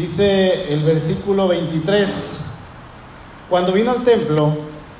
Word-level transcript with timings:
Dice 0.00 0.72
el 0.72 0.82
versículo 0.82 1.46
23, 1.46 2.40
cuando 3.50 3.70
vino 3.70 3.90
al 3.90 4.02
templo, 4.02 4.56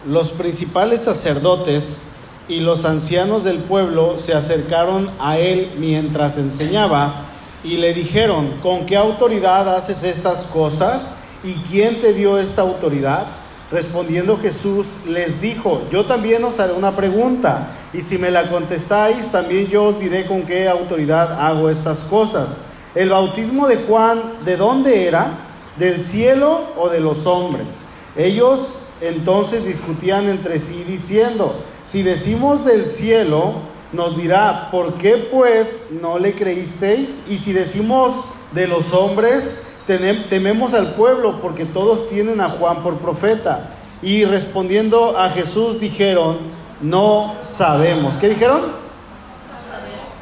los 0.06 0.30
principales 0.32 1.04
sacerdotes 1.04 2.02
y 2.48 2.60
los 2.60 2.84
ancianos 2.84 3.42
del 3.42 3.60
pueblo 3.60 4.18
se 4.18 4.34
acercaron 4.34 5.10
a 5.18 5.38
él 5.38 5.72
mientras 5.78 6.36
enseñaba 6.36 7.22
y 7.64 7.78
le 7.78 7.94
dijeron, 7.94 8.58
¿con 8.62 8.84
qué 8.84 8.98
autoridad 8.98 9.74
haces 9.74 10.04
estas 10.04 10.44
cosas? 10.44 11.16
¿Y 11.42 11.54
quién 11.70 12.02
te 12.02 12.12
dio 12.12 12.38
esta 12.38 12.60
autoridad? 12.60 13.26
Respondiendo 13.70 14.36
Jesús 14.36 14.86
les 15.08 15.40
dijo, 15.40 15.80
yo 15.90 16.04
también 16.04 16.44
os 16.44 16.60
haré 16.60 16.74
una 16.74 16.94
pregunta, 16.94 17.70
y 17.94 18.02
si 18.02 18.18
me 18.18 18.30
la 18.30 18.50
contestáis, 18.50 19.32
también 19.32 19.66
yo 19.68 19.84
os 19.84 19.98
diré 19.98 20.26
con 20.26 20.42
qué 20.42 20.68
autoridad 20.68 21.40
hago 21.40 21.70
estas 21.70 22.00
cosas. 22.00 22.66
El 22.94 23.10
bautismo 23.10 23.68
de 23.68 23.76
Juan, 23.76 24.44
¿de 24.44 24.56
dónde 24.56 25.06
era? 25.06 25.28
¿Del 25.76 26.00
cielo 26.00 26.60
o 26.76 26.88
de 26.88 27.00
los 27.00 27.24
hombres? 27.24 27.82
Ellos 28.16 28.80
entonces 29.00 29.64
discutían 29.64 30.28
entre 30.28 30.58
sí 30.58 30.84
diciendo, 30.86 31.54
si 31.84 32.02
decimos 32.02 32.64
del 32.64 32.86
cielo, 32.86 33.54
nos 33.92 34.16
dirá, 34.16 34.70
¿por 34.72 34.94
qué 34.94 35.28
pues 35.30 35.90
no 36.02 36.18
le 36.18 36.32
creísteis? 36.32 37.20
Y 37.28 37.36
si 37.36 37.52
decimos 37.52 38.12
de 38.52 38.66
los 38.66 38.92
hombres, 38.92 39.66
tememos 39.86 40.74
al 40.74 40.94
pueblo, 40.94 41.40
porque 41.40 41.64
todos 41.64 42.08
tienen 42.08 42.40
a 42.40 42.48
Juan 42.48 42.82
por 42.82 42.98
profeta. 42.98 43.70
Y 44.02 44.24
respondiendo 44.24 45.16
a 45.16 45.30
Jesús 45.30 45.78
dijeron, 45.78 46.38
no 46.80 47.36
sabemos. 47.42 48.16
¿Qué 48.16 48.30
dijeron? 48.30 48.60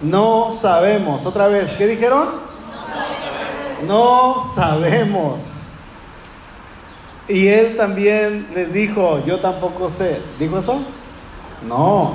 No 0.01 0.55
sabemos. 0.61 1.27
Otra 1.27 1.49
vez, 1.49 1.75
¿qué 1.75 1.87
dijeron? 1.87 2.48
No 3.87 4.45
sabemos. 4.55 5.69
Y 7.29 7.47
él 7.49 7.77
también 7.77 8.49
les 8.55 8.73
dijo, 8.73 9.23
yo 9.25 9.39
tampoco 9.39 9.91
sé. 9.91 10.19
¿Dijo 10.39 10.59
eso? 10.59 10.79
No. 11.67 12.15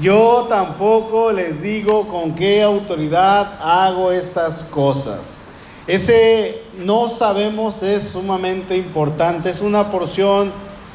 Yo 0.00 0.46
tampoco 0.48 1.32
les 1.32 1.62
digo 1.62 2.08
con 2.08 2.34
qué 2.34 2.62
autoridad 2.62 3.58
hago 3.62 4.12
estas 4.12 4.64
cosas. 4.64 5.44
Ese 5.86 6.62
no 6.78 7.08
sabemos 7.08 7.82
es 7.82 8.10
sumamente 8.10 8.76
importante. 8.76 9.50
Es 9.50 9.60
una 9.60 9.90
porción 9.90 10.52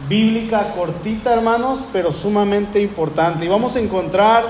bíblica 0.08 0.74
cortita, 0.76 1.34
hermanos, 1.34 1.80
pero 1.92 2.14
sumamente 2.14 2.82
importante. 2.82 3.46
Y 3.46 3.48
vamos 3.48 3.76
a 3.76 3.80
encontrar, 3.80 4.44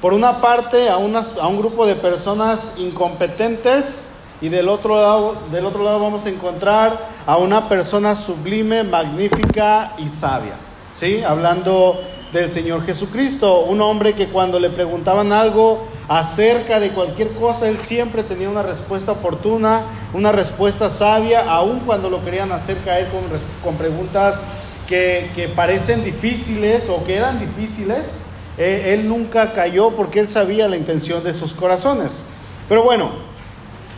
por 0.00 0.12
una 0.12 0.40
parte, 0.40 0.90
a, 0.90 0.94
a 0.94 0.98
un 0.98 1.58
grupo 1.58 1.86
de 1.86 1.94
personas 1.94 2.74
incompetentes 2.76 4.08
y 4.40 4.48
del 4.48 4.68
otro, 4.68 5.00
lado, 5.00 5.36
del 5.50 5.64
otro 5.64 5.82
lado 5.82 6.00
vamos 6.00 6.26
a 6.26 6.28
encontrar 6.28 7.08
a 7.26 7.36
una 7.36 7.68
persona 7.68 8.14
sublime, 8.14 8.84
magnífica 8.84 9.94
y 9.98 10.08
sabia. 10.08 10.54
¿Sí? 10.94 11.22
Hablando 11.22 12.00
del 12.32 12.50
Señor 12.50 12.84
Jesucristo, 12.84 13.60
un 13.60 13.80
hombre 13.80 14.12
que 14.12 14.28
cuando 14.28 14.58
le 14.58 14.70
preguntaban 14.70 15.32
algo 15.32 15.86
acerca 16.08 16.80
de 16.80 16.90
cualquier 16.90 17.32
cosa, 17.32 17.68
él 17.68 17.78
siempre 17.78 18.22
tenía 18.22 18.48
una 18.48 18.62
respuesta 18.62 19.12
oportuna, 19.12 19.82
una 20.12 20.32
respuesta 20.32 20.90
sabia, 20.90 21.50
aun 21.50 21.80
cuando 21.80 22.10
lo 22.10 22.24
querían 22.24 22.52
hacer 22.52 22.76
caer 22.84 23.08
con, 23.08 23.22
con 23.62 23.76
preguntas 23.76 24.42
que, 24.86 25.30
que, 25.34 25.48
parecen 25.48 26.04
difíciles 26.04 26.88
o 26.88 27.04
que 27.04 27.16
eran 27.16 27.38
difíciles, 27.40 28.18
eh, 28.58 28.94
él 28.94 29.08
nunca 29.08 29.52
cayó 29.52 29.90
porque 29.90 30.20
él 30.20 30.28
sabía 30.28 30.68
la 30.68 30.76
intención 30.76 31.24
de 31.24 31.34
sus 31.34 31.52
corazones. 31.52 32.22
Pero 32.68 32.82
bueno, 32.82 33.10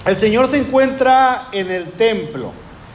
el 0.09 0.17
Señor 0.17 0.51
se 0.51 0.57
encuentra 0.57 1.49
en 1.53 1.71
el 1.71 1.93
templo. 1.93 2.53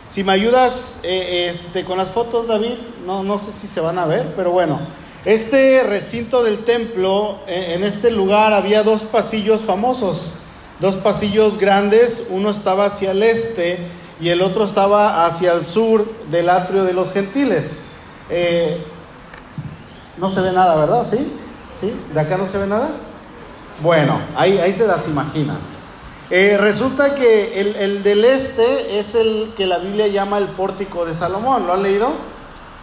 Si 0.07 0.23
me 0.23 0.33
ayudas 0.33 0.99
eh, 1.03 1.47
este, 1.47 1.85
con 1.85 1.99
las 1.99 2.07
fotos, 2.07 2.47
David, 2.47 2.73
no, 3.05 3.21
no 3.23 3.37
sé 3.37 3.51
si 3.51 3.67
se 3.67 3.79
van 3.79 3.99
a 3.99 4.05
ver, 4.05 4.33
pero 4.35 4.49
bueno, 4.49 4.79
este 5.23 5.83
recinto 5.83 6.43
del 6.43 6.65
templo, 6.65 7.37
eh, 7.45 7.75
en 7.75 7.83
este 7.83 8.09
lugar 8.09 8.51
había 8.51 8.81
dos 8.81 9.03
pasillos 9.03 9.61
famosos, 9.61 10.39
dos 10.79 10.95
pasillos 10.95 11.59
grandes, 11.59 12.27
uno 12.31 12.49
estaba 12.49 12.85
hacia 12.85 13.11
el 13.11 13.21
este 13.21 13.77
y 14.19 14.29
el 14.29 14.41
otro 14.41 14.65
estaba 14.65 15.25
hacia 15.25 15.53
el 15.53 15.63
sur 15.63 16.11
del 16.31 16.49
atrio 16.49 16.83
de 16.83 16.93
los 16.93 17.13
gentiles. 17.13 17.83
Eh, 18.31 18.83
no 20.17 20.31
se 20.31 20.41
ve 20.41 20.51
nada, 20.51 20.75
¿verdad? 20.77 21.05
¿Sí? 21.07 21.31
¿Sí? 21.79 21.93
¿De 22.11 22.19
acá 22.19 22.37
no 22.37 22.47
se 22.47 22.57
ve 22.57 22.65
nada? 22.65 22.89
Bueno, 23.83 24.19
ahí, 24.35 24.57
ahí 24.57 24.73
se 24.73 24.87
las 24.87 25.07
imaginan. 25.07 25.72
Eh, 26.29 26.57
resulta 26.57 27.15
que 27.15 27.59
el, 27.59 27.75
el, 27.75 28.03
del 28.03 28.23
este 28.25 28.97
es 28.97 29.13
el 29.13 29.53
que 29.55 29.67
la 29.67 29.77
Biblia 29.77 30.07
llama 30.07 30.37
el 30.37 30.47
pórtico 30.47 31.05
de 31.05 31.13
Salomón. 31.13 31.67
¿Lo 31.67 31.73
han 31.73 31.83
leído? 31.83 32.11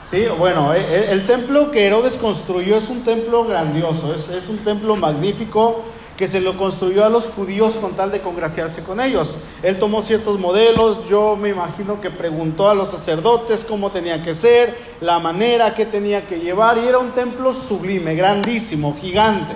Sí, 0.04 0.26
bueno, 0.38 0.74
eh, 0.74 1.06
el, 1.08 1.20
el 1.20 1.26
templo 1.26 1.70
que 1.70 1.86
Herodes 1.86 2.16
construyó 2.16 2.76
es 2.76 2.88
un 2.88 3.04
templo 3.04 3.44
grandioso, 3.44 4.14
es, 4.14 4.28
es, 4.28 4.48
un 4.48 4.58
templo 4.58 4.96
magnífico 4.96 5.84
que 6.16 6.26
se 6.26 6.40
lo 6.40 6.56
construyó 6.56 7.04
a 7.04 7.08
los 7.08 7.28
judíos 7.28 7.74
con 7.80 7.92
tal 7.94 8.10
de 8.10 8.20
congraciarse 8.20 8.82
con 8.84 9.00
ellos. 9.00 9.36
Él 9.62 9.78
tomó 9.78 10.02
ciertos 10.02 10.38
modelos, 10.38 11.08
yo 11.08 11.34
me 11.34 11.48
imagino 11.48 12.00
que 12.00 12.10
preguntó 12.10 12.68
a 12.68 12.74
los 12.74 12.90
sacerdotes 12.90 13.64
cómo 13.66 13.90
tenía 13.90 14.22
que 14.22 14.34
ser, 14.34 14.76
la 15.00 15.18
manera 15.18 15.74
que 15.74 15.86
tenía 15.86 16.26
que 16.26 16.38
llevar, 16.38 16.76
y 16.76 16.86
era 16.86 16.98
un 16.98 17.12
templo 17.12 17.54
sublime, 17.54 18.14
grandísimo, 18.14 18.96
gigante. 19.00 19.54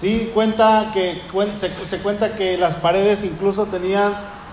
Sí, 0.00 0.30
cuenta 0.34 0.90
que, 0.92 1.22
se, 1.88 1.98
cuenta 1.98 2.36
que 2.36 2.58
las 2.58 2.74
paredes 2.74 3.24
incluso 3.24 3.64
tenían 3.64 4.12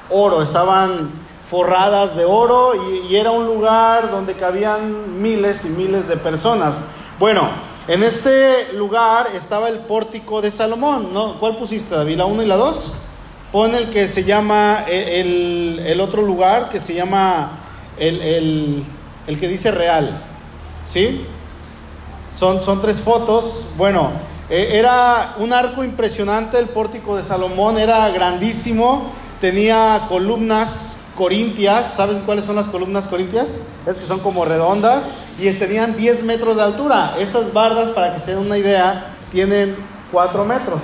oro, 0.10 0.42
estaban 0.42 1.12
forradas 1.46 2.16
de 2.16 2.24
oro 2.24 2.72
y, 3.10 3.16
era 3.16 3.32
un 3.32 3.46
lugar 3.46 4.10
donde 4.10 4.36
cabían 4.36 5.22
miles 5.22 5.66
y 5.66 5.70
miles 5.70 6.08
de 6.08 6.16
personas. 6.16 6.76
Bueno, 7.20 7.50
en 7.90 8.04
este 8.04 8.72
lugar 8.74 9.28
estaba 9.36 9.68
el 9.68 9.80
pórtico 9.80 10.42
de 10.42 10.50
Salomón, 10.50 11.14
¿no? 11.14 11.38
¿Cuál 11.42 11.58
pusiste, 11.58 11.94
David? 11.94 12.18
¿La 12.18 12.26
1 12.26 12.44
y 12.44 12.46
la 12.46 12.56
2? 12.56 12.96
Pon 13.52 13.76
el 13.76 13.90
que 13.90 14.08
se 14.08 14.24
llama, 14.24 14.86
el, 14.88 15.84
el 15.86 16.00
otro 16.00 16.22
lugar 16.22 16.70
que 16.70 16.80
se 16.80 16.94
llama, 16.94 17.60
el, 17.98 18.22
el, 18.22 18.84
el 19.28 19.40
que 19.40 19.50
dice 19.50 19.72
real, 19.72 20.24
¿sí? 20.86 21.26
Son, 22.34 22.62
son 22.64 22.82
tres 22.82 23.00
fotos. 23.02 23.68
Bueno, 23.78 24.10
era 24.54 25.36
un 25.40 25.52
arco 25.52 25.84
impresionante 25.84 26.60
el 26.60 26.68
pórtico 26.68 27.16
de 27.18 27.24
Salomón, 27.24 27.80
era 27.80 28.08
grandísimo, 28.10 29.12
tenía 29.42 30.06
columnas 30.10 31.00
corintias, 31.18 31.94
¿saben 31.96 32.20
cuáles 32.20 32.46
son 32.46 32.56
las 32.56 32.68
columnas 32.68 33.08
corintias? 33.08 33.62
Es 33.88 33.98
que 33.98 34.06
son 34.06 34.20
como 34.20 34.46
redondas 34.46 35.06
y 35.40 35.52
tenían 35.54 35.96
10 35.98 36.24
metros 36.24 36.56
de 36.56 36.62
altura. 36.62 37.16
Esas 37.20 37.52
bardas, 37.52 37.90
para 37.90 38.14
que 38.14 38.20
se 38.20 38.36
den 38.36 38.46
una 38.46 38.58
idea, 38.58 39.16
tienen 39.32 39.76
4 40.12 40.46
metros. 40.46 40.82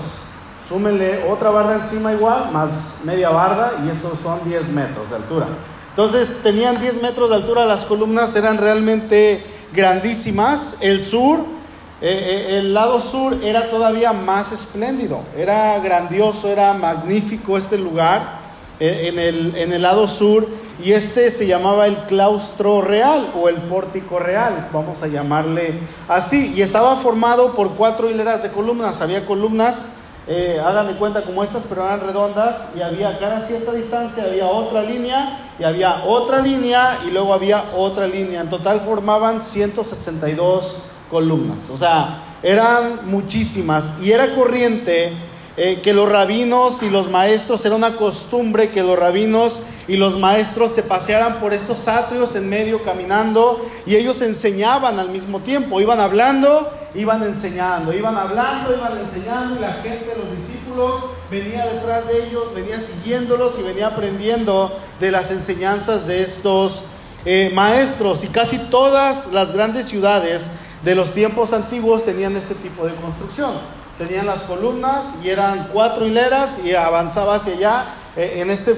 Súmenle 0.68 1.30
otra 1.30 1.52
barda 1.52 1.76
encima 1.76 2.12
igual, 2.12 2.52
más 2.52 2.70
media 3.04 3.30
barda 3.30 3.74
y 3.86 3.90
esos 3.90 4.20
son 4.20 4.40
10 4.46 4.68
metros 4.70 5.10
de 5.12 5.16
altura. 5.16 5.48
Entonces 5.90 6.38
tenían 6.42 6.82
10 6.82 7.04
metros 7.04 7.30
de 7.30 7.36
altura, 7.36 7.66
las 7.66 7.86
columnas 7.86 8.36
eran 8.36 8.58
realmente 8.58 9.44
grandísimas. 9.74 10.78
El 10.82 11.04
sur 11.04 11.59
eh, 12.02 12.60
el 12.60 12.74
lado 12.74 13.02
sur 13.02 13.44
era 13.44 13.70
todavía 13.70 14.14
más 14.14 14.54
espléndido, 14.54 15.22
era 15.36 15.78
grandioso, 15.80 16.48
era 16.48 16.74
magnífico 16.74 17.58
este 17.58 17.78
lugar 17.78 18.40
eh, 18.80 19.10
en, 19.10 19.20
el, 19.20 19.54
en 19.58 19.74
el 19.74 19.82
lado 19.82 20.08
sur 20.08 20.48
y 20.82 20.94
este 20.94 21.30
se 21.30 21.46
llamaba 21.46 21.88
el 21.88 21.98
claustro 22.06 22.80
real 22.82 23.34
o 23.36 23.50
el 23.50 23.58
pórtico 23.58 24.18
real, 24.18 24.70
vamos 24.72 25.04
a 25.04 25.08
llamarle 25.08 25.74
así, 26.08 26.54
y 26.56 26.62
estaba 26.62 26.96
formado 26.96 27.54
por 27.54 27.76
cuatro 27.76 28.10
hileras 28.10 28.44
de 28.44 28.50
columnas, 28.50 29.02
había 29.02 29.26
columnas, 29.26 29.96
eh, 30.26 30.62
hagan 30.64 30.88
de 30.88 30.94
cuenta 30.94 31.24
como 31.24 31.44
estas, 31.44 31.64
pero 31.68 31.86
eran 31.86 32.00
redondas 32.00 32.56
y 32.78 32.82
había 32.82 33.20
cada 33.20 33.46
cierta 33.46 33.74
distancia, 33.74 34.24
había 34.24 34.48
otra 34.48 34.84
línea 34.84 35.38
y 35.60 35.66
había 35.66 36.06
otra 36.06 36.40
línea 36.40 37.00
y 37.06 37.12
luego 37.12 37.34
había 37.34 37.62
otra 37.76 38.08
línea, 38.08 38.40
en 38.40 38.50
total 38.50 38.80
formaban 38.80 39.42
162 39.42 40.84
columnas. 41.10 41.70
O 41.70 41.78
sea, 41.78 42.24
eran 42.44 43.10
muchísimas. 43.10 43.92
Y 44.02 44.12
era 44.12 44.36
corriente 44.36 45.14
eh, 45.58 45.82
que 45.82 45.94
los 45.94 46.08
rabinos 46.08 46.84
y 46.84 46.90
los 46.90 47.10
maestros, 47.10 47.66
era 47.66 47.76
una 47.76 47.98
costumbre 47.98 48.70
que 48.70 48.82
los 48.82 48.98
rabinos 48.98 49.60
y 49.90 49.98
los 49.98 50.18
maestros 50.18 50.72
se 50.72 50.84
pasearan 50.84 51.40
por 51.40 51.54
estos 51.54 51.88
atrios 51.88 52.36
en 52.36 52.48
medio 52.48 52.84
caminando 52.84 53.60
y 53.86 53.96
ellos 53.96 54.22
enseñaban 54.22 55.00
al 55.00 55.10
mismo 55.10 55.40
tiempo. 55.40 55.82
Iban 55.82 56.00
hablando, 56.00 56.72
iban 56.96 57.24
enseñando, 57.24 57.92
iban 57.92 58.16
hablando, 58.16 58.74
iban 58.74 59.00
enseñando 59.00 59.56
y 59.58 59.60
la 59.60 59.74
gente, 59.74 60.14
los 60.16 60.38
discípulos, 60.38 61.06
venía 61.30 61.66
detrás 61.66 62.08
de 62.08 62.28
ellos, 62.28 62.54
venía 62.56 62.80
siguiéndolos 62.80 63.60
y 63.60 63.64
venía 63.64 63.88
aprendiendo 63.88 64.72
de 65.00 65.12
las 65.12 65.32
enseñanzas 65.32 66.08
de 66.08 66.22
estos 66.22 66.84
eh, 67.26 67.52
maestros. 67.54 68.24
Y 68.24 68.28
casi 68.28 68.60
todas 68.70 69.34
las 69.34 69.52
grandes 69.52 69.88
ciudades 69.88 70.52
de 70.84 70.96
los 70.96 71.12
tiempos 71.12 71.54
antiguos 71.54 72.06
tenían 72.06 72.36
este 72.36 72.56
tipo 72.56 72.86
de 72.86 72.96
construcción. 72.96 73.52
Tenían 73.98 74.26
las 74.26 74.44
columnas 74.44 75.16
y 75.24 75.30
eran 75.30 75.70
cuatro 75.74 76.08
hileras 76.08 76.60
y 76.64 76.74
avanzaba 76.74 77.36
hacia 77.36 77.54
allá. 77.54 77.86
Eh, 78.16 78.36
en 78.38 78.50
este 78.50 78.74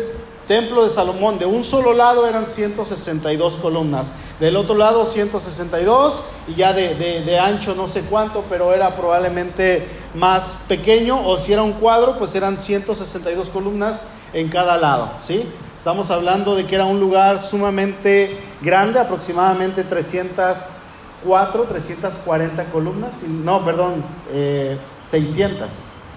templo 0.48 0.84
de 0.84 0.90
Salomón, 0.90 1.40
de 1.40 1.46
un 1.46 1.64
solo 1.64 1.94
lado 1.94 2.28
eran 2.28 2.46
162 2.46 3.58
columnas, 3.58 4.12
del 4.40 4.58
otro 4.58 4.76
lado 4.76 5.06
162 5.06 6.24
y 6.48 6.56
ya 6.56 6.74
de, 6.74 7.40
ancho 7.40 7.76
no 7.76 7.88
sé 7.88 8.02
cuánto, 8.02 8.44
pero 8.50 8.74
era 8.74 8.96
probablemente 8.96 9.88
más 10.14 10.58
pequeño 10.68 11.26
o 11.26 11.38
si 11.38 11.54
era 11.54 11.62
un 11.62 11.74
cuadro, 11.74 12.18
pues 12.18 12.36
eran 12.36 12.60
162 12.60 13.50
columnas 13.50 14.04
en 14.34 14.50
cada 14.50 14.78
lado, 14.78 15.12
¿sí? 15.22 15.48
Estamos 15.78 16.12
hablando 16.12 16.56
de 16.56 16.66
que 16.66 16.76
era 16.76 16.86
un 16.86 17.00
lugar 17.00 17.42
sumamente 17.42 18.38
grande, 18.62 19.00
aproximadamente 19.00 19.84
304, 21.24 21.64
340 21.66 22.66
columnas, 22.72 23.24
no, 23.24 23.64
perdón, 23.64 24.04
600 25.06 25.62
eh, 25.62 25.72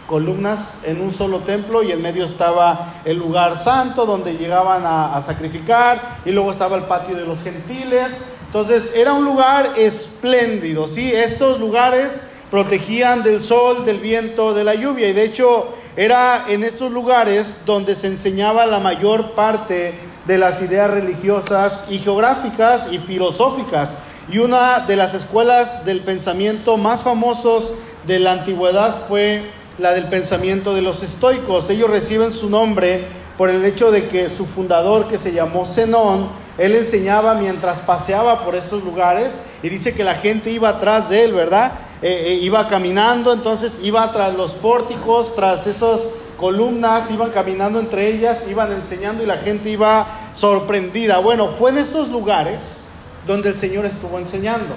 columnas 0.08 0.80
en 0.84 1.00
un 1.00 1.14
solo 1.14 1.40
templo 1.40 1.82
y 1.82 1.92
en 1.92 2.02
medio 2.02 2.24
estaba 2.24 2.94
el 3.04 3.18
lugar 3.18 3.56
santo 3.56 4.06
donde 4.06 4.36
llegaban 4.36 4.82
a, 4.84 5.20
sacrificar 5.22 6.00
y 6.24 6.30
luego 6.30 6.50
estaba 6.50 6.76
el 6.76 6.84
patio 6.84 7.16
de 7.16 7.24
los 7.24 7.42
gentiles. 7.42 8.32
Entonces 8.46 8.92
era 8.94 9.12
un 9.12 9.24
lugar 9.24 9.72
espléndido, 9.76 10.86
¿sí? 10.86 11.12
Estos 11.12 11.60
lugares 11.60 12.20
protegían 12.50 13.22
del 13.22 13.42
sol, 13.42 13.84
del 13.84 13.98
viento, 13.98 14.54
de 14.54 14.64
la 14.64 14.74
lluvia 14.74 15.08
y 15.08 15.12
de 15.12 15.24
hecho 15.24 15.74
era 15.96 16.46
en 16.48 16.64
estos 16.64 16.92
lugares 16.92 17.62
donde 17.66 17.94
se 17.94 18.06
enseñaba 18.06 18.66
la 18.66 18.78
mayor 18.78 19.32
parte 19.32 19.94
de 20.26 20.38
las 20.38 20.62
ideas 20.62 20.90
religiosas 20.90 21.86
y 21.90 21.98
geográficas 21.98 22.92
y 22.92 22.98
filosóficas. 22.98 23.96
Y 24.32 24.38
una 24.38 24.80
de 24.80 24.96
las 24.96 25.12
escuelas 25.12 25.84
del 25.84 26.00
pensamiento 26.00 26.78
más 26.78 27.02
famosos 27.02 27.74
de 28.06 28.18
la 28.18 28.32
antigüedad 28.32 29.06
fue 29.06 29.50
la 29.78 29.92
del 29.92 30.04
pensamiento 30.04 30.74
de 30.74 30.80
los 30.80 31.02
estoicos. 31.02 31.68
Ellos 31.68 31.90
reciben 31.90 32.32
su 32.32 32.48
nombre 32.48 33.04
por 33.36 33.50
el 33.50 33.64
hecho 33.64 33.90
de 33.90 34.08
que 34.08 34.30
su 34.30 34.46
fundador, 34.46 35.08
que 35.08 35.18
se 35.18 35.32
llamó 35.32 35.66
Zenón, 35.66 36.28
él 36.56 36.74
enseñaba 36.74 37.34
mientras 37.34 37.80
paseaba 37.80 38.44
por 38.44 38.54
estos 38.54 38.82
lugares 38.82 39.38
y 39.62 39.68
dice 39.68 39.92
que 39.92 40.04
la 40.04 40.14
gente 40.14 40.50
iba 40.50 40.68
atrás 40.68 41.08
de 41.10 41.24
él, 41.24 41.32
¿verdad? 41.32 41.72
Eh, 42.00 42.26
eh, 42.26 42.34
iba 42.42 42.68
caminando, 42.68 43.32
entonces 43.32 43.80
iba 43.82 44.10
tras 44.12 44.34
los 44.34 44.54
pórticos, 44.54 45.34
tras 45.34 45.66
esas 45.66 46.00
columnas, 46.38 47.10
iban 47.10 47.30
caminando 47.30 47.78
entre 47.80 48.08
ellas, 48.08 48.46
iban 48.48 48.72
enseñando 48.72 49.22
y 49.22 49.26
la 49.26 49.38
gente 49.38 49.68
iba 49.68 50.06
sorprendida. 50.32 51.18
Bueno, 51.18 51.48
fue 51.48 51.70
en 51.70 51.78
estos 51.78 52.08
lugares 52.08 52.83
donde 53.26 53.50
el 53.50 53.56
Señor 53.56 53.86
estuvo 53.86 54.18
enseñando. 54.18 54.74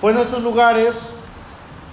Fue 0.00 0.12
en 0.12 0.18
estos 0.18 0.42
lugares 0.42 1.16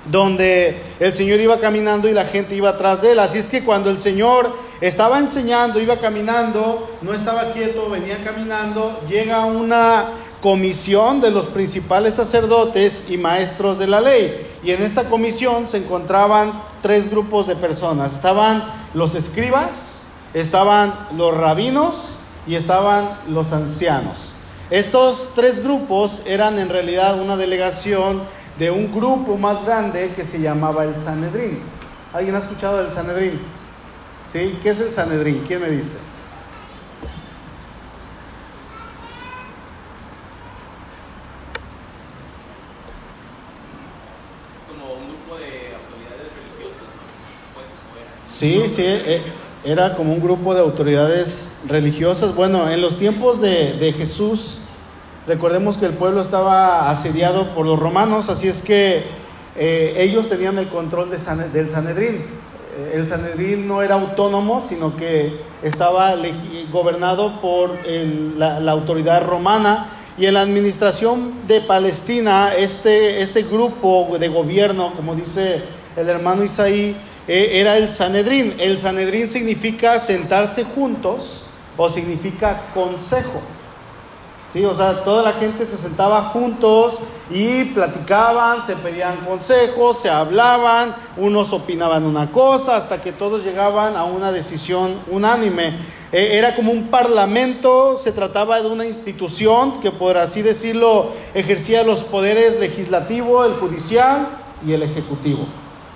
donde 0.05 0.81
el 0.99 1.13
Señor 1.13 1.39
iba 1.39 1.59
caminando 1.59 2.09
y 2.09 2.13
la 2.13 2.25
gente 2.25 2.55
iba 2.55 2.69
atrás 2.69 3.01
de 3.01 3.13
él. 3.13 3.19
Así 3.19 3.37
es 3.37 3.47
que 3.47 3.63
cuando 3.63 3.89
el 3.89 3.99
Señor 3.99 4.51
estaba 4.81 5.19
enseñando, 5.19 5.79
iba 5.79 5.97
caminando, 5.97 6.89
no 7.01 7.13
estaba 7.13 7.53
quieto, 7.53 7.89
venía 7.89 8.17
caminando, 8.23 8.99
llega 9.07 9.45
una 9.45 10.11
comisión 10.41 11.21
de 11.21 11.31
los 11.31 11.45
principales 11.45 12.15
sacerdotes 12.15 13.05
y 13.09 13.17
maestros 13.17 13.79
de 13.79 13.87
la 13.87 14.01
ley. 14.01 14.45
Y 14.61 14.71
en 14.71 14.81
esta 14.81 15.05
comisión 15.05 15.67
se 15.67 15.77
encontraban 15.77 16.51
tres 16.81 17.09
grupos 17.09 17.47
de 17.47 17.55
personas. 17.55 18.13
Estaban 18.13 18.61
los 18.93 19.15
escribas, 19.15 20.01
estaban 20.33 20.93
los 21.15 21.35
rabinos 21.35 22.17
y 22.45 22.55
estaban 22.55 23.19
los 23.29 23.53
ancianos. 23.53 24.32
Estos 24.73 25.33
tres 25.35 25.63
grupos 25.63 26.23
eran 26.25 26.57
en 26.57 26.67
realidad 26.67 27.21
una 27.21 27.37
delegación 27.37 28.23
de 28.57 28.71
un 28.71 28.91
grupo 28.91 29.37
más 29.37 29.63
grande 29.63 30.11
que 30.15 30.25
se 30.25 30.41
llamaba 30.41 30.83
el 30.83 30.97
Sanedrín. 30.97 31.59
¿Alguien 32.11 32.35
ha 32.35 32.39
escuchado 32.39 32.81
del 32.81 32.91
Sanedrín? 32.91 33.39
¿Sí? 34.31 34.57
¿Qué 34.63 34.69
es 34.71 34.79
el 34.79 34.89
Sanedrín? 34.89 35.43
¿Quién 35.47 35.61
me 35.61 35.69
dice? 35.69 35.99
Es 44.57 44.63
como 44.67 44.91
un 44.95 45.07
grupo 45.07 45.37
de 45.37 45.75
autoridades 45.75 46.31
religiosas. 46.35 46.87
Sí, 48.23 48.63
sí, 48.71 48.83
eh, 48.87 49.21
era 49.63 49.95
como 49.95 50.13
un 50.13 50.19
grupo 50.19 50.55
de 50.55 50.61
autoridades 50.61 51.59
religiosas. 51.67 52.33
Bueno, 52.33 52.71
en 52.71 52.81
los 52.81 52.97
tiempos 52.97 53.39
de, 53.39 53.73
de 53.73 53.93
Jesús, 53.93 54.61
Recordemos 55.25 55.77
que 55.77 55.85
el 55.85 55.93
pueblo 55.93 56.19
estaba 56.19 56.89
asediado 56.89 57.55
por 57.55 57.65
los 57.65 57.79
romanos, 57.79 58.27
así 58.27 58.49
es 58.49 58.61
que 58.61 59.03
eh, 59.55 59.95
ellos 59.97 60.27
tenían 60.27 60.57
el 60.57 60.67
control 60.67 61.09
del 61.09 61.69
Sanedrín. 61.69 62.25
Eh, 62.75 62.91
el 62.95 63.07
Sanedrín 63.07 63.67
no 63.67 63.81
era 63.81 63.95
autónomo, 63.95 64.61
sino 64.61 64.97
que 64.97 65.39
estaba 65.61 66.13
gobernado 66.71 67.39
por 67.39 67.77
la, 68.37 68.71
autoridad 68.71 69.25
romana. 69.25 69.87
Y 70.17 70.25
en 70.25 70.33
la 70.33 70.41
administración 70.41 71.47
de 71.47 71.61
Palestina, 71.61 72.53
este, 72.55 73.21
este 73.21 73.43
grupo 73.43 74.17
de 74.19 74.27
gobierno, 74.27 74.93
como 74.93 75.15
dice 75.15 75.61
el 75.95 76.09
hermano 76.09 76.43
Isaí, 76.43 76.95
eh, 77.27 77.51
era 77.53 77.77
el 77.77 77.89
Sanedrín. 77.89 78.53
El 78.59 78.77
Sanedrín 78.77 79.29
significa 79.29 79.99
sentarse 79.99 80.65
juntos 80.65 81.47
o 81.77 81.89
significa 81.89 82.61
consejo. 82.73 83.41
Sí, 84.53 84.63
o 84.65 84.75
sea, 84.75 85.03
toda 85.03 85.23
la 85.23 85.33
gente 85.33 85.65
se 85.65 85.77
sentaba 85.77 86.25
juntos 86.25 86.99
y 87.31 87.63
platicaban, 87.65 88.63
se 88.63 88.75
pedían 88.75 89.25
consejos, 89.25 89.97
se 89.97 90.11
hablaban, 90.11 90.95
unos 91.17 91.51
opinaban 91.53 92.05
una 92.05 92.31
cosa 92.31 92.77
hasta 92.77 93.01
que 93.01 93.11
todos 93.11 93.43
llegaban 93.43 93.95
a 93.95 94.03
una 94.03 94.31
decisión 94.31 95.01
unánime. 95.09 95.73
E, 96.11 96.37
era 96.37 96.55
como 96.55 96.71
un 96.71 96.89
parlamento, 96.89 97.97
se 97.97 98.11
trataba 98.11 98.61
de 98.61 98.67
una 98.67 98.85
institución 98.85 99.81
que 99.81 99.89
por 99.89 100.19
así 100.19 100.43
decirlo 100.43 101.07
ejercía 101.33 101.83
los 101.83 102.03
poderes 102.03 102.59
legislativo, 102.59 103.45
el 103.45 103.53
judicial 103.53 104.37
y 104.63 104.73
el 104.73 104.83
ejecutivo. 104.83 105.47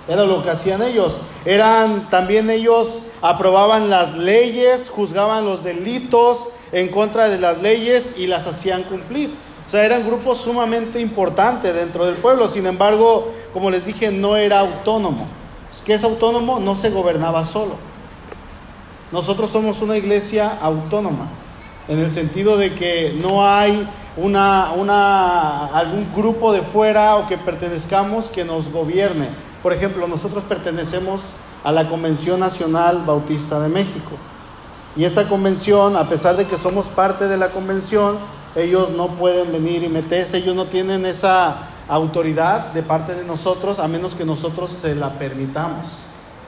Era 0.08 0.24
lo 0.24 0.42
que 0.42 0.50
hacían 0.50 0.82
ellos. 0.82 1.18
Eran 1.44 2.08
también 2.10 2.48
ellos 2.50 3.02
aprobaban 3.20 3.90
las 3.90 4.16
leyes, 4.16 4.88
juzgaban 4.88 5.44
los 5.44 5.62
delitos, 5.62 6.48
en 6.72 6.88
contra 6.88 7.28
de 7.28 7.38
las 7.38 7.62
leyes 7.62 8.14
y 8.16 8.26
las 8.26 8.46
hacían 8.46 8.82
cumplir. 8.84 9.34
O 9.66 9.70
sea, 9.70 9.84
eran 9.84 10.06
grupos 10.06 10.38
sumamente 10.38 11.00
importantes 11.00 11.74
dentro 11.74 12.06
del 12.06 12.16
pueblo. 12.16 12.48
Sin 12.48 12.66
embargo, 12.66 13.32
como 13.52 13.70
les 13.70 13.86
dije, 13.86 14.10
no 14.10 14.36
era 14.36 14.60
autónomo. 14.60 15.26
¿Qué 15.84 15.94
es 15.94 16.04
autónomo? 16.04 16.58
No 16.58 16.74
se 16.74 16.90
gobernaba 16.90 17.44
solo. 17.44 17.76
Nosotros 19.12 19.50
somos 19.50 19.80
una 19.80 19.96
iglesia 19.96 20.58
autónoma, 20.60 21.28
en 21.88 21.98
el 21.98 22.10
sentido 22.10 22.58
de 22.58 22.74
que 22.74 23.16
no 23.18 23.46
hay 23.46 23.88
una, 24.18 24.72
una, 24.72 25.66
algún 25.66 26.06
grupo 26.14 26.52
de 26.52 26.60
fuera 26.60 27.16
o 27.16 27.26
que 27.26 27.38
pertenezcamos 27.38 28.28
que 28.28 28.44
nos 28.44 28.70
gobierne. 28.70 29.28
Por 29.62 29.72
ejemplo, 29.72 30.06
nosotros 30.06 30.44
pertenecemos 30.48 31.38
a 31.64 31.72
la 31.72 31.88
Convención 31.88 32.40
Nacional 32.40 33.02
Bautista 33.04 33.58
de 33.60 33.68
México. 33.68 34.16
Y 34.96 35.04
esta 35.04 35.28
convención, 35.28 35.96
a 35.96 36.08
pesar 36.08 36.36
de 36.36 36.46
que 36.46 36.56
somos 36.56 36.86
parte 36.86 37.28
de 37.28 37.36
la 37.36 37.50
convención, 37.50 38.18
ellos 38.56 38.90
no 38.90 39.08
pueden 39.08 39.52
venir 39.52 39.82
y 39.82 39.88
meterse, 39.88 40.38
ellos 40.38 40.54
no 40.54 40.66
tienen 40.66 41.06
esa 41.06 41.68
autoridad 41.88 42.72
de 42.72 42.82
parte 42.82 43.14
de 43.14 43.24
nosotros 43.24 43.78
a 43.78 43.88
menos 43.88 44.14
que 44.14 44.24
nosotros 44.24 44.72
se 44.72 44.94
la 44.94 45.18
permitamos. 45.18 46.00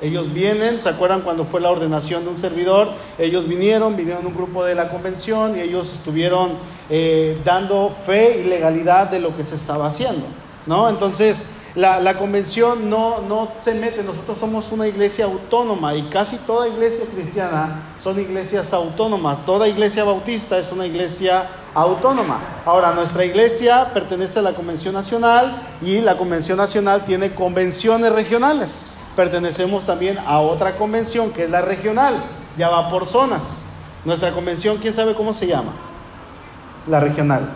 Ellos 0.02 0.32
vienen, 0.32 0.80
¿se 0.80 0.88
acuerdan 0.88 1.20
cuando 1.20 1.44
fue 1.44 1.60
la 1.60 1.70
ordenación 1.70 2.24
de 2.24 2.30
un 2.30 2.38
servidor? 2.38 2.88
Ellos 3.18 3.46
vinieron, 3.46 3.96
vinieron 3.96 4.26
un 4.26 4.34
grupo 4.34 4.64
de 4.64 4.74
la 4.74 4.88
convención 4.88 5.56
y 5.56 5.60
ellos 5.60 5.92
estuvieron 5.92 6.52
eh, 6.88 7.40
dando 7.44 7.94
fe 8.06 8.40
y 8.40 8.48
legalidad 8.48 9.10
de 9.10 9.20
lo 9.20 9.36
que 9.36 9.44
se 9.44 9.56
estaba 9.56 9.88
haciendo, 9.88 10.24
¿no? 10.66 10.88
Entonces, 10.88 11.44
la, 11.74 12.16
convención 12.16 12.90
no, 12.90 13.20
no 13.22 13.48
se 13.60 13.74
mete, 13.74 14.02
nosotros 14.02 14.38
somos 14.38 14.72
una 14.72 14.88
iglesia 14.88 15.26
autónoma 15.26 15.94
y 15.94 16.02
casi 16.04 16.36
toda 16.38 16.66
iglesia 16.68 17.04
cristiana 17.12 17.82
son 18.02 18.18
iglesias 18.18 18.72
autónomas, 18.72 19.44
toda 19.46 19.68
iglesia 19.68 20.02
bautista 20.02 20.58
es 20.58 20.72
una 20.72 20.86
iglesia 20.86 21.48
autónoma. 21.74 22.40
Ahora, 22.64 22.92
nuestra 22.92 23.24
iglesia 23.24 23.90
pertenece 23.94 24.40
a 24.40 24.42
la 24.42 24.52
Convención 24.52 24.94
Nacional 24.94 25.62
y 25.80 26.00
la 26.00 26.16
Convención 26.16 26.58
Nacional 26.58 27.04
tiene 27.04 27.34
convenciones 27.34 28.12
regionales. 28.12 28.82
Pertenecemos 29.14 29.84
también 29.84 30.18
a 30.26 30.40
otra 30.40 30.76
convención 30.76 31.30
que 31.30 31.44
es 31.44 31.50
la 31.50 31.62
regional, 31.62 32.14
ya 32.56 32.68
va 32.68 32.88
por 32.88 33.06
zonas. 33.06 33.62
Nuestra 34.04 34.32
convención, 34.32 34.78
¿quién 34.78 34.94
sabe 34.94 35.14
cómo 35.14 35.34
se 35.34 35.46
llama? 35.46 35.72
La 36.88 36.98
regional. 36.98 37.50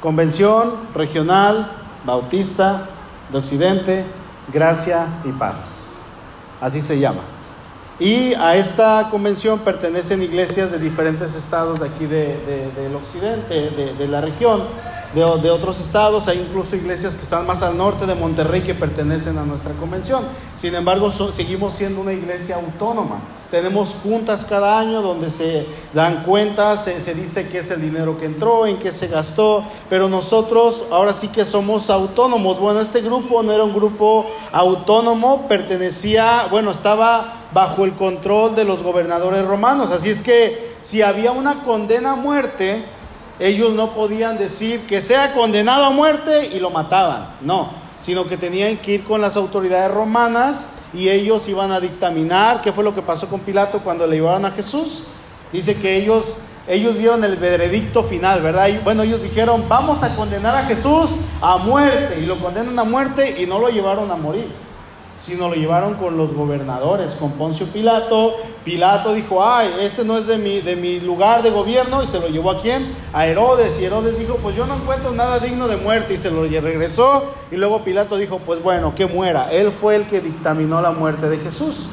Convención 0.00 0.88
Regional 0.94 1.70
Bautista 2.06 2.88
de 3.30 3.38
Occidente, 3.38 4.04
Gracia 4.52 5.06
y 5.24 5.32
Paz. 5.32 5.90
Así 6.60 6.80
se 6.80 6.98
llama. 6.98 7.22
Y 7.98 8.32
a 8.34 8.56
esta 8.56 9.08
convención 9.10 9.58
pertenecen 9.58 10.22
iglesias 10.22 10.70
de 10.72 10.78
diferentes 10.78 11.34
estados 11.34 11.80
de 11.80 11.86
aquí 11.86 12.06
del 12.06 12.94
occidente, 12.96 13.70
de, 13.98 14.08
la 14.08 14.22
región. 14.22 14.62
De, 15.14 15.50
otros 15.50 15.80
estados, 15.80 16.28
hay 16.28 16.38
incluso 16.38 16.76
iglesias 16.76 17.16
que 17.16 17.22
están 17.22 17.44
más 17.46 17.62
al 17.62 17.76
norte 17.76 18.06
de 18.06 18.14
Monterrey 18.14 18.60
que 18.60 18.74
pertenecen 18.74 19.38
a 19.38 19.44
nuestra 19.44 19.72
convención. 19.74 20.24
Sin 20.54 20.74
embargo, 20.74 21.10
seguimos 21.32 21.72
siendo 21.72 22.00
una 22.00 22.12
iglesia 22.12 22.56
autónoma. 22.56 23.20
Tenemos 23.50 23.96
juntas 24.04 24.44
cada 24.44 24.78
año 24.78 25.02
donde 25.02 25.28
se 25.28 25.66
dan 25.92 26.22
cuentas, 26.22 26.84
se, 26.84 27.00
se, 27.00 27.14
dice 27.14 27.48
qué 27.48 27.58
es 27.58 27.70
el 27.72 27.82
dinero 27.82 28.16
que 28.16 28.26
entró, 28.26 28.68
en 28.68 28.78
qué 28.78 28.92
se 28.92 29.08
gastó, 29.08 29.64
pero 29.88 30.08
nosotros 30.08 30.84
ahora 30.92 31.12
sí 31.12 31.26
que 31.26 31.44
somos 31.44 31.90
autónomos. 31.90 32.60
Bueno, 32.60 32.80
este 32.80 33.00
grupo 33.00 33.42
no 33.42 33.50
era 33.50 33.64
un 33.64 33.74
grupo 33.74 34.24
autónomo, 34.52 35.48
pertenecía, 35.48 36.46
bueno, 36.52 36.70
estaba 36.70 37.48
bajo 37.52 37.84
el 37.84 37.94
control 37.94 38.54
de 38.54 38.64
los 38.64 38.84
gobernadores 38.84 39.44
romanos. 39.44 39.90
Así 39.90 40.10
es 40.10 40.22
que 40.22 40.70
si 40.80 41.02
había 41.02 41.32
una 41.32 41.64
condena 41.64 42.12
a 42.12 42.16
muerte, 42.16 42.84
ellos 43.40 43.72
no 43.72 43.94
podían 43.94 44.36
decir 44.36 44.86
que 44.86 45.00
sea 45.00 45.32
condenado 45.32 45.86
a 45.86 45.90
muerte 45.90 46.50
y 46.54 46.60
lo 46.60 46.70
mataban, 46.70 47.36
no, 47.40 47.70
sino 48.02 48.26
que 48.26 48.36
tenían 48.36 48.76
que 48.76 48.92
ir 48.92 49.04
con 49.04 49.20
las 49.20 49.34
autoridades 49.34 49.90
romanas 49.90 50.68
y 50.92 51.08
ellos 51.08 51.48
iban 51.48 51.72
a 51.72 51.80
dictaminar 51.80 52.60
qué 52.60 52.70
fue 52.70 52.84
lo 52.84 52.94
que 52.94 53.00
pasó 53.00 53.28
con 53.28 53.40
Pilato 53.40 53.80
cuando 53.80 54.06
le 54.06 54.16
llevaron 54.16 54.44
a 54.44 54.50
Jesús. 54.50 55.06
Dice 55.52 55.74
que 55.74 55.96
ellos, 55.96 56.36
ellos 56.68 56.98
dieron 56.98 57.24
el 57.24 57.36
veredicto 57.36 58.04
final, 58.04 58.42
¿verdad? 58.42 58.68
Bueno, 58.84 59.04
ellos 59.04 59.22
dijeron, 59.22 59.64
vamos 59.68 60.02
a 60.02 60.14
condenar 60.14 60.54
a 60.54 60.64
Jesús 60.64 61.10
a 61.40 61.56
muerte 61.56 62.20
y 62.20 62.26
lo 62.26 62.38
condenan 62.38 62.78
a 62.78 62.84
muerte 62.84 63.40
y 63.40 63.46
no 63.46 63.58
lo 63.58 63.70
llevaron 63.70 64.10
a 64.10 64.16
morir 64.16 64.69
sino 65.22 65.48
lo 65.48 65.54
llevaron 65.54 65.94
con 65.94 66.16
los 66.16 66.32
gobernadores, 66.32 67.12
con 67.14 67.32
Poncio 67.32 67.66
Pilato. 67.66 68.34
Pilato 68.64 69.12
dijo, 69.12 69.44
ay, 69.44 69.68
este 69.80 70.04
no 70.04 70.18
es 70.18 70.26
de 70.26 70.38
mi, 70.38 70.60
de 70.60 70.76
mi 70.76 71.00
lugar 71.00 71.42
de 71.42 71.50
gobierno, 71.50 72.02
y 72.02 72.06
se 72.06 72.20
lo 72.20 72.28
llevó 72.28 72.50
a 72.52 72.62
quién? 72.62 72.94
A 73.12 73.26
Herodes, 73.26 73.80
y 73.80 73.84
Herodes 73.84 74.18
dijo, 74.18 74.36
pues 74.42 74.56
yo 74.56 74.66
no 74.66 74.76
encuentro 74.76 75.12
nada 75.12 75.38
digno 75.38 75.68
de 75.68 75.76
muerte, 75.76 76.14
y 76.14 76.18
se 76.18 76.30
lo 76.30 76.44
regresó, 76.44 77.24
y 77.50 77.56
luego 77.56 77.84
Pilato 77.84 78.16
dijo, 78.16 78.38
pues 78.38 78.62
bueno, 78.62 78.94
que 78.94 79.06
muera. 79.06 79.50
Él 79.52 79.72
fue 79.72 79.96
el 79.96 80.04
que 80.04 80.20
dictaminó 80.20 80.80
la 80.80 80.90
muerte 80.90 81.28
de 81.28 81.38
Jesús. 81.38 81.86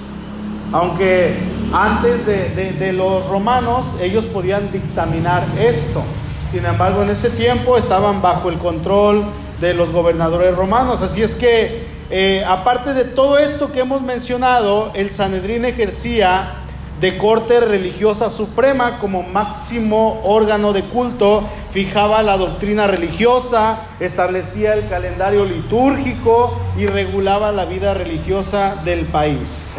Aunque 0.73 1.37
antes 1.71 2.25
de, 2.25 2.49
de, 2.49 2.73
de 2.73 2.91
los 2.91 3.25
romanos 3.27 3.85
ellos 4.01 4.25
podían 4.25 4.69
dictaminar 4.69 5.45
esto. 5.57 6.03
Sin 6.51 6.65
embargo, 6.65 7.01
en 7.03 7.09
este 7.09 7.29
tiempo 7.29 7.77
estaban 7.77 8.21
bajo 8.21 8.49
el 8.49 8.57
control 8.57 9.25
de 9.61 9.73
los 9.73 9.93
gobernadores 9.93 10.55
romanos. 10.55 11.01
Así 11.01 11.21
es 11.21 11.35
que 11.35 11.96
eh, 12.09 12.43
aparte 12.47 12.93
de 12.93 13.03
todo 13.03 13.37
esto 13.37 13.71
que 13.71 13.81
hemos 13.81 14.01
mencionado, 14.01 14.91
el 14.93 15.11
Sanedrín 15.11 15.65
ejercía 15.65 16.63
de 16.99 17.17
corte 17.17 17.59
religiosa 17.59 18.29
suprema 18.29 18.99
como 18.99 19.21
máximo 19.21 20.21
órgano 20.23 20.73
de 20.73 20.81
culto, 20.81 21.43
fijaba 21.71 22.23
la 22.23 22.37
doctrina 22.37 22.87
religiosa, 22.87 23.83
establecía 23.99 24.73
el 24.73 24.87
calendario 24.89 25.45
litúrgico 25.45 26.59
y 26.75 26.87
regulaba 26.87 27.51
la 27.51 27.65
vida 27.65 27.93
religiosa 27.93 28.81
del 28.83 29.05
país. 29.05 29.73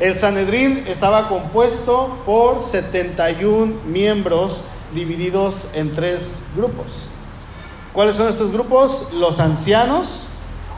El 0.00 0.16
Sanedrín 0.16 0.84
estaba 0.88 1.28
compuesto 1.28 2.22
por 2.24 2.62
71 2.62 3.82
miembros 3.86 4.62
divididos 4.94 5.66
en 5.74 5.94
tres 5.94 6.46
grupos. 6.56 6.86
¿Cuáles 7.92 8.16
son 8.16 8.28
estos 8.28 8.52
grupos? 8.52 9.08
Los 9.12 9.40
ancianos, 9.40 10.25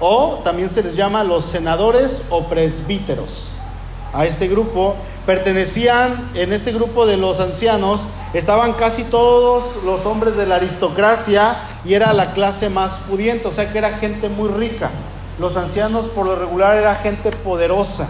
o 0.00 0.40
también 0.44 0.70
se 0.70 0.82
les 0.82 0.96
llama 0.96 1.24
los 1.24 1.44
senadores 1.44 2.24
o 2.30 2.44
presbíteros. 2.44 3.48
A 4.12 4.26
este 4.26 4.48
grupo 4.48 4.94
pertenecían, 5.26 6.30
en 6.34 6.52
este 6.52 6.72
grupo 6.72 7.04
de 7.04 7.18
los 7.18 7.40
ancianos, 7.40 8.02
estaban 8.32 8.72
casi 8.72 9.04
todos 9.04 9.84
los 9.84 10.06
hombres 10.06 10.36
de 10.36 10.46
la 10.46 10.56
aristocracia 10.56 11.56
y 11.84 11.94
era 11.94 12.12
la 12.14 12.32
clase 12.32 12.70
más 12.70 13.00
pudiente, 13.08 13.46
o 13.48 13.52
sea 13.52 13.70
que 13.70 13.78
era 13.78 13.98
gente 13.98 14.28
muy 14.28 14.48
rica. 14.48 14.90
Los 15.38 15.56
ancianos 15.56 16.06
por 16.06 16.26
lo 16.26 16.36
regular 16.36 16.76
era 16.76 16.94
gente 16.94 17.30
poderosa, 17.30 18.08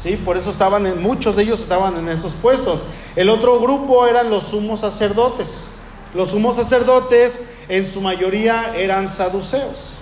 ¿sí? 0.00 0.16
Por 0.16 0.36
eso 0.36 0.50
estaban 0.50 0.86
en, 0.86 1.02
muchos 1.02 1.36
de 1.36 1.42
ellos 1.42 1.60
estaban 1.60 1.96
en 1.96 2.08
esos 2.08 2.34
puestos. 2.34 2.84
El 3.16 3.28
otro 3.28 3.58
grupo 3.58 4.06
eran 4.06 4.30
los 4.30 4.44
sumos 4.44 4.80
sacerdotes. 4.80 5.72
Los 6.14 6.30
sumos 6.30 6.56
sacerdotes 6.56 7.42
en 7.68 7.86
su 7.86 8.00
mayoría 8.00 8.74
eran 8.76 9.08
saduceos. 9.08 9.99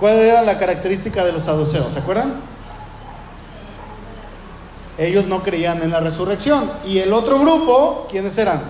¿Cuál 0.00 0.14
era 0.14 0.42
la 0.42 0.58
característica 0.58 1.24
de 1.26 1.32
los 1.32 1.42
saduceos? 1.42 1.92
¿Se 1.92 1.98
acuerdan? 1.98 2.40
Ellos 4.96 5.26
no 5.26 5.42
creían 5.42 5.82
en 5.82 5.90
la 5.90 6.00
resurrección. 6.00 6.70
Y 6.86 6.98
el 6.98 7.12
otro 7.12 7.38
grupo, 7.38 8.06
¿quiénes 8.10 8.38
eran? 8.38 8.62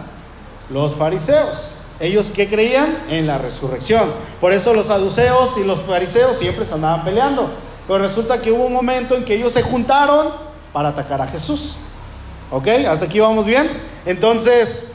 Los 0.68 0.96
fariseos. 0.96 1.76
¿Ellos 2.00 2.32
qué 2.34 2.48
creían? 2.48 3.04
En 3.08 3.28
la 3.28 3.38
resurrección. 3.38 4.10
Por 4.40 4.52
eso 4.52 4.74
los 4.74 4.88
saduceos 4.88 5.56
y 5.56 5.64
los 5.64 5.80
fariseos 5.82 6.36
siempre 6.36 6.64
se 6.64 6.74
andaban 6.74 7.04
peleando. 7.04 7.48
Pero 7.86 8.00
resulta 8.00 8.42
que 8.42 8.50
hubo 8.50 8.66
un 8.66 8.72
momento 8.72 9.14
en 9.14 9.24
que 9.24 9.36
ellos 9.36 9.52
se 9.52 9.62
juntaron 9.62 10.28
para 10.72 10.88
atacar 10.88 11.20
a 11.20 11.28
Jesús. 11.28 11.76
¿Ok? 12.50 12.66
¿Hasta 12.88 13.04
aquí 13.04 13.20
vamos 13.20 13.46
bien? 13.46 13.70
Entonces, 14.04 14.92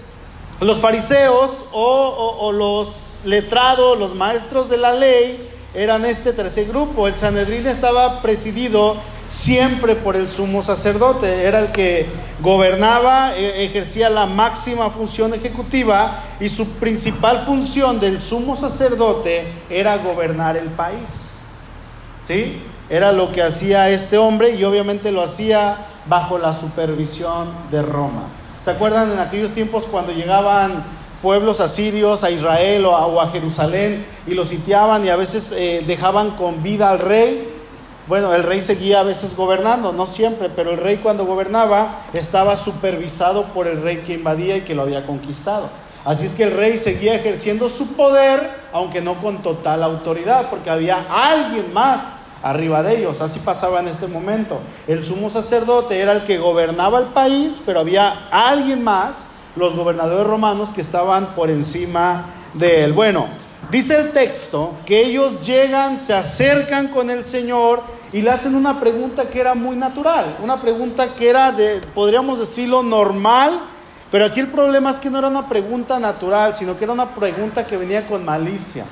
los 0.59 0.79
fariseos 0.79 1.63
o 1.71 2.51
los 2.53 3.19
letrados, 3.23 3.97
los 3.97 4.13
maestros 4.15 4.67
de 4.69 4.77
la 4.77 4.93
ley, 4.93 5.54
eran 5.75 6.05
este 6.05 6.33
tercer 6.33 6.67
grupo. 6.67 7.07
El 7.07 7.15
Sanedrín 7.15 7.67
estaba 7.67 8.21
presidido 8.21 8.95
siempre 9.25 9.95
por 9.95 10.15
el 10.15 10.29
sumo 10.29 10.63
sacerdote, 10.63 11.45
era 11.45 11.59
el 11.59 11.71
que 11.71 12.05
gobernaba, 12.41 13.35
ejercía 13.35 14.09
la 14.09 14.25
máxima 14.25 14.89
función 14.89 15.33
ejecutiva 15.33 16.19
y 16.39 16.49
su 16.49 16.67
principal 16.67 17.43
función 17.45 17.99
del 17.99 18.21
sumo 18.21 18.55
sacerdote 18.55 19.47
era 19.69 19.97
gobernar 19.97 20.57
el 20.57 20.69
país. 20.69 21.31
¿Sí? 22.25 22.61
Era 22.89 23.11
lo 23.11 23.31
que 23.31 23.41
hacía 23.41 23.89
este 23.89 24.17
hombre 24.17 24.51
y 24.51 24.63
obviamente 24.63 25.11
lo 25.11 25.23
hacía 25.23 25.87
bajo 26.05 26.37
la 26.37 26.53
supervisión 26.53 27.49
de 27.71 27.81
Roma. 27.81 28.29
¿Se 28.63 28.71
acuerdan 28.71 29.11
en 29.11 29.19
aquellos 29.19 29.51
tiempos 29.51 29.85
cuando 29.85 30.11
llegaban 30.11 30.85
pueblos 31.25 31.59
asirios 31.59 32.23
a 32.23 32.29
Israel 32.29 32.85
o 32.85 33.19
a, 33.19 33.31
Jerusalén 33.31 34.05
y 34.27 34.35
los 34.35 34.49
sitiaban 34.49 35.03
y 35.03 35.09
a 35.09 35.15
veces 35.15 35.51
eh, 35.57 35.83
dejaban 35.87 36.37
con 36.37 36.61
vida 36.61 36.91
al 36.91 36.99
rey. 36.99 37.51
Bueno, 38.05 38.31
el 38.35 38.43
rey 38.43 38.61
seguía 38.61 38.99
a 38.99 39.03
veces 39.03 39.35
gobernando, 39.35 39.91
no 39.91 40.05
siempre, 40.05 40.49
pero 40.55 40.69
el 40.69 40.77
rey 40.77 40.97
cuando 40.97 41.25
gobernaba 41.25 42.03
estaba 42.13 42.55
supervisado 42.57 43.45
por 43.55 43.65
el 43.65 43.81
rey 43.81 44.03
que 44.05 44.13
invadía 44.13 44.57
y 44.57 44.61
que 44.61 44.75
lo 44.75 44.83
había 44.83 45.07
conquistado. 45.07 45.71
Así 46.03 46.27
es 46.27 46.35
que 46.35 46.43
el 46.43 46.51
rey 46.51 46.77
seguía 46.77 47.15
ejerciendo 47.15 47.69
su 47.69 47.87
poder, 47.93 48.39
aunque 48.71 49.01
no 49.01 49.15
con 49.15 49.41
total 49.41 49.81
autoridad, 49.81 50.51
porque 50.51 50.69
había 50.69 51.07
alguien 51.09 51.73
más 51.73 52.17
arriba 52.43 52.83
de 52.83 52.99
ellos. 52.99 53.19
Así 53.19 53.39
pasaba 53.39 53.79
en 53.79 53.87
este 53.87 54.05
momento. 54.05 54.59
El 54.85 55.03
sumo 55.03 55.31
sacerdote 55.31 55.99
era 55.99 56.11
el 56.11 56.25
que 56.25 56.37
gobernaba 56.37 56.99
el 56.99 57.07
país, 57.07 57.63
pero 57.65 57.79
había 57.79 58.27
alguien 58.29 58.83
más 58.83 59.31
los 59.55 59.75
gobernadores 59.75 60.27
romanos 60.27 60.69
que 60.73 60.81
estaban 60.81 61.35
por 61.35 61.49
encima 61.49 62.27
de 62.53 62.83
él. 62.83 62.93
Bueno, 62.93 63.27
dice 63.71 63.99
el 63.99 64.11
texto 64.11 64.73
que 64.85 65.05
ellos 65.05 65.41
llegan, 65.45 65.99
se 65.99 66.13
acercan 66.13 66.89
con 66.89 67.09
el 67.09 67.23
Señor 67.25 67.81
y 68.11 68.21
le 68.21 68.31
hacen 68.31 68.55
una 68.55 68.79
pregunta 68.79 69.25
que 69.25 69.39
era 69.39 69.55
muy 69.55 69.75
natural, 69.75 70.37
una 70.43 70.61
pregunta 70.61 71.15
que 71.15 71.29
era 71.29 71.51
de, 71.51 71.81
podríamos 71.93 72.39
decirlo, 72.39 72.83
normal, 72.83 73.59
pero 74.11 74.25
aquí 74.25 74.39
el 74.39 74.47
problema 74.47 74.91
es 74.91 74.99
que 74.99 75.09
no 75.09 75.19
era 75.19 75.27
una 75.27 75.49
pregunta 75.49 75.99
natural, 75.99 76.55
sino 76.55 76.77
que 76.77 76.83
era 76.83 76.93
una 76.93 77.13
pregunta 77.15 77.65
que 77.65 77.75
venía 77.75 78.07
con 78.07 78.23
malicia. 78.23 78.85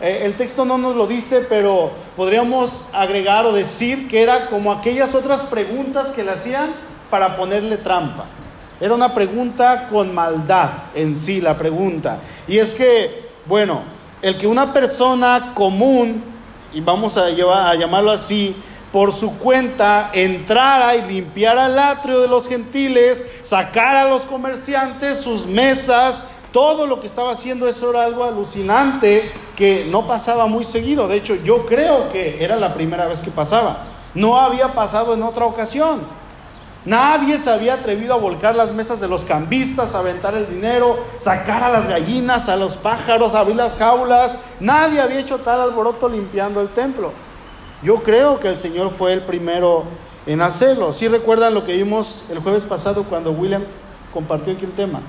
Eh, 0.00 0.22
el 0.24 0.34
texto 0.34 0.64
no 0.64 0.76
nos 0.76 0.96
lo 0.96 1.06
dice, 1.06 1.46
pero 1.48 1.92
podríamos 2.16 2.82
agregar 2.92 3.46
o 3.46 3.52
decir 3.52 4.08
que 4.08 4.22
era 4.22 4.46
como 4.46 4.72
aquellas 4.72 5.14
otras 5.14 5.42
preguntas 5.42 6.08
que 6.08 6.24
le 6.24 6.32
hacían 6.32 6.70
para 7.10 7.36
ponerle 7.36 7.76
trampa. 7.76 8.26
Era 8.84 8.92
una 8.92 9.14
pregunta 9.14 9.88
con 9.88 10.14
maldad 10.14 10.68
en 10.94 11.16
sí, 11.16 11.40
la 11.40 11.56
pregunta. 11.56 12.18
Y 12.46 12.58
es 12.58 12.74
que, 12.74 13.30
bueno, 13.46 13.80
el 14.20 14.36
que 14.36 14.46
una 14.46 14.74
persona 14.74 15.54
común, 15.54 16.22
y 16.70 16.82
vamos 16.82 17.16
a, 17.16 17.30
llevar, 17.30 17.66
a 17.68 17.76
llamarlo 17.76 18.10
así, 18.10 18.54
por 18.92 19.14
su 19.14 19.38
cuenta 19.38 20.10
entrara 20.12 20.96
y 20.96 21.10
limpiara 21.10 21.64
el 21.64 21.78
atrio 21.78 22.20
de 22.20 22.28
los 22.28 22.46
gentiles, 22.46 23.24
sacara 23.42 24.02
a 24.02 24.08
los 24.10 24.24
comerciantes 24.24 25.16
sus 25.16 25.46
mesas, 25.46 26.24
todo 26.52 26.86
lo 26.86 27.00
que 27.00 27.06
estaba 27.06 27.32
haciendo 27.32 27.66
eso 27.66 27.88
era 27.88 28.04
algo 28.04 28.22
alucinante 28.22 29.32
que 29.56 29.86
no 29.90 30.06
pasaba 30.06 30.44
muy 30.44 30.66
seguido. 30.66 31.08
De 31.08 31.16
hecho, 31.16 31.36
yo 31.36 31.64
creo 31.64 32.12
que 32.12 32.44
era 32.44 32.56
la 32.56 32.74
primera 32.74 33.06
vez 33.06 33.20
que 33.20 33.30
pasaba. 33.30 33.86
No 34.14 34.38
había 34.38 34.68
pasado 34.74 35.14
en 35.14 35.22
otra 35.22 35.46
ocasión. 35.46 36.02
Nadie 36.84 37.38
se 37.38 37.50
había 37.50 37.74
atrevido 37.74 38.12
a 38.12 38.18
volcar 38.18 38.54
las 38.54 38.72
mesas 38.72 39.00
de 39.00 39.08
los 39.08 39.24
cambistas, 39.24 39.94
a 39.94 40.00
aventar 40.00 40.34
el 40.34 40.46
dinero, 40.48 40.98
sacar 41.18 41.62
a 41.62 41.70
las 41.70 41.88
gallinas, 41.88 42.48
a 42.50 42.56
los 42.56 42.76
pájaros, 42.76 43.34
abrir 43.34 43.56
las 43.56 43.78
jaulas. 43.78 44.38
Nadie 44.60 45.00
había 45.00 45.20
hecho 45.20 45.38
tal 45.38 45.62
alboroto 45.62 46.08
limpiando 46.08 46.60
el 46.60 46.68
templo. 46.68 47.12
Yo 47.82 48.02
creo 48.02 48.38
que 48.38 48.48
el 48.48 48.58
Señor 48.58 48.90
fue 48.90 49.14
el 49.14 49.22
primero 49.22 49.84
en 50.26 50.42
hacerlo. 50.42 50.92
Si 50.92 51.00
¿Sí 51.00 51.08
recuerdan 51.08 51.54
lo 51.54 51.64
que 51.64 51.74
vimos 51.74 52.24
el 52.30 52.38
jueves 52.40 52.64
pasado 52.64 53.04
cuando 53.04 53.32
William 53.32 53.62
compartió 54.12 54.52
aquí 54.52 54.66
el 54.66 54.72
tema? 54.72 55.00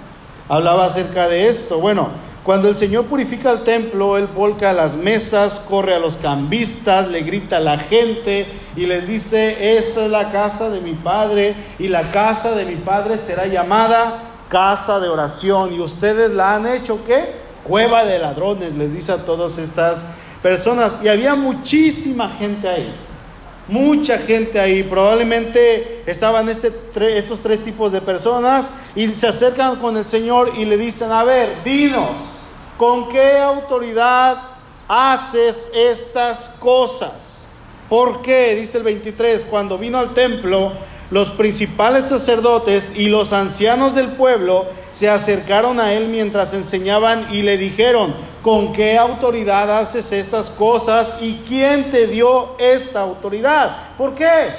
Hablaba 0.47 0.85
acerca 0.85 1.27
de 1.27 1.49
esto. 1.49 1.79
Bueno, 1.79 2.09
Cuando 2.45 2.69
el 2.69 2.75
Señor 2.75 3.05
purifica 3.05 3.49
el 3.49 3.63
templo, 3.63 4.19
Él 4.19 4.27
volca 4.27 4.71
las 4.71 4.95
mesas, 4.95 5.59
corre 5.67 5.95
a 5.95 5.99
los 5.99 6.15
cambistas, 6.17 7.09
le 7.09 7.21
grita 7.21 7.57
a 7.57 7.59
la 7.59 7.79
gente 7.79 8.45
y 8.75 8.85
les 8.85 9.07
dice, 9.07 9.77
esta 9.79 10.05
es 10.05 10.11
la 10.11 10.31
casa 10.31 10.69
de 10.69 10.79
mi 10.79 10.93
Padre 10.93 11.55
y 11.79 11.87
la 11.87 12.11
casa 12.11 12.51
de 12.51 12.65
mi 12.65 12.75
Padre 12.75 13.17
será 13.17 13.47
llamada 13.47 14.45
casa 14.47 14.99
de 14.99 15.09
oración. 15.09 15.73
Y 15.73 15.79
ustedes 15.79 16.29
la 16.33 16.53
han 16.53 16.67
hecho, 16.67 16.99
¿qué? 17.07 17.23
Cueva 17.63 18.05
de 18.05 18.19
ladrones, 18.19 18.75
les 18.75 18.93
dice 18.93 19.13
a 19.13 19.25
todas 19.25 19.57
estas 19.57 19.97
personas. 20.43 20.91
Y 21.03 21.07
había 21.07 21.33
muchísima 21.33 22.29
gente 22.29 22.69
ahí. 22.69 22.93
Mucha 23.67 24.19
gente 24.19 24.59
ahí, 24.59 24.83
probablemente 24.83 26.03
estaban 26.05 26.47
este, 26.47 26.71
estos 27.17 27.39
tres 27.39 27.63
tipos 27.63 27.91
de 27.91 28.01
personas 28.01 28.67
y 28.95 29.07
se 29.15 29.27
acercan 29.27 29.77
con 29.77 29.97
el 29.97 30.05
Señor 30.05 30.51
y 30.55 30.65
le 30.65 30.77
dicen, 30.77 31.11
a 31.11 31.23
ver, 31.23 31.63
dinos, 31.63 32.34
¿con 32.77 33.09
qué 33.09 33.37
autoridad 33.39 34.37
haces 34.87 35.69
estas 35.73 36.49
cosas? 36.59 37.45
¿Por 37.89 38.21
qué? 38.21 38.55
Dice 38.55 38.77
el 38.77 38.83
23, 38.83 39.45
cuando 39.45 39.77
vino 39.77 39.97
al 39.97 40.13
templo, 40.13 40.71
los 41.11 41.29
principales 41.29 42.09
sacerdotes 42.09 42.93
y 42.95 43.09
los 43.09 43.31
ancianos 43.31 43.93
del 43.93 44.07
pueblo 44.13 44.65
se 44.91 45.09
acercaron 45.09 45.79
a 45.79 45.93
él 45.93 46.07
mientras 46.07 46.53
enseñaban 46.53 47.27
y 47.31 47.43
le 47.43 47.57
dijeron, 47.57 48.15
¿con 48.41 48.73
qué 48.73 48.97
autoridad 48.97 49.79
haces 49.79 50.11
estas 50.11 50.49
cosas 50.49 51.17
y 51.21 51.43
quién 51.47 51.91
te 51.91 52.07
dio 52.07 52.57
esta 52.57 53.01
autoridad? 53.01 53.75
¿Por 53.97 54.15
qué? 54.15 54.49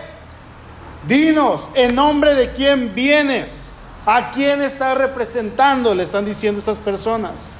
Dinos, 1.06 1.68
¿en 1.74 1.94
nombre 1.94 2.34
de 2.34 2.50
quién 2.50 2.94
vienes? 2.94 3.64
¿A 4.04 4.30
quién 4.30 4.62
estás 4.62 4.96
representando? 4.96 5.94
Le 5.94 6.04
están 6.04 6.24
diciendo 6.24 6.60
estas 6.60 6.78
personas. 6.78 7.50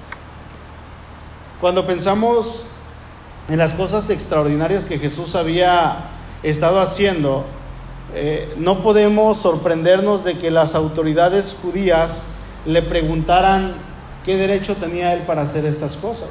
Cuando 1.61 1.87
pensamos 1.87 2.67
en 3.49 3.57
las 3.57 3.73
cosas 3.73 4.11
extraordinarias 4.11 4.85
que 4.85 4.99
Jesús 4.99 5.35
había 5.35 6.11
estado 6.43 6.81
haciendo, 6.81 7.45
eh, 8.15 8.55
no 8.59 8.83
podemos 8.83 9.39
sorprendernos 9.39 10.23
de 10.23 10.39
que 10.39 10.51
las 10.51 10.75
autoridades 10.75 11.57
judías 11.63 12.25
le 12.67 12.83
preguntaran 12.83 13.75
qué 14.25 14.37
derecho 14.37 14.75
tenía 14.75 15.15
él 15.15 15.23
para 15.23 15.43
hacer 15.43 15.65
estas 15.65 15.97
cosas. 15.97 16.29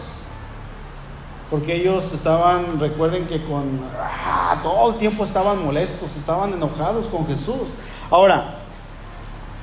Porque 1.50 1.76
ellos 1.76 2.14
estaban, 2.14 2.80
recuerden 2.80 3.26
que 3.26 3.44
con 3.46 3.82
ah, 4.00 4.60
todo 4.62 4.92
el 4.92 4.98
tiempo 5.00 5.26
estaban 5.26 5.64
molestos, 5.64 6.16
estaban 6.18 6.54
enojados 6.54 7.08
con 7.08 7.26
Jesús. 7.26 7.70
Ahora, 8.12 8.60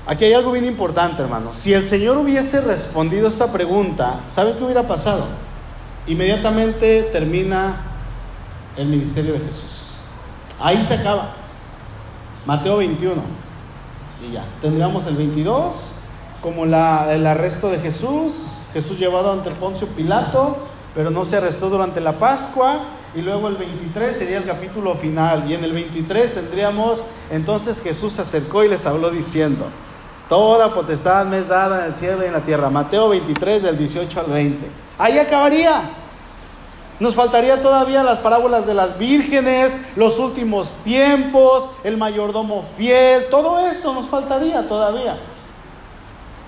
aquí 0.09 0.25
hay 0.25 0.33
algo 0.33 0.51
bien 0.51 0.65
importante, 0.65 1.23
hermano. 1.23 1.53
Si 1.53 1.73
el 1.73 1.85
Señor 1.85 2.17
hubiese 2.17 2.61
respondido 2.61 3.29
esta 3.29 3.53
pregunta, 3.53 4.23
¿sabe 4.29 4.57
qué 4.57 4.65
hubiera 4.65 4.83
pasado? 4.83 5.27
Inmediatamente 6.07 7.11
termina 7.13 7.81
el 8.77 8.87
ministerio 8.87 9.35
de 9.35 9.41
Jesús. 9.41 9.97
Ahí 10.61 10.83
se 10.85 10.95
acaba. 10.95 11.35
Mateo 12.47 12.79
21. 12.79 13.23
Y 14.27 14.33
ya, 14.33 14.45
tendríamos 14.61 15.07
el 15.07 15.17
22 15.17 15.99
como 16.43 16.67
la, 16.67 17.13
el 17.15 17.25
arresto 17.27 17.71
de 17.71 17.79
Jesús, 17.79 18.67
Jesús 18.73 18.99
llevado 18.99 19.33
ante 19.33 19.51
Poncio 19.53 19.87
Pilato, 19.87 20.57
pero 20.95 21.11
no 21.11 21.25
se 21.25 21.37
arrestó 21.37 21.71
durante 21.71 22.01
la 22.01 22.19
Pascua. 22.19 22.81
Y 23.15 23.21
luego 23.21 23.49
el 23.49 23.57
23 23.57 24.17
sería 24.17 24.39
el 24.39 24.45
capítulo 24.45 24.95
final. 24.97 25.49
Y 25.49 25.55
en 25.55 25.63
el 25.63 25.73
23 25.73 26.35
tendríamos, 26.35 27.03
entonces 27.31 27.81
Jesús 27.81 28.15
se 28.15 28.23
acercó 28.23 28.65
y 28.65 28.69
les 28.69 28.87
habló 28.87 29.11
diciendo, 29.11 29.67
Toda 30.29 30.73
potestad 30.75 31.27
me 31.27 31.41
es 31.41 31.49
dada 31.49 31.81
en 31.81 31.93
el 31.93 31.95
cielo 31.95 32.23
y 32.23 32.27
en 32.27 32.33
la 32.33 32.41
tierra. 32.41 32.71
Mateo 32.71 33.11
23 33.11 33.63
del 33.65 33.77
18 33.77 34.21
al 34.21 34.27
20. 34.27 34.67
Ahí 35.03 35.19
acabaría. 35.19 35.81
Nos 37.01 37.17
faltaría 37.17 37.61
todavía 37.61 38.05
las 38.05 38.21
parábolas 38.21 38.67
de 38.67 38.75
las 38.75 38.97
vírgenes, 38.99 39.77
los 39.97 40.21
últimos 40.21 40.77
tiempos, 40.85 41.71
el 41.83 41.97
mayordomo 41.97 42.65
fiel, 42.77 43.27
todo 43.29 43.59
esto 43.67 43.93
nos 43.95 44.09
faltaría 44.09 44.69
todavía. 44.69 45.19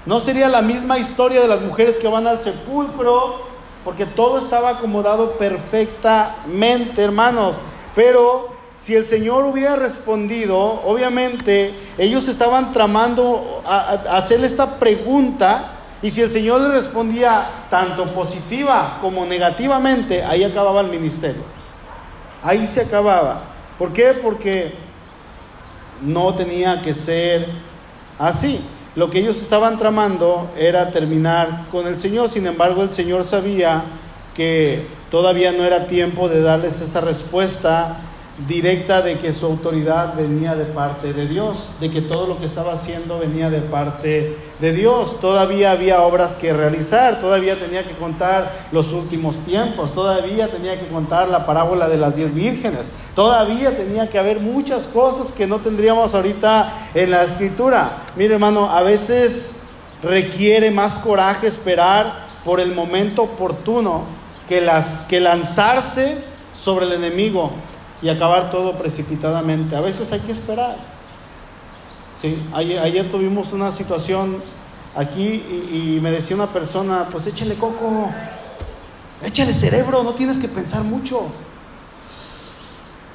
No 0.06 0.20
sería 0.20 0.48
la 0.48 0.62
misma 0.62 1.00
historia 1.00 1.40
de 1.40 1.48
las 1.48 1.62
mujeres 1.62 1.98
que 1.98 2.06
van 2.06 2.28
al 2.28 2.44
sepulcro, 2.44 3.40
porque 3.84 4.06
todo 4.06 4.38
estaba 4.38 4.68
acomodado 4.68 5.32
perfectamente, 5.32 7.02
hermanos. 7.02 7.56
Pero 7.96 8.50
si 8.78 8.94
el 8.94 9.08
Señor 9.08 9.46
hubiera 9.46 9.74
respondido, 9.74 10.80
obviamente 10.84 11.74
ellos 11.98 12.28
estaban 12.28 12.72
tramando 12.72 13.62
a, 13.66 14.16
hacerle 14.16 14.46
esta 14.46 14.78
pregunta. 14.78 15.80
Y 16.04 16.10
si 16.10 16.20
el 16.20 16.30
Señor 16.30 16.60
le 16.60 16.68
respondía 16.68 17.46
tanto 17.70 18.04
positiva 18.04 18.98
como 19.00 19.24
negativamente, 19.24 20.22
ahí 20.22 20.44
acababa 20.44 20.82
el 20.82 20.88
ministerio. 20.88 21.40
Ahí 22.42 22.66
se 22.66 22.82
acababa. 22.82 23.44
¿Por 23.78 23.94
qué? 23.94 24.08
Porque 24.22 24.74
no 26.02 26.34
tenía 26.34 26.82
que 26.82 26.92
ser 26.92 27.48
así. 28.18 28.60
Lo 28.94 29.08
que 29.08 29.20
ellos 29.20 29.40
estaban 29.40 29.78
tramando 29.78 30.50
era 30.58 30.90
terminar 30.90 31.68
con 31.70 31.86
el 31.86 31.98
Señor, 31.98 32.28
sin 32.28 32.46
embargo 32.46 32.82
el 32.82 32.92
Señor 32.92 33.24
sabía 33.24 33.84
que 34.36 34.86
todavía 35.10 35.52
no 35.52 35.64
era 35.64 35.86
tiempo 35.86 36.28
de 36.28 36.42
darles 36.42 36.82
esta 36.82 37.00
respuesta 37.00 37.96
directa 38.46 39.00
de 39.00 39.18
que 39.18 39.32
su 39.32 39.46
autoridad 39.46 40.16
venía 40.16 40.56
de 40.56 40.64
parte 40.64 41.12
de 41.12 41.28
Dios, 41.28 41.74
de 41.80 41.88
que 41.90 42.00
todo 42.00 42.26
lo 42.26 42.40
que 42.40 42.46
estaba 42.46 42.72
haciendo 42.72 43.20
venía 43.20 43.48
de 43.48 43.60
parte 43.60 44.36
de 44.58 44.72
Dios. 44.72 45.20
Todavía 45.20 45.70
había 45.70 46.00
obras 46.02 46.34
que 46.34 46.52
realizar, 46.52 47.20
todavía 47.20 47.56
tenía 47.56 47.86
que 47.86 47.96
contar 47.96 48.52
los 48.72 48.92
últimos 48.92 49.36
tiempos, 49.44 49.94
todavía 49.94 50.48
tenía 50.48 50.78
que 50.78 50.88
contar 50.88 51.28
la 51.28 51.46
parábola 51.46 51.88
de 51.88 51.96
las 51.96 52.16
diez 52.16 52.34
vírgenes, 52.34 52.90
todavía 53.14 53.76
tenía 53.76 54.10
que 54.10 54.18
haber 54.18 54.40
muchas 54.40 54.88
cosas 54.88 55.30
que 55.30 55.46
no 55.46 55.60
tendríamos 55.60 56.12
ahorita 56.14 56.72
en 56.94 57.12
la 57.12 57.22
escritura. 57.22 58.02
Mire 58.16 58.34
hermano, 58.34 58.68
a 58.68 58.82
veces 58.82 59.68
requiere 60.02 60.72
más 60.72 60.98
coraje 60.98 61.46
esperar 61.46 62.24
por 62.44 62.58
el 62.58 62.74
momento 62.74 63.22
oportuno 63.22 64.02
que, 64.48 64.60
las, 64.60 65.06
que 65.06 65.20
lanzarse 65.20 66.18
sobre 66.52 66.86
el 66.86 66.92
enemigo 66.92 67.52
y 68.02 68.08
acabar 68.08 68.50
todo 68.50 68.76
precipitadamente. 68.76 69.76
A 69.76 69.80
veces 69.80 70.12
hay 70.12 70.20
que 70.20 70.32
esperar. 70.32 70.76
Sí, 72.20 72.42
ayer, 72.52 73.10
tuvimos 73.10 73.52
una 73.52 73.70
situación 73.70 74.42
aquí 74.94 75.24
y, 75.24 75.98
me 76.00 76.10
decía 76.10 76.36
una 76.36 76.46
persona, 76.46 77.08
pues 77.10 77.26
échale 77.26 77.54
coco, 77.56 78.10
échale 79.22 79.52
cerebro, 79.52 80.02
no 80.02 80.12
tienes 80.12 80.38
que 80.38 80.48
pensar 80.48 80.84
mucho. 80.84 81.26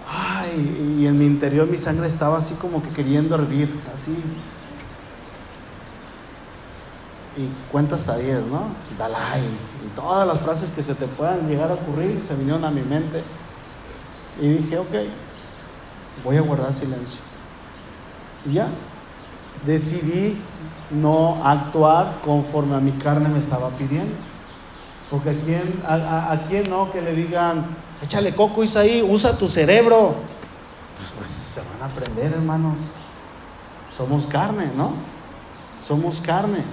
Ay, 0.07 0.97
y 0.99 1.07
en 1.07 1.17
mi 1.17 1.25
interior 1.25 1.67
mi 1.67 1.77
sangre 1.77 2.07
estaba 2.07 2.37
así 2.39 2.55
como 2.55 2.81
que 2.81 2.89
queriendo 2.89 3.35
hervir, 3.35 3.73
así. 3.93 4.17
Y 7.37 7.71
cuenta 7.71 7.95
hasta 7.95 8.17
10, 8.17 8.47
¿no? 8.47 8.69
Dalai. 8.97 9.41
Y 9.85 9.95
todas 9.95 10.27
las 10.27 10.39
frases 10.39 10.71
que 10.71 10.83
se 10.83 10.93
te 10.93 11.07
puedan 11.07 11.47
llegar 11.47 11.71
a 11.71 11.75
ocurrir 11.75 12.21
se 12.21 12.35
vinieron 12.35 12.65
a 12.65 12.71
mi 12.71 12.81
mente. 12.81 13.23
Y 14.41 14.47
dije, 14.49 14.77
ok, 14.77 14.95
voy 16.23 16.37
a 16.37 16.41
guardar 16.41 16.73
silencio. 16.73 17.19
Y 18.45 18.53
ya, 18.53 18.67
decidí 19.65 20.41
no 20.91 21.43
actuar 21.43 22.21
conforme 22.23 22.75
a 22.75 22.79
mi 22.79 22.91
carne 22.93 23.29
me 23.29 23.39
estaba 23.39 23.69
pidiendo. 23.71 24.15
Porque 25.09 25.31
a 25.31 25.33
quién, 25.33 25.83
a, 25.87 26.39
quién 26.47 26.69
no 26.69 26.91
que 26.91 27.01
le 27.01 27.13
digan, 27.13 27.65
échale 28.01 28.33
coco 28.33 28.63
Isaí, 28.63 29.01
usa 29.01 29.37
tu 29.37 29.47
cerebro. 29.47 30.15
Pues, 30.97 31.11
pues 31.17 31.29
se 31.29 31.61
van 31.61 31.81
a 31.81 31.85
aprender, 31.91 32.33
hermanos. 32.33 32.77
Somos 33.97 34.25
carne, 34.27 34.69
¿no? 34.75 34.93
Somos 35.85 36.21
carne. 36.21 36.63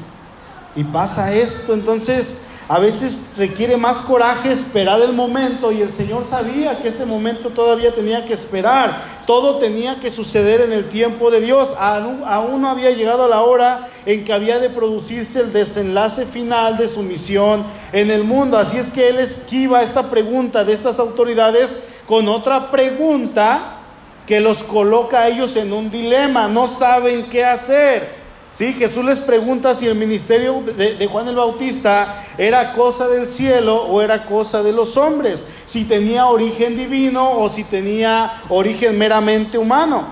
Y 0.75 0.85
pasa 0.85 1.33
esto, 1.33 1.73
entonces 1.73 2.47
a 2.69 2.81
veces 2.81 3.35
requiere 3.37 3.77
más 3.77 3.99
coraje 3.99 4.53
esperar 4.53 5.01
el 5.01 5.13
momento 5.13 5.71
y 5.71 5.83
el 5.83 5.93
Señor 5.93 6.25
sabía 6.27 6.77
que 6.83 6.89
este 6.89 7.07
momento 7.07 7.51
todavía 7.51 7.95
tenía 7.95 8.27
que 8.27 8.33
esperar. 8.33 9.05
Todo 9.25 9.59
tenía 9.59 10.01
que 10.01 10.11
suceder 10.11 10.61
en 10.61 10.73
el 10.73 10.89
tiempo 10.89 11.31
de 11.31 11.41
Dios. 11.41 11.75
Aún, 11.79 12.61
no 12.61 12.69
había 12.69 12.91
llegado 12.91 13.29
la 13.29 13.43
hora 13.43 13.89
en 14.05 14.25
que 14.25 14.33
había 14.33 14.59
de 14.59 14.69
producirse 14.69 15.41
el 15.41 15.53
desenlace 15.53 16.27
final 16.27 16.77
de 16.77 16.89
su 16.89 17.05
misión 17.05 17.65
en 17.93 18.11
el 18.11 18.25
mundo. 18.25 18.59
Así 18.59 18.79
es 18.79 18.91
que 18.91 19.11
Él 19.11 19.21
esquiva 19.21 19.83
esta 19.83 20.11
pregunta 20.11 20.65
de 20.65 20.73
estas 20.73 20.99
autoridades 20.99 21.85
con 22.09 22.29
otra 22.29 22.73
pregunta 22.73 23.79
que 24.27 24.41
los 24.41 24.65
coloca 24.65 25.21
a 25.21 25.29
ellos 25.29 25.55
en 25.55 25.73
un 25.73 25.89
dilema. 25.89 26.49
No 26.49 26.67
saben 26.67 27.31
qué 27.31 27.45
hacer. 27.45 28.26
Sí, 28.57 28.73
Jesús 28.73 29.05
les 29.05 29.19
pregunta 29.19 29.75
si 29.75 29.87
el 29.87 29.95
ministerio 29.95 30.63
de, 30.63 31.07
Juan 31.07 31.29
el 31.29 31.37
Bautista 31.37 32.25
era 32.39 32.73
cosa 32.73 33.07
del 33.07 33.29
cielo 33.29 33.77
o 33.83 34.01
era 34.01 34.25
cosa 34.25 34.63
de 34.63 34.73
los 34.73 34.97
hombres, 34.97 35.45
si 35.67 35.85
tenía 35.85 36.27
origen 36.27 36.77
divino 36.77 37.33
o 37.33 37.51
si 37.51 37.65
tenía 37.65 38.43
origen 38.49 38.97
meramente 38.97 39.59
humano. 39.59 40.07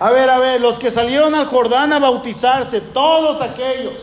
A 0.00 0.10
ver, 0.10 0.30
a 0.30 0.38
ver, 0.38 0.60
los 0.60 0.78
que 0.78 0.90
salieron 0.90 1.34
al 1.34 1.46
Jordán 1.46 1.92
a 1.92 1.98
bautizarse, 1.98 2.80
todos 2.80 3.42
aquellos, 3.42 3.94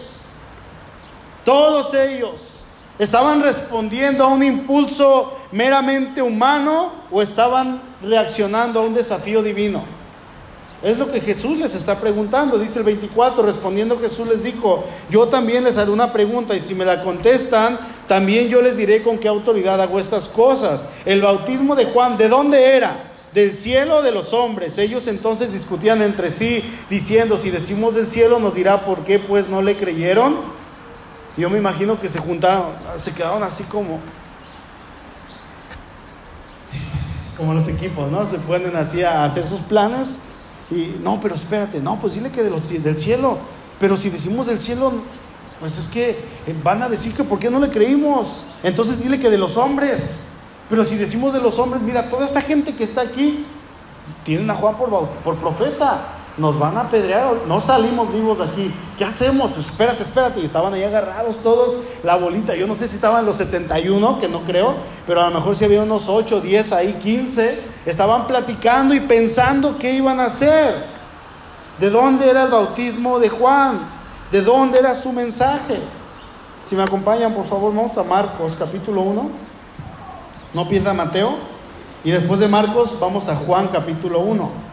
todos 1.44 1.94
ellos, 1.96 2.52
¿Estaban 3.02 3.42
respondiendo 3.42 4.24
a 4.24 4.28
un 4.28 4.44
impulso 4.44 5.36
meramente 5.52 6.22
humano 6.22 6.92
o 7.10 7.24
estaban 7.24 7.82
reaccionando 8.00 8.80
a 8.80 8.84
un 8.84 8.94
desafío 8.94 9.42
divino? 9.42 10.01
Es 10.84 10.98
lo 10.98 11.12
que 11.12 11.22
Jesús 11.22 11.58
les 11.58 11.76
está 11.76 12.00
preguntando. 12.00 12.58
Dice 12.58 12.80
el 12.80 12.86
24, 12.86 13.44
respondiendo 13.44 14.00
Jesús 14.00 14.28
les 14.28 14.44
dijo, 14.44 14.84
yo 15.12 15.28
también 15.28 15.64
les 15.64 15.78
haré 15.78 15.92
una 15.92 16.12
pregunta 16.12 16.56
y 16.56 16.60
si 16.60 16.74
me 16.74 16.86
la 16.86 17.04
contestan, 17.04 17.78
también 18.08 18.50
yo 18.50 18.62
les 18.62 18.78
diré 18.78 19.04
con 19.04 19.20
qué 19.20 19.28
autoridad 19.28 19.80
hago 19.80 20.00
estas 20.00 20.28
cosas. 20.28 20.86
El 21.06 21.22
bautismo 21.22 21.76
de 21.76 21.86
Juan, 21.86 22.18
¿de 22.18 22.30
dónde 22.30 22.76
era? 22.76 23.12
Del 23.32 23.54
cielo 23.54 23.98
o 23.98 24.02
de 24.02 24.12
los 24.12 24.34
hombres. 24.34 24.80
Ellos 24.80 25.06
entonces 25.06 25.54
discutían 25.54 26.02
entre 26.02 26.32
sí, 26.32 26.64
diciendo, 26.90 27.38
si 27.38 27.52
decimos 27.52 27.94
del 27.94 28.10
cielo, 28.10 28.40
nos 28.40 28.56
dirá 28.56 28.84
por 28.84 29.04
qué 29.04 29.20
pues 29.20 29.48
no 29.50 29.62
le 29.62 29.78
creyeron. 29.78 30.36
Yo 31.38 31.50
me 31.52 31.60
imagino 31.60 32.02
que 32.02 32.08
se 32.08 32.20
juntaron, 32.20 32.74
se 32.98 33.14
quedaron 33.14 33.44
así 33.44 33.64
como, 33.64 34.00
como 37.38 37.54
los 37.54 37.68
equipos, 37.68 38.12
¿no? 38.12 38.28
Se 38.28 38.40
ponen 38.40 38.76
así 38.76 39.04
a 39.04 39.24
hacer 39.24 39.48
sus 39.48 39.62
planes 39.62 40.18
y 40.72 41.00
no, 41.04 41.20
pero 41.22 41.36
espérate, 41.36 41.80
no, 41.80 42.00
pues 42.00 42.14
dile 42.14 42.32
que 42.32 42.44
de 42.44 42.50
del 42.50 42.98
cielo. 42.98 43.38
Pero 43.80 43.98
si 43.98 44.10
decimos 44.10 44.48
del 44.48 44.60
cielo, 44.60 44.94
pues 45.60 45.78
es 45.78 45.90
que 45.90 46.12
eh, 46.12 46.56
van 46.64 46.82
a 46.82 46.90
decir 46.90 47.14
que 47.14 47.24
por 47.24 47.40
qué 47.40 47.50
no 47.50 47.60
le 47.60 47.70
creímos. 47.70 48.46
Entonces 48.64 49.04
dile 49.04 49.20
que 49.20 49.30
de 49.30 49.38
los 49.38 49.58
hombres. 49.58 50.22
Pero 50.70 50.86
si 50.86 50.96
decimos 50.96 51.34
de 51.34 51.42
los 51.42 51.60
hombres, 51.60 51.82
mira, 51.82 52.10
toda 52.10 52.26
esta 52.26 52.42
gente 52.42 52.74
que 52.74 52.86
está 52.86 53.02
aquí, 53.02 53.46
tienen 54.24 54.50
a 54.50 54.56
Juan 54.56 54.78
por, 54.78 54.90
por 55.24 55.38
profeta 55.38 56.21
nos 56.42 56.58
van 56.58 56.76
a 56.76 56.82
apedrear, 56.82 57.44
no 57.48 57.62
salimos 57.62 58.12
vivos 58.12 58.40
de 58.40 58.46
aquí. 58.46 58.74
¿Qué 58.98 59.06
hacemos? 59.06 59.56
Espérate, 59.60 60.02
espérate. 60.02 60.44
Estaban 60.44 60.74
ahí 60.74 60.84
agarrados 60.84 61.38
todos, 61.44 61.78
la 62.04 62.16
bolita. 62.16 62.56
Yo 62.56 62.66
no 62.66 62.76
sé 62.76 62.88
si 62.88 62.96
estaban 62.96 63.28
los 63.28 63.36
71, 63.38 64.20
que 64.20 64.28
no 64.28 64.42
creo, 64.42 64.74
pero 65.06 65.22
a 65.22 65.30
lo 65.30 65.36
mejor 65.36 65.56
si 65.56 65.66
había 65.66 65.84
unos 65.84 66.10
8, 66.10 66.42
10 66.42 66.74
ahí, 66.74 66.94
15. 66.94 67.62
Estaban 67.86 68.26
platicando 68.26 68.96
y 68.96 69.02
pensando 69.02 69.78
qué 69.78 69.94
iban 69.94 70.20
a 70.20 70.26
hacer. 70.26 70.84
¿De 71.80 71.92
dónde 71.92 72.28
era 72.28 72.46
el 72.46 72.50
bautismo 72.50 73.20
de 73.20 73.30
Juan? 73.30 73.88
¿De 74.32 74.42
dónde 74.42 74.80
era 74.80 74.96
su 74.96 75.14
mensaje? 75.14 75.80
Si 76.64 76.76
me 76.76 76.82
acompañan, 76.82 77.36
por 77.36 77.48
favor, 77.48 77.72
vamos 77.72 77.96
a 78.00 78.04
Marcos 78.04 78.56
capítulo 78.58 79.02
1. 79.02 79.30
No 80.56 80.68
pierda 80.68 80.92
Mateo. 80.96 81.36
Y 82.04 82.10
después 82.10 82.40
de 82.40 82.48
Marcos, 82.48 83.00
vamos 83.00 83.28
a 83.30 83.36
Juan 83.36 83.68
capítulo 83.68 84.22
1. 84.22 84.71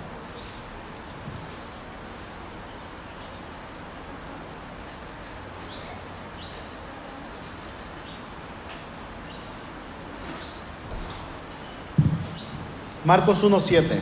Marcos 13.08 13.42
1.7. 13.42 14.00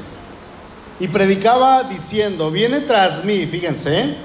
Y 0.98 1.06
predicaba 1.06 1.84
diciendo, 1.84 2.50
viene 2.50 2.80
tras 2.80 3.22
mí, 3.22 3.46
fíjense, 3.46 4.16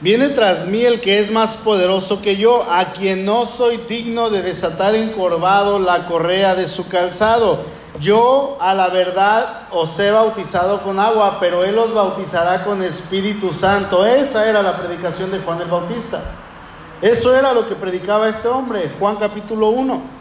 viene 0.00 0.30
tras 0.30 0.66
mí 0.66 0.82
el 0.82 1.00
que 1.00 1.20
es 1.20 1.30
más 1.30 1.54
poderoso 1.54 2.20
que 2.20 2.36
yo, 2.36 2.66
a 2.68 2.86
quien 2.86 3.24
no 3.24 3.46
soy 3.46 3.78
digno 3.88 4.28
de 4.28 4.42
desatar 4.42 4.96
encorvado 4.96 5.78
la 5.78 6.06
correa 6.06 6.56
de 6.56 6.66
su 6.66 6.88
calzado. 6.88 7.60
Yo 8.00 8.58
a 8.60 8.74
la 8.74 8.88
verdad 8.88 9.68
os 9.70 9.96
he 10.00 10.10
bautizado 10.10 10.82
con 10.82 10.98
agua, 10.98 11.36
pero 11.38 11.62
él 11.62 11.78
os 11.78 11.94
bautizará 11.94 12.64
con 12.64 12.82
Espíritu 12.82 13.52
Santo. 13.52 14.04
Esa 14.04 14.50
era 14.50 14.60
la 14.60 14.76
predicación 14.76 15.30
de 15.30 15.38
Juan 15.38 15.60
el 15.60 15.70
Bautista. 15.70 16.20
Eso 17.00 17.32
era 17.32 17.52
lo 17.52 17.68
que 17.68 17.76
predicaba 17.76 18.28
este 18.28 18.48
hombre, 18.48 18.90
Juan 18.98 19.18
capítulo 19.20 19.68
1. 19.68 20.15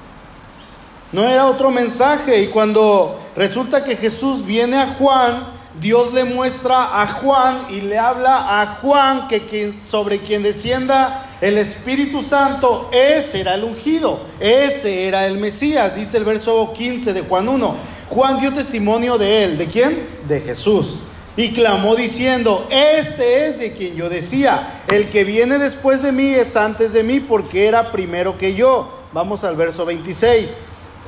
No 1.16 1.30
era 1.30 1.46
otro 1.46 1.72
mensaje. 1.72 2.42
Y 2.42 2.48
cuando 2.48 3.18
resulta 3.38 3.86
que 3.86 3.96
Jesús 3.96 4.46
viene 4.46 4.76
a 4.76 4.96
Juan, 5.00 5.48
Dios 5.80 6.14
le 6.14 6.26
muestra 6.26 7.02
a 7.02 7.08
Juan 7.08 7.68
y 7.70 7.80
le 7.80 7.98
habla 7.98 8.62
a 8.62 8.80
Juan 8.82 9.30
que 9.30 9.74
sobre 9.90 10.20
quien 10.20 10.44
descienda 10.44 11.26
el 11.40 11.58
Espíritu 11.58 12.22
Santo, 12.22 12.90
ese 12.92 13.40
era 13.40 13.54
el 13.54 13.64
ungido, 13.64 14.20
ese 14.42 15.08
era 15.08 15.26
el 15.26 15.38
Mesías, 15.38 15.96
dice 15.96 16.18
el 16.18 16.26
verso 16.26 16.74
15 16.74 17.14
de 17.14 17.22
Juan 17.22 17.48
1. 17.48 17.76
Juan 18.10 18.42
dio 18.42 18.52
testimonio 18.52 19.18
de 19.18 19.46
él, 19.46 19.58
¿de 19.58 19.68
quién? 19.68 20.10
De 20.28 20.42
Jesús. 20.42 21.00
Y 21.38 21.54
clamó 21.54 21.96
diciendo, 21.96 22.68
este 22.70 23.48
es 23.48 23.60
de 23.60 23.72
quien 23.72 23.96
yo 23.96 24.10
decía, 24.10 24.82
el 24.90 25.10
que 25.10 25.24
viene 25.24 25.60
después 25.60 26.02
de 26.04 26.12
mí 26.12 26.34
es 26.34 26.58
antes 26.58 26.92
de 26.92 27.04
mí 27.04 27.22
porque 27.22 27.68
era 27.68 27.94
primero 27.94 28.38
que 28.38 28.54
yo. 28.54 28.92
Vamos 29.14 29.46
al 29.46 29.56
verso 29.56 29.86
26. 29.86 30.50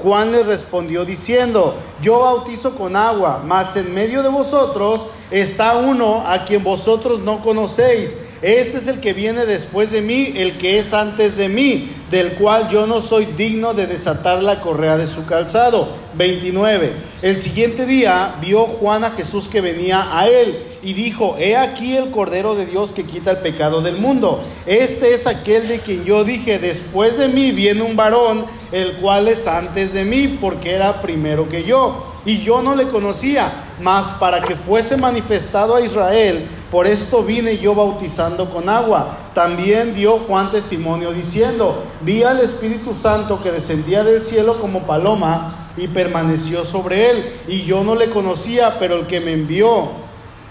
Juan 0.02 0.32
les 0.32 0.46
respondió 0.46 1.06
diciendo, 1.06 1.76
yo 2.02 2.20
bautizo 2.20 2.76
con 2.76 2.96
agua, 2.96 3.42
mas 3.46 3.76
en 3.76 3.94
medio 3.94 4.22
de 4.22 4.30
vosotros 4.30 5.08
está 5.32 5.78
uno 5.78 6.24
a 6.28 6.46
quien 6.46 6.64
vosotros 6.64 7.22
no 7.22 7.42
conocéis. 7.42 8.20
Este 8.44 8.78
es 8.78 8.86
el 8.86 9.00
que 9.00 9.14
viene 9.14 9.48
después 9.48 9.90
de 9.90 10.02
mí, 10.02 10.34
el 10.36 10.60
que 10.60 10.78
es 10.78 10.94
antes 10.94 11.38
de 11.38 11.50
mí, 11.50 11.90
del 12.12 12.34
cual 12.34 12.70
yo 12.70 12.86
no 12.86 13.02
soy 13.02 13.26
digno 13.26 13.74
de 13.74 13.88
desatar 13.88 14.44
la 14.44 14.62
correa 14.62 14.98
de 14.98 15.08
su 15.08 15.26
calzado. 15.26 15.88
29. 16.14 16.94
El 17.24 17.42
siguiente 17.42 17.88
día 17.88 18.36
vio 18.40 18.66
Juan 18.66 19.04
a 19.04 19.12
Jesús 19.12 19.48
que 19.50 19.62
venía 19.62 20.16
a 20.16 20.28
él 20.28 20.64
y 20.82 20.94
dijo, 20.94 21.36
he 21.40 21.56
aquí 21.56 21.96
el 21.98 22.12
Cordero 22.12 22.56
de 22.56 22.66
Dios 22.66 22.92
que 22.94 23.04
quita 23.04 23.32
el 23.32 23.38
pecado 23.38 23.82
del 23.82 23.98
mundo. 23.98 24.42
Este 24.66 25.14
es 25.14 25.28
aquel 25.28 25.68
de 25.68 25.80
quien 25.80 26.06
yo 26.06 26.24
dije, 26.24 26.60
después 26.60 27.18
de 27.18 27.28
mí 27.28 27.52
viene 27.52 27.82
un 27.82 27.96
varón, 27.96 28.46
el 28.72 28.94
cual 28.98 29.28
es 29.28 29.48
antes 29.48 29.94
de 29.94 30.06
mí, 30.06 30.38
porque 30.40 30.74
era 30.74 31.02
primero 31.02 31.50
que 31.50 31.64
yo. 31.64 32.14
Y 32.26 32.44
yo 32.44 32.62
no 32.62 32.76
le 32.76 32.88
conocía, 32.90 33.50
mas 33.82 34.08
para 34.20 34.42
que 34.42 34.56
fuese 34.56 34.98
manifestado 34.98 35.76
a 35.76 35.82
Israel, 35.82 36.46
por 36.70 36.86
esto 36.86 37.24
vine 37.24 37.58
yo 37.58 37.74
bautizando 37.74 38.50
con 38.50 38.68
agua. 38.68 39.18
También 39.34 39.96
dio 39.96 40.20
Juan 40.28 40.52
testimonio 40.52 41.14
diciendo, 41.14 41.84
vi 42.02 42.24
al 42.24 42.42
Espíritu 42.42 42.94
Santo 42.94 43.42
que 43.42 43.52
descendía 43.52 44.04
del 44.04 44.24
cielo 44.24 44.60
como 44.60 44.86
paloma 44.86 45.72
y 45.78 45.88
permaneció 45.88 46.66
sobre 46.66 47.12
él. 47.12 47.24
Y 47.48 47.64
yo 47.64 47.84
no 47.86 47.96
le 47.96 48.10
conocía, 48.10 48.78
pero 48.78 48.98
el 48.98 49.08
que 49.08 49.22
me 49.22 49.32
envió 49.32 50.07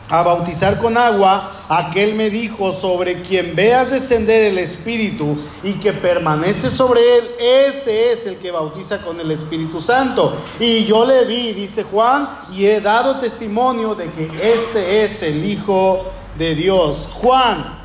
a 0.09 0.23
bautizar 0.23 0.79
con 0.79 0.97
agua, 0.97 1.65
aquel 1.69 2.15
me 2.15 2.31
dijo, 2.31 2.73
sobre 2.73 3.23
quien 3.23 3.57
veas 3.57 3.91
descender 3.91 4.53
el 4.53 4.59
Espíritu 4.59 5.37
y 5.65 5.73
que 5.75 5.93
permanece 5.93 6.71
sobre 6.71 7.01
él, 7.19 7.25
ese 7.41 8.13
es 8.13 8.27
el 8.27 8.37
que 8.37 8.53
bautiza 8.53 8.99
con 8.99 9.19
el 9.19 9.31
Espíritu 9.33 9.81
Santo. 9.81 10.37
Y 10.61 10.85
yo 10.85 11.05
le 11.05 11.25
vi, 11.25 11.53
dice 11.53 11.83
Juan, 11.83 12.29
y 12.53 12.67
he 12.67 12.81
dado 12.81 13.17
testimonio 13.17 13.95
de 13.97 14.07
que 14.11 14.27
este 14.27 15.05
es 15.05 15.23
el 15.23 15.45
Hijo 15.45 16.05
de 16.39 16.55
Dios. 16.55 17.09
Juan 17.15 17.81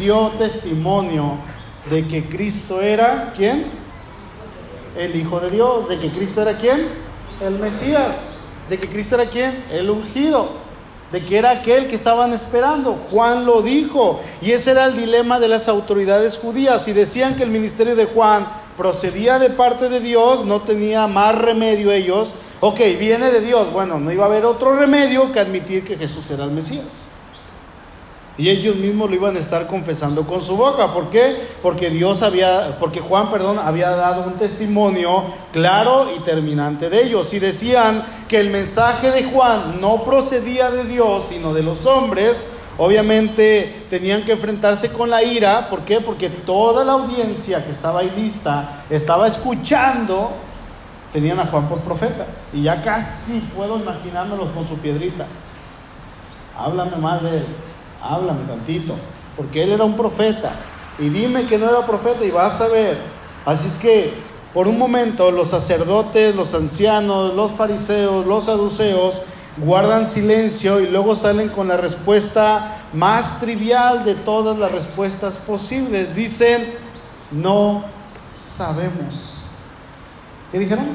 dio 0.00 0.32
testimonio 0.38 1.38
de 1.88 2.04
que 2.08 2.28
Cristo 2.28 2.80
era, 2.80 3.32
¿quién? 3.36 3.66
El 4.98 5.14
Hijo 5.14 5.38
de 5.38 5.50
Dios. 5.50 5.88
¿De 5.88 6.00
que 6.00 6.10
Cristo 6.10 6.42
era 6.42 6.56
quién? 6.56 6.88
El 7.40 7.60
Mesías. 7.60 8.38
¿De 8.68 8.78
que 8.78 8.88
Cristo 8.88 9.14
era 9.14 9.26
quién? 9.26 9.64
El 9.70 9.90
ungido 9.90 10.63
de 11.12 11.24
que 11.24 11.38
era 11.38 11.50
aquel 11.50 11.88
que 11.88 11.94
estaban 11.94 12.32
esperando. 12.32 12.98
Juan 13.10 13.46
lo 13.46 13.62
dijo. 13.62 14.20
Y 14.42 14.52
ese 14.52 14.72
era 14.72 14.86
el 14.86 14.96
dilema 14.96 15.38
de 15.38 15.48
las 15.48 15.68
autoridades 15.68 16.38
judías. 16.38 16.88
Y 16.88 16.92
decían 16.92 17.36
que 17.36 17.42
el 17.42 17.50
ministerio 17.50 17.96
de 17.96 18.06
Juan 18.06 18.46
procedía 18.76 19.38
de 19.38 19.50
parte 19.50 19.88
de 19.88 20.00
Dios, 20.00 20.44
no 20.44 20.62
tenía 20.62 21.06
más 21.06 21.36
remedio 21.36 21.92
ellos. 21.92 22.30
Ok, 22.60 22.80
viene 22.98 23.30
de 23.30 23.40
Dios. 23.40 23.72
Bueno, 23.72 24.00
no 24.00 24.10
iba 24.10 24.24
a 24.24 24.26
haber 24.26 24.44
otro 24.44 24.76
remedio 24.76 25.32
que 25.32 25.40
admitir 25.40 25.84
que 25.84 25.96
Jesús 25.96 26.30
era 26.30 26.44
el 26.44 26.50
Mesías. 26.50 27.13
Y 28.36 28.48
ellos 28.48 28.74
mismos 28.76 29.08
lo 29.08 29.14
iban 29.14 29.36
a 29.36 29.38
estar 29.38 29.68
confesando 29.68 30.26
con 30.26 30.42
su 30.42 30.56
boca. 30.56 30.92
¿Por 30.92 31.08
qué? 31.08 31.36
Porque 31.62 31.88
Dios 31.90 32.20
había, 32.22 32.76
porque 32.80 33.00
Juan, 33.00 33.30
perdón, 33.30 33.60
había 33.60 33.90
dado 33.90 34.24
un 34.24 34.34
testimonio 34.34 35.22
claro 35.52 36.08
y 36.14 36.18
terminante 36.20 36.90
de 36.90 37.04
ellos. 37.04 37.32
Y 37.32 37.38
decían 37.38 38.02
que 38.26 38.40
el 38.40 38.50
mensaje 38.50 39.12
de 39.12 39.24
Juan 39.24 39.80
no 39.80 40.02
procedía 40.02 40.70
de 40.72 40.84
Dios, 40.84 41.26
sino 41.28 41.54
de 41.54 41.62
los 41.62 41.86
hombres. 41.86 42.48
Obviamente 42.76 43.86
tenían 43.88 44.22
que 44.22 44.32
enfrentarse 44.32 44.92
con 44.92 45.10
la 45.10 45.22
ira. 45.22 45.68
¿Por 45.70 45.82
qué? 45.82 46.00
Porque 46.00 46.28
toda 46.28 46.84
la 46.84 46.94
audiencia 46.94 47.64
que 47.64 47.70
estaba 47.70 48.00
ahí 48.00 48.12
lista 48.16 48.84
estaba 48.90 49.28
escuchando. 49.28 50.32
Tenían 51.12 51.38
a 51.38 51.46
Juan 51.46 51.68
por 51.68 51.78
profeta. 51.82 52.26
Y 52.52 52.62
ya 52.62 52.82
casi 52.82 53.38
puedo 53.54 53.78
imaginármelos 53.78 54.48
con 54.50 54.66
su 54.66 54.76
piedrita. 54.78 55.24
Háblame 56.58 56.96
más 56.96 57.22
de 57.22 57.36
él 57.36 57.46
háblame 58.04 58.46
tantito, 58.46 58.94
porque 59.36 59.62
él 59.62 59.72
era 59.72 59.84
un 59.84 59.96
profeta. 59.96 60.56
Y 60.98 61.08
dime 61.08 61.46
que 61.46 61.58
no 61.58 61.68
era 61.68 61.86
profeta 61.86 62.24
y 62.24 62.30
vas 62.30 62.60
a 62.60 62.68
ver. 62.68 62.98
Así 63.44 63.66
es 63.66 63.78
que 63.78 64.14
por 64.52 64.68
un 64.68 64.78
momento 64.78 65.30
los 65.30 65.50
sacerdotes, 65.50 66.36
los 66.36 66.54
ancianos, 66.54 67.34
los 67.34 67.52
fariseos, 67.52 68.24
los 68.26 68.44
saduceos 68.44 69.22
guardan 69.56 70.06
silencio 70.06 70.80
y 70.80 70.88
luego 70.88 71.16
salen 71.16 71.48
con 71.48 71.68
la 71.68 71.76
respuesta 71.76 72.88
más 72.92 73.40
trivial 73.40 74.04
de 74.04 74.14
todas 74.14 74.56
las 74.58 74.70
respuestas 74.70 75.38
posibles. 75.38 76.14
Dicen, 76.14 76.64
no 77.30 77.84
sabemos. 78.36 79.42
¿Qué 80.52 80.58
dijeron? 80.58 80.86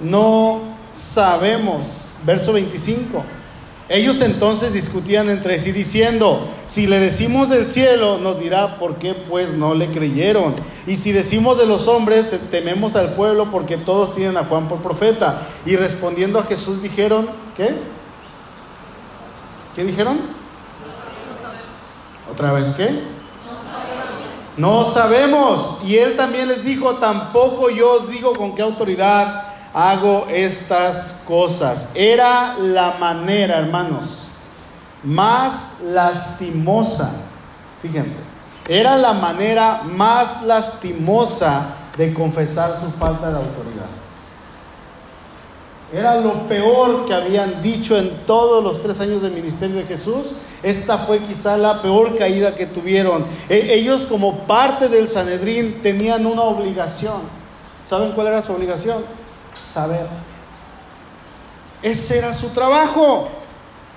No 0.00 0.60
sabemos. 0.90 2.14
Verso 2.24 2.52
25. 2.52 3.22
Ellos 3.92 4.22
entonces 4.22 4.72
discutían 4.72 5.28
entre 5.28 5.58
sí 5.58 5.70
diciendo, 5.70 6.48
si 6.66 6.86
le 6.86 6.98
decimos 6.98 7.50
del 7.50 7.66
cielo, 7.66 8.16
nos 8.16 8.40
dirá, 8.40 8.78
¿por 8.78 8.96
qué 8.96 9.12
pues 9.12 9.52
no 9.52 9.74
le 9.74 9.90
creyeron? 9.90 10.54
Y 10.86 10.96
si 10.96 11.12
decimos 11.12 11.58
de 11.58 11.66
los 11.66 11.88
hombres, 11.88 12.30
tememos 12.50 12.96
al 12.96 13.12
pueblo 13.12 13.50
porque 13.50 13.76
todos 13.76 14.14
tienen 14.14 14.38
a 14.38 14.46
Juan 14.46 14.66
por 14.66 14.78
profeta. 14.78 15.46
Y 15.66 15.76
respondiendo 15.76 16.38
a 16.38 16.44
Jesús 16.44 16.80
dijeron, 16.80 17.28
¿qué? 17.54 17.74
¿Qué 19.74 19.84
dijeron? 19.84 20.20
¿Otra 22.32 22.54
vez 22.54 22.72
qué? 22.72 22.98
No 24.56 24.86
sabemos. 24.86 25.80
Y 25.84 25.96
él 25.98 26.16
también 26.16 26.48
les 26.48 26.64
dijo, 26.64 26.94
tampoco 26.94 27.68
yo 27.68 27.92
os 27.92 28.10
digo 28.10 28.32
con 28.32 28.54
qué 28.54 28.62
autoridad 28.62 29.51
hago 29.74 30.26
estas 30.30 31.22
cosas. 31.26 31.90
Era 31.94 32.56
la 32.58 32.96
manera, 32.98 33.58
hermanos, 33.58 34.28
más 35.02 35.80
lastimosa. 35.82 37.10
Fíjense, 37.80 38.20
era 38.68 38.96
la 38.96 39.12
manera 39.12 39.82
más 39.84 40.42
lastimosa 40.42 41.74
de 41.96 42.14
confesar 42.14 42.78
su 42.80 42.90
falta 42.98 43.30
de 43.30 43.36
autoridad. 43.36 43.86
Era 45.92 46.16
lo 46.16 46.48
peor 46.48 47.04
que 47.04 47.12
habían 47.12 47.62
dicho 47.62 47.98
en 47.98 48.10
todos 48.26 48.64
los 48.64 48.82
tres 48.82 48.98
años 49.00 49.20
del 49.20 49.32
ministerio 49.32 49.76
de 49.76 49.84
Jesús. 49.84 50.28
Esta 50.62 50.96
fue 50.96 51.18
quizá 51.18 51.58
la 51.58 51.82
peor 51.82 52.16
caída 52.16 52.54
que 52.54 52.64
tuvieron. 52.64 53.26
E, 53.48 53.74
ellos 53.74 54.06
como 54.06 54.46
parte 54.46 54.88
del 54.88 55.08
Sanedrín 55.08 55.82
tenían 55.82 56.24
una 56.24 56.42
obligación. 56.42 57.20
¿Saben 57.86 58.12
cuál 58.12 58.28
era 58.28 58.42
su 58.42 58.52
obligación? 58.52 59.04
Saber. 59.62 60.06
Ese 61.82 62.18
era 62.18 62.32
su 62.32 62.48
trabajo. 62.50 63.28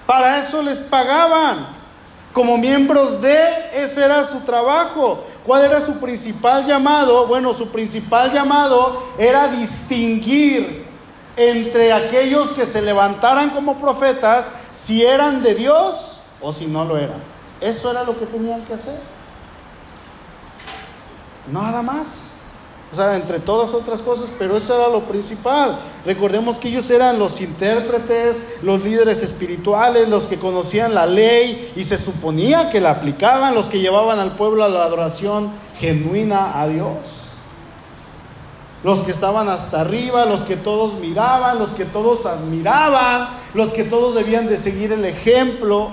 Para 0.06 0.40
eso 0.40 0.62
les 0.62 0.80
pagaban. 0.80 1.76
Como 2.34 2.58
miembros 2.58 3.22
de, 3.22 3.38
ese 3.74 4.04
era 4.04 4.24
su 4.26 4.42
trabajo. 4.42 5.24
¿Cuál 5.46 5.66
era 5.66 5.80
su 5.82 6.00
principal 6.00 6.66
llamado? 6.66 7.28
Bueno, 7.28 7.54
su 7.54 7.70
principal 7.70 8.32
llamado 8.32 9.04
era 9.18 9.48
distinguir 9.48 10.86
entre 11.38 11.94
aquellos 11.94 12.52
que 12.52 12.66
se 12.66 12.82
levantaran 12.82 13.52
como 13.52 13.78
profetas 13.78 14.52
si 14.74 15.06
eran 15.06 15.44
de 15.44 15.56
Dios 15.56 16.22
o 16.42 16.52
si 16.52 16.66
no 16.66 16.86
lo 16.86 16.98
eran. 16.98 17.22
Eso 17.62 17.92
era 17.92 18.04
lo 18.04 18.18
que 18.20 18.26
tenían 18.26 18.66
que 18.66 18.74
hacer. 18.74 19.00
Nada 21.52 21.82
más. 21.82 22.35
O 22.94 22.96
sea, 22.96 23.16
entre 23.16 23.40
todas 23.40 23.74
otras 23.74 24.02
cosas, 24.02 24.32
pero 24.38 24.56
eso 24.56 24.76
era 24.76 24.88
lo 24.88 25.02
principal. 25.02 25.80
Recordemos 26.06 26.58
que 26.58 26.70
ellos 26.70 26.90
eran 26.90 27.20
los 27.20 27.42
intérpretes, 27.42 28.58
los 28.62 28.84
líderes 28.84 29.22
espirituales, 29.22 30.08
los 30.08 30.24
que 30.26 30.38
conocían 30.38 30.94
la 30.94 31.06
ley 31.06 31.74
y 31.76 31.84
se 31.84 31.98
suponía 31.98 32.70
que 32.72 32.80
la 32.80 32.92
aplicaban, 32.92 33.56
los 33.56 33.66
que 33.66 33.80
llevaban 33.80 34.20
al 34.20 34.36
pueblo 34.36 34.64
a 34.64 34.70
la 34.70 34.84
adoración 34.84 35.52
genuina 35.80 36.62
a 36.62 36.68
Dios 36.68 37.26
los 38.86 39.00
que 39.00 39.10
estaban 39.10 39.50
hasta 39.50 39.82
arriba, 39.82 40.26
los 40.26 40.44
que 40.44 40.56
todos 40.56 40.94
miraban, 41.00 41.58
los 41.58 41.70
que 41.70 41.86
todos 41.86 42.28
admiraban, 42.28 43.30
los 43.56 43.74
que 43.74 43.84
todos 43.84 44.14
debían 44.14 44.48
de 44.48 44.60
seguir 44.60 44.92
el 44.92 45.04
ejemplo, 45.06 45.90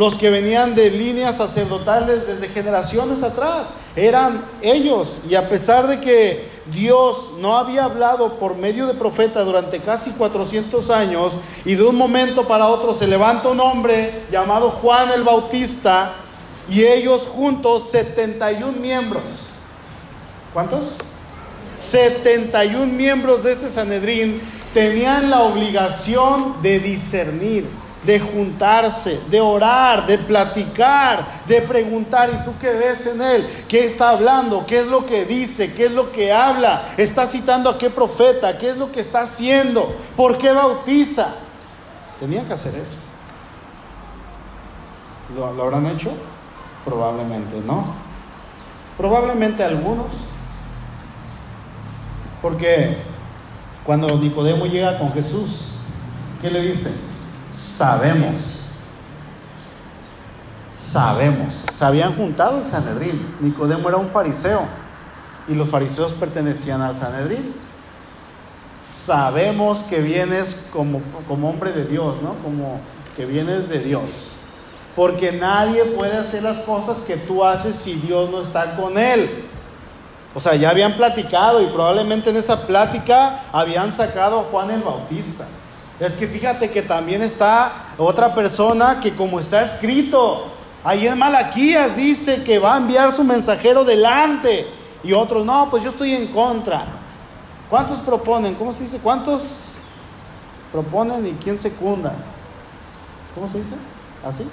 los 0.00 0.16
que 0.16 0.30
venían 0.30 0.74
de 0.74 0.90
líneas 0.90 1.36
sacerdotales 1.36 2.26
desde 2.26 2.48
generaciones 2.48 3.22
atrás, 3.22 3.68
eran 3.94 4.46
ellos. 4.62 5.20
Y 5.28 5.34
a 5.34 5.46
pesar 5.46 5.88
de 5.88 6.00
que 6.00 6.48
Dios 6.72 7.32
no 7.38 7.58
había 7.58 7.84
hablado 7.84 8.38
por 8.38 8.56
medio 8.56 8.86
de 8.86 8.94
profeta 8.94 9.44
durante 9.44 9.78
casi 9.80 10.12
400 10.12 10.88
años 10.88 11.34
y 11.66 11.74
de 11.74 11.82
un 11.82 11.96
momento 11.96 12.48
para 12.48 12.68
otro 12.68 12.94
se 12.94 13.06
levanta 13.06 13.50
un 13.50 13.60
hombre 13.60 14.24
llamado 14.32 14.70
Juan 14.70 15.10
el 15.14 15.22
Bautista 15.22 16.14
y 16.70 16.82
ellos 16.82 17.28
juntos 17.30 17.90
71 17.90 18.72
miembros. 18.80 19.50
¿Cuántos? 20.54 20.96
71 21.76 22.86
miembros 22.86 23.44
de 23.44 23.52
este 23.52 23.68
Sanedrín 23.68 24.40
tenían 24.72 25.28
la 25.28 25.42
obligación 25.42 26.62
de 26.62 26.80
discernir, 26.80 27.68
de 28.04 28.18
juntarse, 28.18 29.20
de 29.28 29.40
orar, 29.40 30.06
de 30.06 30.18
platicar, 30.18 31.26
de 31.46 31.60
preguntar, 31.60 32.30
¿y 32.30 32.44
tú 32.44 32.52
qué 32.60 32.70
ves 32.70 33.06
en 33.06 33.20
él? 33.20 33.64
¿Qué 33.68 33.84
está 33.84 34.10
hablando? 34.10 34.64
¿Qué 34.66 34.80
es 34.80 34.86
lo 34.86 35.04
que 35.06 35.24
dice? 35.24 35.74
¿Qué 35.74 35.86
es 35.86 35.92
lo 35.92 36.10
que 36.10 36.32
habla? 36.32 36.82
¿Está 36.96 37.26
citando 37.26 37.68
a 37.68 37.78
qué 37.78 37.90
profeta? 37.90 38.56
¿Qué 38.56 38.70
es 38.70 38.76
lo 38.76 38.90
que 38.90 39.00
está 39.00 39.22
haciendo? 39.22 39.94
¿Por 40.16 40.38
qué 40.38 40.52
bautiza? 40.52 41.34
Tenían 42.18 42.46
que 42.46 42.54
hacer 42.54 42.74
eso. 42.74 42.96
¿Lo, 45.34 45.52
lo 45.52 45.62
habrán 45.62 45.86
hecho? 45.86 46.10
Probablemente 46.84 47.60
no. 47.64 47.94
Probablemente 48.96 49.62
algunos 49.62 50.30
porque 52.42 52.96
cuando 53.84 54.08
Nicodemo 54.18 54.66
llega 54.66 54.98
con 54.98 55.12
Jesús, 55.12 55.72
¿qué 56.40 56.50
le 56.50 56.62
dice? 56.62 56.94
Sabemos. 57.50 58.40
Sabemos. 60.70 61.54
Se 61.72 61.84
habían 61.84 62.14
juntado 62.16 62.58
el 62.58 62.66
Sanedrín. 62.66 63.36
Nicodemo 63.40 63.88
era 63.88 63.98
un 63.98 64.08
fariseo 64.08 64.62
y 65.48 65.54
los 65.54 65.68
fariseos 65.68 66.12
pertenecían 66.12 66.80
al 66.80 66.96
Sanedrín. 66.96 67.54
Sabemos 68.80 69.82
que 69.84 70.00
vienes 70.00 70.68
como, 70.72 71.00
como 71.26 71.50
hombre 71.50 71.72
de 71.72 71.84
Dios, 71.84 72.16
¿no? 72.22 72.34
Como 72.42 72.80
que 73.16 73.26
vienes 73.26 73.68
de 73.68 73.80
Dios. 73.80 74.36
Porque 74.96 75.32
nadie 75.32 75.84
puede 75.84 76.16
hacer 76.16 76.42
las 76.42 76.60
cosas 76.60 76.98
que 77.04 77.16
tú 77.16 77.44
haces 77.44 77.76
si 77.76 77.94
Dios 77.94 78.30
no 78.30 78.40
está 78.40 78.76
con 78.76 78.98
él. 78.98 79.48
O 80.34 80.40
sea, 80.40 80.54
ya 80.54 80.70
habían 80.70 80.94
platicado 80.94 81.60
y 81.62 81.66
probablemente 81.66 82.30
en 82.30 82.36
esa 82.36 82.66
plática 82.66 83.40
habían 83.52 83.92
sacado 83.92 84.40
a 84.40 84.44
Juan 84.44 84.70
el 84.70 84.80
Bautista. 84.80 85.46
Es 86.00 86.16
que 86.16 86.26
fíjate 86.26 86.70
que 86.70 86.80
también 86.80 87.20
está 87.20 87.92
otra 87.98 88.34
persona 88.34 89.00
que 89.00 89.14
como 89.14 89.38
está 89.38 89.62
escrito, 89.62 90.46
ahí 90.82 91.06
en 91.06 91.18
Malaquías 91.18 91.94
dice 91.94 92.42
que 92.42 92.58
va 92.58 92.74
a 92.74 92.78
enviar 92.78 93.14
su 93.14 93.22
mensajero 93.22 93.84
delante 93.84 94.66
y 95.04 95.12
otros, 95.12 95.44
no, 95.44 95.68
pues 95.70 95.82
yo 95.82 95.90
estoy 95.90 96.14
en 96.14 96.28
contra. 96.28 96.86
¿Cuántos 97.68 97.98
proponen? 97.98 98.54
¿Cómo 98.54 98.72
se 98.72 98.84
dice? 98.84 98.98
¿Cuántos 98.98 99.72
proponen 100.72 101.26
y 101.26 101.32
quién 101.32 101.58
secunda? 101.58 102.14
¿Cómo 103.34 103.46
se 103.46 103.58
dice? 103.58 103.76
¿Así? 104.24 104.48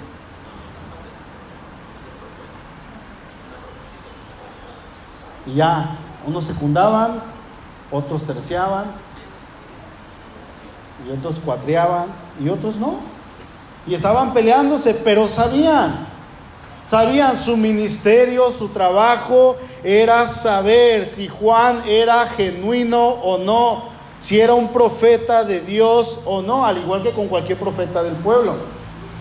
Y 5.46 5.54
ya, 5.54 5.96
unos 6.26 6.44
secundaban, 6.44 7.22
otros 7.90 8.24
terciaban, 8.24 8.92
y 11.06 11.10
otros 11.10 11.36
cuatreaban, 11.44 12.06
y 12.40 12.48
otros 12.48 12.76
no. 12.76 12.96
Y 13.86 13.94
estaban 13.94 14.32
peleándose, 14.32 14.94
pero 14.94 15.28
sabían, 15.28 16.06
sabían 16.84 17.36
su 17.36 17.56
ministerio, 17.56 18.50
su 18.52 18.68
trabajo 18.68 19.56
era 19.82 20.26
saber 20.26 21.06
si 21.06 21.28
Juan 21.28 21.82
era 21.86 22.26
genuino 22.26 23.06
o 23.06 23.38
no, 23.38 23.84
si 24.20 24.40
era 24.40 24.54
un 24.54 24.68
profeta 24.68 25.44
de 25.44 25.60
Dios 25.60 26.20
o 26.26 26.42
no, 26.42 26.66
al 26.66 26.78
igual 26.78 27.02
que 27.02 27.12
con 27.12 27.28
cualquier 27.28 27.58
profeta 27.58 28.02
del 28.02 28.16
pueblo. 28.16 28.56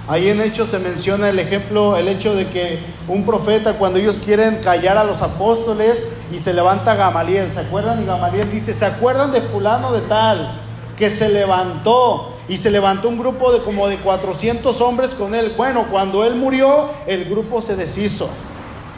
Ahí 0.10 0.30
en 0.30 0.42
Hechos 0.42 0.70
se 0.70 0.80
menciona 0.80 1.30
el 1.30 1.38
ejemplo, 1.38 1.98
el 1.98 2.08
hecho 2.08 2.34
de 2.34 2.48
que 2.48 2.80
un 3.10 3.26
profeta 3.26 3.74
cuando 3.74 4.00
ellos 4.00 4.20
quieren 4.24 4.62
callar 4.64 4.98
a 4.98 5.04
los 5.04 5.22
apóstoles 5.22 6.14
y 6.32 6.40
se 6.40 6.54
levanta 6.54 6.96
Gamaliel, 6.96 7.52
¿se 7.52 7.60
acuerdan? 7.60 8.02
Y 8.02 8.06
Gamaliel 8.06 8.50
dice, 8.50 8.74
¿se 8.74 8.86
acuerdan 8.86 9.34
de 9.34 9.42
fulano 9.42 9.92
de 9.92 10.02
tal 10.02 10.67
que 10.98 11.10
se 11.10 11.30
levantó 11.30 12.34
y 12.50 12.58
se 12.58 12.72
levantó 12.72 13.08
un 13.08 13.18
grupo 13.18 13.52
de 13.52 13.60
como 13.60 13.88
de 13.88 13.98
400 13.98 14.82
hombres 14.82 15.14
con 15.14 15.34
él? 15.34 15.54
Bueno, 15.56 15.86
cuando 15.90 16.26
él 16.26 16.36
murió, 16.36 16.90
el 17.06 17.26
grupo 17.26 17.62
se 17.62 17.76
deshizo. 17.76 18.28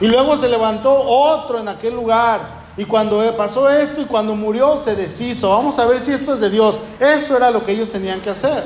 Y 0.01 0.07
luego 0.07 0.37
se 0.37 0.47
levantó 0.47 0.91
otro 0.91 1.59
en 1.59 1.67
aquel 1.67 1.93
lugar. 1.93 2.59
Y 2.77 2.85
cuando 2.85 3.21
pasó 3.35 3.69
esto 3.69 4.01
y 4.01 4.05
cuando 4.05 4.33
murió, 4.35 4.79
se 4.79 4.95
deshizo. 4.95 5.49
Vamos 5.49 5.77
a 5.77 5.85
ver 5.85 5.99
si 5.99 6.13
esto 6.13 6.33
es 6.33 6.39
de 6.39 6.49
Dios. 6.49 6.79
Eso 6.99 7.35
era 7.35 7.51
lo 7.51 7.65
que 7.65 7.73
ellos 7.73 7.89
tenían 7.89 8.21
que 8.21 8.29
hacer 8.29 8.63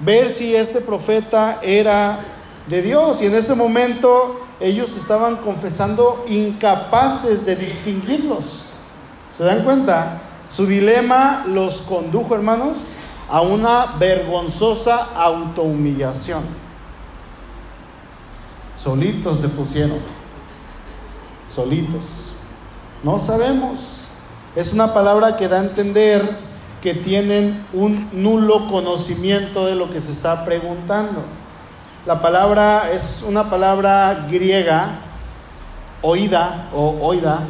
ver 0.00 0.30
si 0.30 0.56
este 0.56 0.80
profeta 0.80 1.60
era 1.62 2.18
de 2.66 2.82
Dios. 2.82 3.22
Y 3.22 3.26
en 3.26 3.34
ese 3.34 3.54
momento 3.54 4.40
ellos 4.58 4.96
estaban 4.96 5.36
confesando 5.36 6.24
incapaces 6.28 7.44
de 7.46 7.56
distinguirlos. 7.56 8.70
¿Se 9.30 9.44
dan 9.44 9.62
cuenta? 9.62 10.22
Su 10.50 10.66
dilema 10.66 11.44
los 11.46 11.82
condujo, 11.82 12.34
hermanos, 12.34 12.94
a 13.28 13.40
una 13.40 13.96
vergonzosa 13.98 14.96
autohumillación. 15.14 16.42
Solitos 18.82 19.40
se 19.40 19.48
pusieron. 19.48 19.98
solitos. 21.48 22.32
No 23.02 23.18
sabemos. 23.18 24.04
Es 24.56 24.72
una 24.72 24.92
palabra 24.92 25.36
que 25.36 25.48
da 25.48 25.60
a 25.60 25.64
entender 25.64 26.22
que 26.82 26.94
tienen 26.94 27.66
un 27.72 28.08
nulo 28.12 28.66
conocimiento 28.68 29.66
de 29.66 29.74
lo 29.74 29.90
que 29.90 30.00
se 30.00 30.12
está 30.12 30.44
preguntando. 30.44 31.22
La 32.06 32.22
palabra 32.22 32.90
es 32.92 33.24
una 33.26 33.50
palabra 33.50 34.26
griega, 34.30 35.00
oída 36.02 36.70
o 36.74 36.96
oida, 37.02 37.40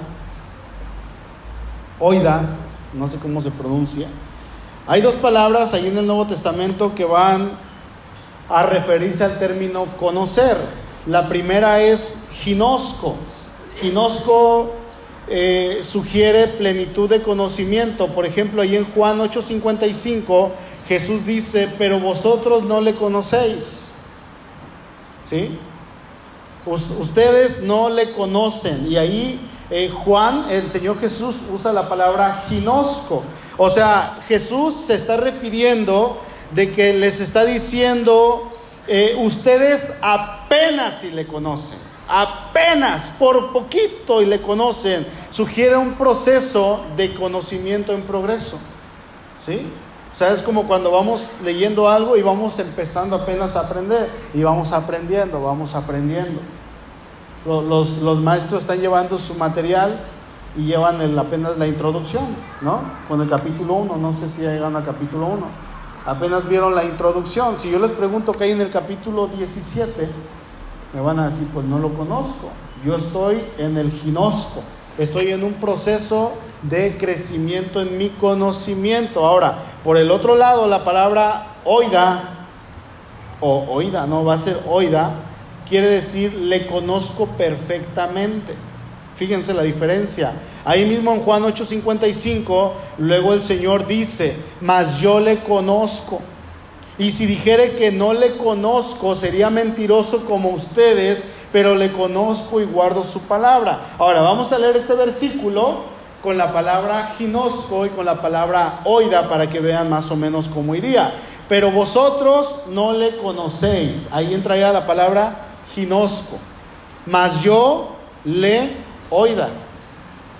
oida, 2.00 2.42
no 2.94 3.08
sé 3.08 3.16
cómo 3.18 3.40
se 3.40 3.50
pronuncia. 3.50 4.08
Hay 4.86 5.02
dos 5.02 5.16
palabras 5.16 5.72
ahí 5.72 5.86
en 5.86 5.98
el 5.98 6.06
Nuevo 6.06 6.26
Testamento 6.26 6.94
que 6.94 7.04
van 7.04 7.52
a 8.48 8.62
referirse 8.64 9.24
al 9.24 9.38
término 9.38 9.84
conocer. 9.96 10.56
La 11.06 11.28
primera 11.28 11.80
es 11.80 12.24
ginosco. 12.32 13.14
Ginosco 13.80 14.72
eh, 15.28 15.80
sugiere 15.82 16.48
plenitud 16.48 17.08
de 17.08 17.22
conocimiento. 17.22 18.08
Por 18.08 18.26
ejemplo, 18.26 18.62
ahí 18.62 18.76
en 18.76 18.84
Juan 18.84 19.20
8:55 19.20 20.50
Jesús 20.88 21.24
dice, 21.24 21.68
pero 21.78 22.00
vosotros 22.00 22.64
no 22.64 22.80
le 22.80 22.94
conocéis. 22.94 23.92
¿Sí? 25.28 25.56
ustedes 26.66 27.62
no 27.62 27.88
le 27.88 28.12
conocen. 28.12 28.86
Y 28.90 28.96
ahí 28.96 29.40
eh, 29.70 29.88
Juan, 29.88 30.46
el 30.50 30.70
Señor 30.70 30.98
Jesús, 31.00 31.36
usa 31.52 31.72
la 31.72 31.88
palabra 31.88 32.44
ginosco. 32.48 33.22
O 33.56 33.70
sea, 33.70 34.18
Jesús 34.26 34.74
se 34.86 34.94
está 34.94 35.16
refiriendo 35.16 36.18
de 36.52 36.72
que 36.72 36.92
les 36.94 37.20
está 37.20 37.44
diciendo, 37.44 38.50
eh, 38.88 39.16
ustedes 39.20 39.94
apenas 40.02 41.00
si 41.00 41.10
le 41.10 41.26
conocen, 41.26 41.78
apenas 42.08 43.10
por 43.10 43.52
poquito 43.52 44.22
y 44.22 44.26
le 44.26 44.40
conocen, 44.40 45.06
sugiere 45.30 45.76
un 45.76 45.94
proceso 45.94 46.84
de 46.96 47.14
conocimiento 47.14 47.92
en 47.92 48.02
progreso. 48.02 48.58
¿Sí? 49.46 49.66
O 50.12 50.16
sea, 50.16 50.32
es 50.32 50.42
como 50.42 50.66
cuando 50.66 50.90
vamos 50.90 51.34
leyendo 51.44 51.88
algo 51.88 52.16
y 52.16 52.22
vamos 52.22 52.58
empezando 52.58 53.14
apenas 53.14 53.54
a 53.54 53.60
aprender 53.60 54.10
y 54.34 54.42
vamos 54.42 54.72
aprendiendo, 54.72 55.40
vamos 55.40 55.74
aprendiendo. 55.74 56.40
Los, 57.46 58.20
maestros 58.20 58.62
están 58.62 58.80
llevando 58.80 59.18
su 59.18 59.34
material 59.34 60.00
y 60.56 60.66
llevan 60.66 61.18
apenas 61.18 61.56
la 61.56 61.66
introducción, 61.66 62.24
¿no? 62.60 62.82
Con 63.08 63.20
el 63.22 63.28
capítulo 63.28 63.74
1, 63.74 63.96
no 63.96 64.12
sé 64.12 64.28
si 64.28 64.42
llegan 64.42 64.76
al 64.76 64.84
capítulo 64.84 65.26
1. 65.26 65.46
Apenas 66.04 66.48
vieron 66.48 66.74
la 66.74 66.84
introducción. 66.84 67.56
Si 67.56 67.70
yo 67.70 67.78
les 67.78 67.92
pregunto 67.92 68.32
qué 68.32 68.44
hay 68.44 68.50
en 68.50 68.60
el 68.60 68.70
capítulo 68.70 69.28
17, 69.28 70.08
me 70.92 71.00
van 71.00 71.18
a 71.18 71.30
decir, 71.30 71.48
pues 71.52 71.64
no 71.66 71.78
lo 71.78 71.94
conozco. 71.94 72.50
Yo 72.84 72.96
estoy 72.96 73.42
en 73.58 73.76
el 73.76 73.90
ginosco. 73.90 74.62
Estoy 74.98 75.30
en 75.30 75.44
un 75.44 75.54
proceso 75.54 76.32
de 76.62 76.98
crecimiento 76.98 77.80
en 77.80 77.96
mi 77.96 78.08
conocimiento. 78.08 79.24
Ahora, 79.24 79.58
por 79.82 79.96
el 79.96 80.10
otro 80.10 80.34
lado, 80.34 80.66
la 80.66 80.84
palabra 80.84 81.54
oida, 81.64 82.46
o 83.40 83.64
oída, 83.70 84.06
no 84.06 84.24
va 84.24 84.34
a 84.34 84.38
ser 84.38 84.60
oida, 84.68 85.29
quiere 85.70 85.86
decir 85.86 86.34
le 86.34 86.66
conozco 86.66 87.26
perfectamente. 87.26 88.54
Fíjense 89.16 89.54
la 89.54 89.62
diferencia. 89.62 90.32
Ahí 90.64 90.84
mismo 90.84 91.12
en 91.12 91.20
Juan 91.20 91.44
8:55, 91.44 92.72
luego 92.98 93.32
el 93.32 93.42
Señor 93.42 93.86
dice, 93.86 94.34
mas 94.60 95.00
yo 95.00 95.20
le 95.20 95.38
conozco. 95.38 96.20
Y 96.98 97.12
si 97.12 97.24
dijere 97.24 97.76
que 97.76 97.92
no 97.92 98.12
le 98.12 98.36
conozco, 98.36 99.14
sería 99.14 99.48
mentiroso 99.48 100.24
como 100.26 100.50
ustedes, 100.50 101.24
pero 101.52 101.74
le 101.74 101.92
conozco 101.92 102.60
y 102.60 102.64
guardo 102.64 103.04
su 103.04 103.20
palabra. 103.22 103.94
Ahora 103.98 104.20
vamos 104.20 104.52
a 104.52 104.58
leer 104.58 104.76
este 104.76 104.94
versículo 104.94 105.84
con 106.22 106.36
la 106.36 106.52
palabra 106.52 107.14
ginosco 107.16 107.86
y 107.86 107.90
con 107.90 108.04
la 108.04 108.20
palabra 108.20 108.80
oida 108.84 109.28
para 109.30 109.48
que 109.48 109.60
vean 109.60 109.88
más 109.88 110.10
o 110.10 110.16
menos 110.16 110.48
cómo 110.48 110.74
iría. 110.74 111.10
Pero 111.48 111.70
vosotros 111.70 112.64
no 112.68 112.92
le 112.92 113.16
conocéis. 113.18 114.08
Ahí 114.12 114.34
entraría 114.34 114.72
la 114.72 114.86
palabra 114.86 115.49
ginosco. 115.74 116.38
Mas 117.06 117.42
yo 117.42 117.96
le 118.24 118.70
oida. 119.10 119.48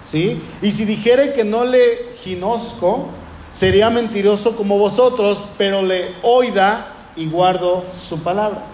¿Sí? 0.04 0.42
Y 0.62 0.70
si 0.70 0.84
dijere 0.84 1.34
que 1.34 1.44
no 1.44 1.64
le 1.64 2.14
ginosco, 2.22 3.08
sería 3.52 3.90
mentiroso 3.90 4.56
como 4.56 4.78
vosotros, 4.78 5.46
pero 5.56 5.82
le 5.82 6.14
oida 6.22 6.94
y 7.16 7.26
guardo 7.26 7.84
su 7.98 8.20
palabra. 8.22 8.64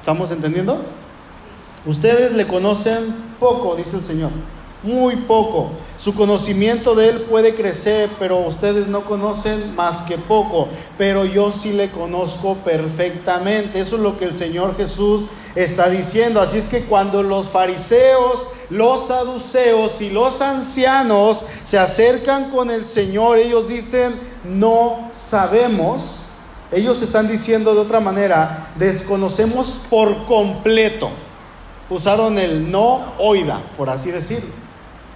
¿Estamos 0.00 0.30
entendiendo? 0.30 0.84
Ustedes 1.86 2.32
le 2.32 2.46
conocen 2.46 3.14
poco, 3.40 3.74
dice 3.76 3.96
el 3.96 4.04
Señor, 4.04 4.30
muy 4.84 5.16
poco. 5.16 5.70
Su 5.98 6.14
conocimiento 6.14 6.94
de 6.94 7.08
Él 7.08 7.20
puede 7.22 7.54
crecer, 7.54 8.10
pero 8.18 8.38
ustedes 8.38 8.86
no 8.86 9.04
conocen 9.04 9.74
más 9.74 10.02
que 10.02 10.16
poco. 10.16 10.68
Pero 10.96 11.24
yo 11.24 11.50
sí 11.50 11.72
le 11.72 11.90
conozco 11.90 12.54
perfectamente. 12.64 13.80
Eso 13.80 13.96
es 13.96 14.02
lo 14.02 14.16
que 14.16 14.26
el 14.26 14.36
Señor 14.36 14.76
Jesús 14.76 15.26
está 15.54 15.88
diciendo. 15.88 16.40
Así 16.40 16.58
es 16.58 16.68
que 16.68 16.84
cuando 16.84 17.22
los 17.22 17.48
fariseos 17.48 18.48
los 18.70 19.08
saduceos 19.08 20.00
y 20.00 20.10
los 20.10 20.40
ancianos 20.40 21.44
se 21.64 21.78
acercan 21.78 22.50
con 22.50 22.70
el 22.70 22.86
Señor, 22.86 23.38
ellos 23.38 23.68
dicen, 23.68 24.14
no 24.44 25.10
sabemos. 25.12 26.20
Ellos 26.72 27.02
están 27.02 27.28
diciendo 27.28 27.74
de 27.74 27.80
otra 27.80 28.00
manera, 28.00 28.72
desconocemos 28.76 29.80
por 29.88 30.26
completo. 30.26 31.10
Usaron 31.90 32.38
el 32.38 32.70
no 32.70 33.12
oida, 33.18 33.60
por 33.76 33.90
así 33.90 34.10
decirlo, 34.10 34.50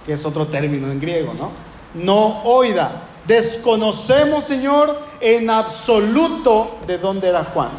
que 0.05 0.13
es 0.13 0.25
otro 0.25 0.47
término 0.47 0.91
en 0.91 0.99
griego, 0.99 1.33
¿no? 1.33 1.51
No 1.93 2.43
oida. 2.43 3.03
Desconocemos, 3.27 4.45
Señor, 4.45 4.97
en 5.21 5.49
absoluto 5.49 6.77
de 6.87 6.97
dónde 6.97 7.29
era 7.29 7.43
Juan. 7.43 7.69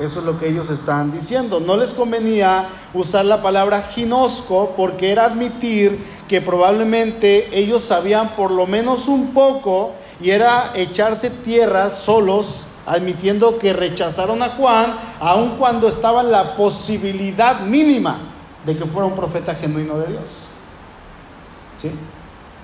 Eso 0.00 0.20
es 0.20 0.24
lo 0.24 0.38
que 0.38 0.48
ellos 0.48 0.70
están 0.70 1.12
diciendo. 1.12 1.60
No 1.60 1.76
les 1.76 1.92
convenía 1.92 2.68
usar 2.94 3.24
la 3.24 3.42
palabra 3.42 3.82
ginosco 3.82 4.74
porque 4.76 5.12
era 5.12 5.26
admitir 5.26 6.02
que 6.28 6.40
probablemente 6.40 7.48
ellos 7.58 7.82
sabían 7.82 8.36
por 8.36 8.50
lo 8.50 8.66
menos 8.66 9.08
un 9.08 9.34
poco 9.34 9.92
y 10.20 10.30
era 10.30 10.72
echarse 10.74 11.30
tierra 11.30 11.90
solos, 11.90 12.66
admitiendo 12.86 13.58
que 13.58 13.72
rechazaron 13.72 14.42
a 14.42 14.50
Juan, 14.50 14.94
aun 15.18 15.56
cuando 15.58 15.88
estaba 15.88 16.22
la 16.22 16.56
posibilidad 16.56 17.60
mínima 17.60 18.20
de 18.64 18.76
que 18.76 18.84
fuera 18.84 19.06
un 19.06 19.16
profeta 19.16 19.54
genuino 19.54 19.98
de 19.98 20.06
Dios. 20.08 20.49
¿Sí? 21.80 21.90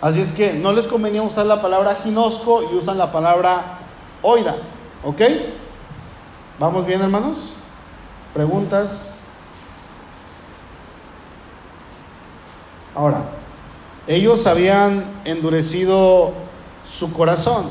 Así 0.00 0.20
es 0.20 0.32
que 0.32 0.52
no 0.52 0.72
les 0.72 0.86
convenía 0.86 1.22
usar 1.22 1.46
la 1.46 1.62
palabra 1.62 1.96
ginosco 2.02 2.62
y 2.62 2.76
usan 2.76 2.98
la 2.98 3.12
palabra 3.12 3.78
oida. 4.22 4.56
¿Ok? 5.04 5.22
¿Vamos 6.58 6.86
bien, 6.86 7.00
hermanos? 7.00 7.54
¿Preguntas? 8.34 9.20
Ahora, 12.94 13.22
ellos 14.06 14.46
habían 14.46 15.20
endurecido 15.24 16.32
su 16.86 17.12
corazón 17.12 17.70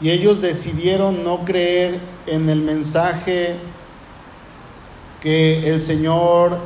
y 0.00 0.10
ellos 0.10 0.42
decidieron 0.42 1.24
no 1.24 1.44
creer 1.44 2.00
en 2.26 2.48
el 2.48 2.60
mensaje 2.60 3.56
que 5.20 5.70
el 5.72 5.80
Señor, 5.80 6.58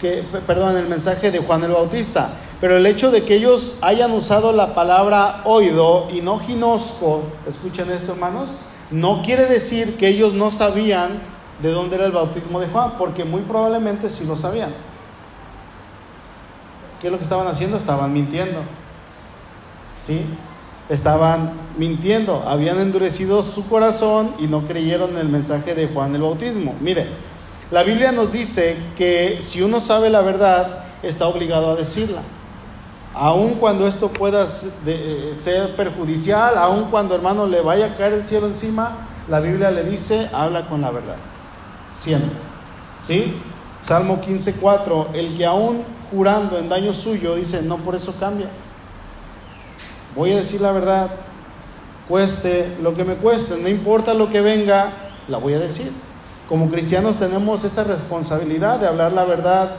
que, 0.00 0.24
perdón, 0.46 0.76
el 0.76 0.88
mensaje 0.88 1.30
de 1.30 1.38
Juan 1.38 1.62
el 1.62 1.72
Bautista. 1.72 2.30
Pero 2.60 2.76
el 2.76 2.86
hecho 2.86 3.10
de 3.10 3.22
que 3.24 3.36
ellos 3.36 3.78
hayan 3.82 4.12
usado 4.12 4.52
la 4.52 4.74
palabra 4.74 5.42
oído 5.44 6.08
y 6.12 6.20
no 6.20 6.38
ginosco, 6.38 7.22
escuchen 7.46 7.90
esto 7.90 8.12
hermanos, 8.12 8.50
no 8.90 9.22
quiere 9.22 9.46
decir 9.46 9.96
que 9.96 10.08
ellos 10.08 10.34
no 10.34 10.50
sabían 10.50 11.20
de 11.62 11.70
dónde 11.70 11.96
era 11.96 12.06
el 12.06 12.12
bautismo 12.12 12.60
de 12.60 12.66
Juan, 12.66 12.94
porque 12.98 13.24
muy 13.24 13.42
probablemente 13.42 14.10
sí 14.10 14.24
lo 14.26 14.36
sabían. 14.36 14.72
¿Qué 17.00 17.06
es 17.06 17.12
lo 17.12 17.18
que 17.18 17.24
estaban 17.24 17.46
haciendo? 17.46 17.76
Estaban 17.76 18.12
mintiendo. 18.12 18.60
¿Sí? 20.04 20.24
Estaban 20.88 21.52
mintiendo, 21.78 22.42
habían 22.46 22.78
endurecido 22.78 23.42
su 23.42 23.68
corazón 23.68 24.34
y 24.38 24.48
no 24.48 24.66
creyeron 24.66 25.10
en 25.10 25.18
el 25.18 25.28
mensaje 25.28 25.74
de 25.74 25.86
Juan 25.86 26.14
el 26.14 26.22
bautismo. 26.22 26.74
Mire, 26.80 27.06
la 27.70 27.82
Biblia 27.82 28.12
nos 28.12 28.32
dice 28.32 28.76
que 28.96 29.38
si 29.40 29.62
uno 29.62 29.80
sabe 29.80 30.10
la 30.10 30.20
verdad, 30.20 30.84
está 31.02 31.26
obligado 31.26 31.70
a 31.70 31.76
decirla 31.76 32.22
aun 33.14 33.54
cuando 33.54 33.86
esto 33.86 34.08
pueda 34.08 34.46
eh, 34.86 35.32
ser 35.34 35.74
perjudicial, 35.74 36.56
aun 36.56 36.90
cuando 36.90 37.14
hermano 37.14 37.46
le 37.46 37.60
vaya 37.60 37.86
a 37.86 37.96
caer 37.96 38.14
el 38.14 38.26
cielo 38.26 38.46
encima, 38.46 39.08
la 39.28 39.40
Biblia 39.40 39.70
le 39.70 39.84
dice, 39.84 40.28
habla 40.32 40.66
con 40.66 40.80
la 40.80 40.90
verdad. 40.90 41.16
Siempre. 42.02 42.30
¿Sí? 43.06 43.36
Salmo 43.82 44.20
15:4, 44.20 45.08
el 45.14 45.36
que 45.36 45.44
aún 45.44 45.84
jurando 46.10 46.58
en 46.58 46.68
daño 46.68 46.94
suyo 46.94 47.36
dice, 47.36 47.62
no 47.62 47.78
por 47.78 47.94
eso 47.94 48.14
cambia. 48.18 48.48
Voy 50.14 50.32
a 50.32 50.36
decir 50.36 50.60
la 50.60 50.72
verdad, 50.72 51.10
cueste 52.08 52.76
lo 52.82 52.94
que 52.94 53.04
me 53.04 53.14
cueste, 53.14 53.56
no 53.56 53.68
importa 53.68 54.14
lo 54.14 54.28
que 54.28 54.40
venga, 54.40 54.92
la 55.28 55.38
voy 55.38 55.54
a 55.54 55.58
decir. 55.58 55.92
Como 56.50 56.68
cristianos 56.68 57.16
tenemos 57.20 57.62
esa 57.62 57.84
responsabilidad 57.84 58.80
de 58.80 58.88
hablar 58.88 59.12
la 59.12 59.24
verdad, 59.24 59.70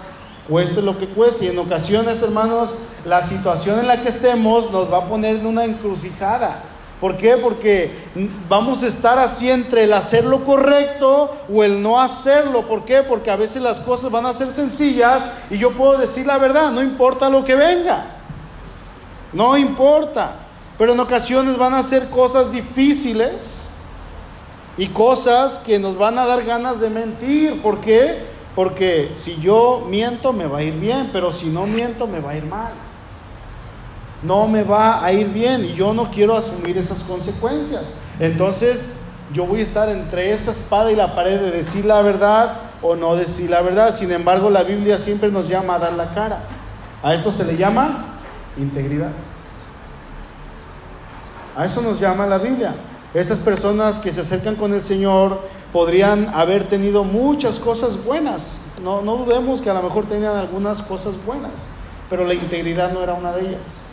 cueste 0.47 0.81
lo 0.81 0.97
que 0.97 1.09
cueste. 1.09 1.43
Y 1.43 1.47
en 1.49 1.59
ocasiones, 1.59 2.21
hermanos, 2.21 2.69
la 3.03 3.21
situación 3.21 3.77
en 3.79 3.89
la 3.89 3.99
que 3.99 4.07
estemos 4.07 4.71
nos 4.71 4.89
va 4.89 4.99
a 4.99 5.09
poner 5.09 5.35
en 5.35 5.45
una 5.45 5.65
encrucijada. 5.65 6.63
¿Por 7.01 7.17
qué? 7.17 7.35
Porque 7.35 7.93
vamos 8.47 8.83
a 8.83 8.87
estar 8.87 9.19
así 9.19 9.51
entre 9.51 9.83
el 9.83 9.91
hacer 9.91 10.23
lo 10.23 10.45
correcto 10.45 11.35
o 11.53 11.61
el 11.61 11.83
no 11.83 11.99
hacerlo. 11.99 12.61
¿Por 12.61 12.85
qué? 12.85 13.03
Porque 13.03 13.31
a 13.31 13.35
veces 13.35 13.61
las 13.61 13.81
cosas 13.81 14.09
van 14.09 14.25
a 14.25 14.31
ser 14.31 14.49
sencillas 14.51 15.23
y 15.49 15.57
yo 15.57 15.71
puedo 15.71 15.97
decir 15.97 16.25
la 16.25 16.37
verdad, 16.37 16.71
no 16.71 16.81
importa 16.81 17.29
lo 17.29 17.43
que 17.43 17.55
venga. 17.55 18.05
No 19.33 19.57
importa. 19.57 20.35
Pero 20.77 20.93
en 20.93 21.01
ocasiones 21.01 21.57
van 21.57 21.73
a 21.73 21.83
ser 21.83 22.09
cosas 22.09 22.49
difíciles 22.49 23.70
y 24.81 24.87
cosas 24.87 25.59
que 25.59 25.77
nos 25.77 25.95
van 25.95 26.17
a 26.17 26.25
dar 26.25 26.43
ganas 26.43 26.79
de 26.79 26.89
mentir. 26.89 27.61
¿Por 27.61 27.81
qué? 27.81 28.17
Porque 28.55 29.11
si 29.13 29.39
yo 29.39 29.85
miento 29.87 30.33
me 30.33 30.47
va 30.47 30.57
a 30.57 30.63
ir 30.63 30.73
bien, 30.73 31.11
pero 31.13 31.31
si 31.31 31.49
no 31.49 31.67
miento 31.67 32.07
me 32.07 32.19
va 32.19 32.31
a 32.31 32.37
ir 32.37 32.45
mal. 32.45 32.71
No 34.23 34.47
me 34.47 34.63
va 34.63 35.05
a 35.05 35.13
ir 35.13 35.27
bien 35.27 35.63
y 35.65 35.75
yo 35.75 35.93
no 35.93 36.09
quiero 36.09 36.35
asumir 36.35 36.79
esas 36.79 37.03
consecuencias. 37.03 37.83
Entonces 38.19 38.95
yo 39.31 39.45
voy 39.45 39.59
a 39.59 39.63
estar 39.63 39.87
entre 39.87 40.31
esa 40.31 40.49
espada 40.49 40.91
y 40.91 40.95
la 40.95 41.13
pared 41.13 41.39
de 41.39 41.51
decir 41.51 41.85
la 41.85 42.01
verdad 42.01 42.61
o 42.81 42.95
no 42.95 43.15
decir 43.15 43.51
la 43.51 43.61
verdad. 43.61 43.93
Sin 43.93 44.11
embargo, 44.11 44.49
la 44.49 44.63
Biblia 44.63 44.97
siempre 44.97 45.29
nos 45.29 45.47
llama 45.47 45.75
a 45.75 45.79
dar 45.79 45.93
la 45.93 46.15
cara. 46.15 46.39
A 47.03 47.13
esto 47.13 47.31
se 47.31 47.45
le 47.45 47.55
llama 47.55 48.17
integridad. 48.57 49.11
A 51.55 51.67
eso 51.67 51.83
nos 51.83 51.99
llama 51.99 52.25
la 52.25 52.39
Biblia. 52.39 52.73
Estas 53.13 53.39
personas 53.39 53.99
que 53.99 54.11
se 54.11 54.21
acercan 54.21 54.55
con 54.55 54.73
el 54.73 54.83
Señor 54.83 55.41
podrían 55.73 56.29
haber 56.33 56.69
tenido 56.69 57.03
muchas 57.03 57.59
cosas 57.59 58.05
buenas. 58.05 58.61
No, 58.81 59.01
no 59.01 59.17
dudemos 59.17 59.59
que 59.59 59.69
a 59.69 59.73
lo 59.73 59.83
mejor 59.83 60.05
tenían 60.05 60.37
algunas 60.37 60.81
cosas 60.81 61.15
buenas, 61.25 61.67
pero 62.09 62.23
la 62.23 62.33
integridad 62.33 62.93
no 62.93 63.03
era 63.03 63.13
una 63.13 63.33
de 63.33 63.49
ellas. 63.49 63.91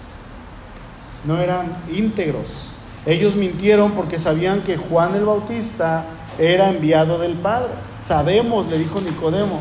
No 1.24 1.38
eran 1.38 1.82
íntegros. 1.92 2.70
Ellos 3.06 3.34
mintieron 3.34 3.92
porque 3.92 4.20
sabían 4.20 4.62
que 4.62 4.76
Juan 4.76 5.16
el 5.16 5.24
Bautista 5.24 6.04
era 6.38 6.70
enviado 6.70 7.18
del 7.18 7.34
Padre. 7.34 7.72
Sabemos, 7.98 8.68
le 8.68 8.78
dijo 8.78 9.00
Nicodemo, 9.00 9.60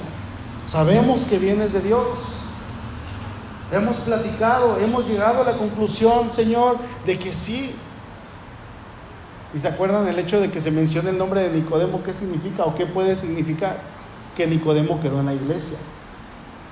sabemos 0.67 1.25
que 1.25 1.39
vienes 1.39 1.73
de 1.73 1.81
Dios. 1.81 2.05
Hemos 3.71 3.95
platicado, 3.97 4.77
hemos 4.79 5.07
llegado 5.07 5.41
a 5.41 5.45
la 5.45 5.57
conclusión, 5.57 6.31
Señor, 6.31 6.77
de 7.05 7.17
que 7.17 7.33
sí, 7.33 7.73
¿Y 9.53 9.59
se 9.59 9.67
acuerdan 9.67 10.07
el 10.07 10.19
hecho 10.19 10.41
de 10.41 10.51
que 10.51 10.59
se 10.59 10.71
mencione 10.71 11.09
el 11.09 11.17
nombre 11.17 11.41
de 11.41 11.49
Nicodemo? 11.49 12.03
¿Qué 12.03 12.13
significa 12.13 12.65
o 12.65 12.75
qué 12.75 12.85
puede 12.85 13.15
significar? 13.15 13.77
Que 14.35 14.45
Nicodemo 14.45 14.99
quedó 15.01 15.19
en 15.21 15.27
la 15.27 15.33
iglesia. 15.33 15.77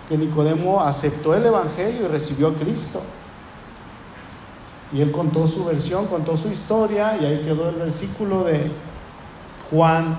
Que 0.10 0.18
Nicodemo 0.18 0.82
aceptó 0.82 1.34
el 1.36 1.46
Evangelio 1.46 2.06
y 2.06 2.08
recibió 2.08 2.50
a 2.50 2.54
Cristo. 2.54 3.02
Y 4.92 5.02
él 5.02 5.12
contó 5.12 5.48
su 5.48 5.66
versión, 5.66 6.08
contó 6.08 6.38
su 6.38 6.50
historia 6.50 7.18
y 7.20 7.26
ahí 7.26 7.42
quedó 7.46 7.70
el 7.70 7.76
versículo 7.76 8.44
de 8.44 8.70
Juan 9.72 10.18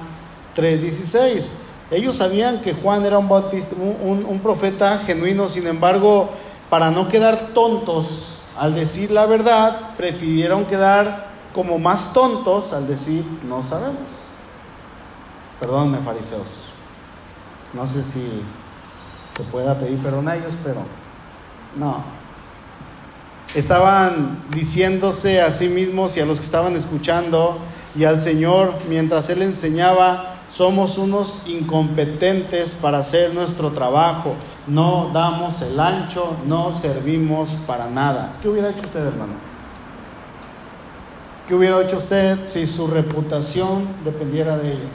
3:16. 0.55 1.55
Ellos 1.91 2.17
sabían 2.17 2.63
que 2.63 2.73
Juan 2.73 3.05
era 3.05 3.19
un, 3.19 3.29
bautista, 3.29 3.77
un, 3.77 4.27
un 4.29 4.41
profeta 4.41 4.99
genuino, 4.99 5.49
sin 5.49 5.69
embargo, 5.69 6.31
para 6.69 6.91
no 6.91 7.09
quedar 7.09 7.51
tontos 7.55 8.41
al 8.59 8.75
decir 8.75 9.11
la 9.11 9.27
verdad, 9.27 9.95
prefirieron 9.97 10.65
quedar 10.65 11.26
como 11.57 11.79
más 11.79 12.13
tontos 12.13 12.75
al 12.75 12.87
decir 12.87 13.25
no 13.49 13.63
sabemos. 13.63 13.97
Perdónenme, 15.59 15.99
fariseos. 16.05 16.67
No 17.73 17.87
sé 17.87 18.05
si 18.05 18.43
se 19.35 19.43
pueda 19.45 19.79
pedir 19.81 19.99
perdón 19.99 20.29
a 20.29 20.37
ellos, 20.37 20.53
pero 20.63 20.83
no. 21.75 22.05
Estaban 23.55 24.45
diciéndose 24.51 25.41
a 25.41 25.51
sí 25.51 25.69
mismos 25.69 26.15
y 26.19 26.21
a 26.21 26.27
los 26.27 26.39
que 26.39 26.45
estaban 26.45 26.77
escuchando 26.77 27.59
y 27.97 28.05
al 28.05 28.21
Señor 28.21 28.75
mientras 28.89 29.31
Él 29.31 29.41
enseñaba, 29.41 30.35
somos 30.51 30.99
unos 30.99 31.49
incompetentes 31.49 32.75
para 32.75 32.99
hacer 32.99 33.33
nuestro 33.33 33.71
trabajo, 33.71 34.35
no 34.67 35.11
damos 35.15 35.63
el 35.63 35.81
ancho, 35.81 36.37
no 36.47 36.79
servimos 36.79 37.57
para 37.67 37.89
nada. 37.89 38.37
¿Qué 38.43 38.49
hubiera 38.51 38.71
hecho 38.71 38.83
usted, 38.85 39.07
hermano? 39.07 39.56
¿Qué 41.47 41.55
hubiera 41.55 41.81
hecho 41.81 41.99
usted 41.99 42.47
si 42.47 42.67
su 42.67 42.89
reputación 42.89 43.87
dependiera 44.05 44.59
de 44.59 44.73
ello? 44.73 44.89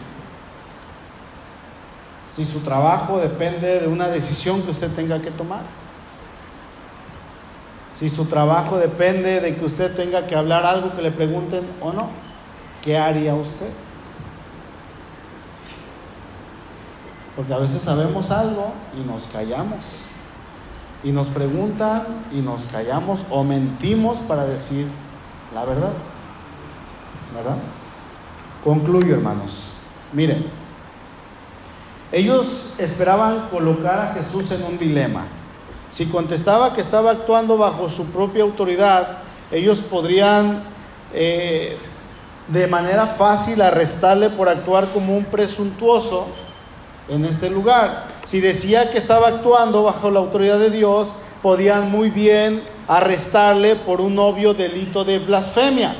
Si 2.35 2.43
su 2.45 2.59
trabajo 2.59 3.19
depende 3.19 3.79
de 3.79 3.87
una 3.87 4.07
decisión 4.07 4.61
que 4.61 4.71
usted 4.71 4.91
tenga 4.91 5.21
que 5.21 5.31
tomar. 5.31 5.61
Si 7.93 8.09
su 8.09 8.25
trabajo 8.25 8.77
depende 8.77 9.39
de 9.39 9.55
que 9.55 9.63
usted 9.63 9.95
tenga 9.95 10.27
que 10.27 10.35
hablar 10.35 10.65
algo 10.65 10.93
que 10.93 11.01
le 11.01 11.11
pregunten 11.11 11.61
o 11.79 11.93
no, 11.93 12.09
¿qué 12.81 12.97
haría 12.97 13.33
usted? 13.33 13.69
Porque 17.35 17.53
a 17.53 17.59
veces 17.59 17.81
sabemos 17.81 18.29
algo 18.29 18.73
y 18.97 19.07
nos 19.07 19.27
callamos. 19.27 20.03
Y 21.03 21.11
nos 21.11 21.29
preguntan 21.29 22.25
y 22.31 22.41
nos 22.41 22.67
callamos 22.67 23.21
o 23.29 23.43
mentimos 23.43 24.19
para 24.19 24.45
decir 24.45 24.87
la 25.53 25.63
verdad. 25.63 25.93
¿Verdad? 27.33 27.57
Concluyo, 28.63 29.15
hermanos. 29.15 29.73
Miren, 30.13 30.45
ellos 32.11 32.73
esperaban 32.77 33.49
colocar 33.49 33.99
a 33.99 34.13
Jesús 34.13 34.51
en 34.51 34.63
un 34.63 34.77
dilema. 34.77 35.27
Si 35.89 36.05
contestaba 36.05 36.73
que 36.73 36.81
estaba 36.81 37.11
actuando 37.11 37.57
bajo 37.57 37.89
su 37.89 38.05
propia 38.07 38.43
autoridad, 38.43 39.19
ellos 39.51 39.81
podrían 39.81 40.63
eh, 41.13 41.77
de 42.47 42.67
manera 42.67 43.07
fácil 43.07 43.61
arrestarle 43.61 44.29
por 44.29 44.49
actuar 44.49 44.89
como 44.93 45.15
un 45.15 45.25
presuntuoso 45.25 46.27
en 47.07 47.25
este 47.25 47.49
lugar. 47.49 48.07
Si 48.25 48.39
decía 48.39 48.91
que 48.91 48.97
estaba 48.97 49.27
actuando 49.27 49.83
bajo 49.83 50.11
la 50.11 50.19
autoridad 50.19 50.59
de 50.59 50.69
Dios, 50.69 51.13
podían 51.41 51.91
muy 51.91 52.09
bien 52.09 52.61
arrestarle 52.87 53.75
por 53.75 54.01
un 54.01 54.19
obvio 54.19 54.53
delito 54.53 55.03
de 55.03 55.19
blasfemia. 55.19 55.95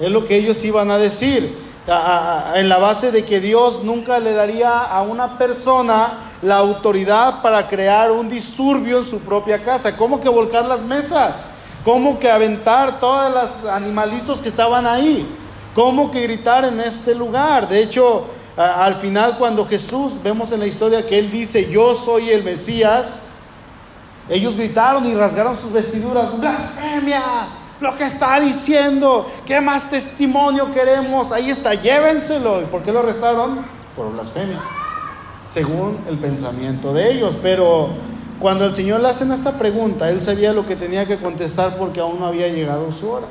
Es 0.00 0.10
lo 0.10 0.26
que 0.26 0.36
ellos 0.36 0.64
iban 0.64 0.90
a 0.90 0.98
decir. 0.98 1.70
en 2.54 2.68
la 2.68 2.78
base 2.78 3.10
de 3.10 3.24
que 3.24 3.40
Dios 3.40 3.82
nunca 3.82 4.18
le 4.18 4.32
daría 4.32 4.78
a 4.78 5.02
una 5.02 5.38
persona 5.38 6.30
la 6.42 6.56
autoridad 6.56 7.42
para 7.42 7.68
crear 7.68 8.12
un 8.12 8.28
disturbio 8.28 8.98
en 8.98 9.04
su 9.04 9.18
propia 9.18 9.62
casa. 9.62 9.96
¿Cómo 9.96 10.20
que 10.20 10.28
volcar 10.28 10.64
las 10.64 10.80
mesas? 10.82 11.50
¿Cómo 11.84 12.18
que 12.18 12.30
aventar 12.30 13.00
todos 13.00 13.32
los 13.32 13.70
animalitos 13.70 14.40
que 14.40 14.48
estaban 14.48 14.86
ahí? 14.86 15.26
¿Cómo 15.74 16.10
que 16.10 16.22
gritar 16.22 16.64
en 16.64 16.80
este 16.80 17.14
lugar? 17.14 17.68
De 17.68 17.82
hecho, 17.82 18.26
al 18.56 18.94
final 18.96 19.36
cuando 19.38 19.66
Jesús, 19.66 20.12
vemos 20.22 20.52
en 20.52 20.60
la 20.60 20.66
historia 20.66 21.06
que 21.06 21.18
Él 21.18 21.30
dice, 21.30 21.70
yo 21.70 21.94
soy 21.94 22.30
el 22.30 22.44
Mesías, 22.44 23.22
ellos 24.28 24.56
gritaron 24.56 25.06
y 25.06 25.14
rasgaron 25.14 25.58
sus 25.58 25.72
vestiduras, 25.72 26.38
blasfemia, 26.38 27.22
lo 27.80 27.96
que 27.96 28.04
está 28.04 28.38
diciendo. 28.40 29.26
¿Qué 29.46 29.60
más 29.60 29.90
testimonio 29.90 30.72
queremos? 30.72 31.32
Ahí 31.32 31.50
está, 31.50 31.74
llévenselo. 31.74 32.62
¿Y 32.62 32.66
por 32.66 32.82
qué 32.82 32.92
lo 32.92 33.02
rezaron? 33.02 33.64
Por 33.96 34.12
blasfemia, 34.12 34.58
según 35.52 35.98
el 36.08 36.18
pensamiento 36.18 36.92
de 36.92 37.12
ellos. 37.12 37.36
Pero 37.42 37.88
cuando 38.38 38.66
el 38.66 38.74
Señor 38.74 39.00
le 39.00 39.08
hacen 39.08 39.32
esta 39.32 39.52
pregunta, 39.52 40.10
él 40.10 40.20
sabía 40.20 40.52
lo 40.52 40.66
que 40.66 40.76
tenía 40.76 41.06
que 41.06 41.18
contestar 41.18 41.76
porque 41.76 42.00
aún 42.00 42.20
no 42.20 42.26
había 42.26 42.48
llegado 42.48 42.92
su 42.92 43.10
hora. 43.10 43.26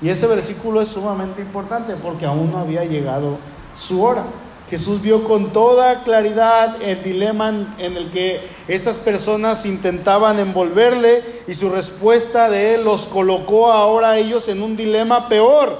Y 0.00 0.08
ese 0.08 0.26
versículo 0.26 0.82
es 0.82 0.88
sumamente 0.88 1.40
importante 1.40 1.94
porque 1.94 2.26
aún 2.26 2.50
no 2.50 2.58
había 2.58 2.84
llegado 2.84 3.38
su 3.78 4.02
hora. 4.02 4.24
Jesús 4.72 5.02
vio 5.02 5.24
con 5.24 5.52
toda 5.52 6.02
claridad 6.02 6.80
el 6.80 7.02
dilema 7.02 7.74
en 7.76 7.94
el 7.94 8.10
que 8.10 8.40
estas 8.68 8.96
personas 8.96 9.66
intentaban 9.66 10.38
envolverle 10.38 11.22
y 11.46 11.52
su 11.52 11.68
respuesta 11.68 12.48
de 12.48 12.76
él 12.76 12.84
los 12.84 13.04
colocó 13.04 13.70
ahora 13.70 14.12
a 14.12 14.18
ellos 14.18 14.48
en 14.48 14.62
un 14.62 14.74
dilema 14.74 15.28
peor. 15.28 15.78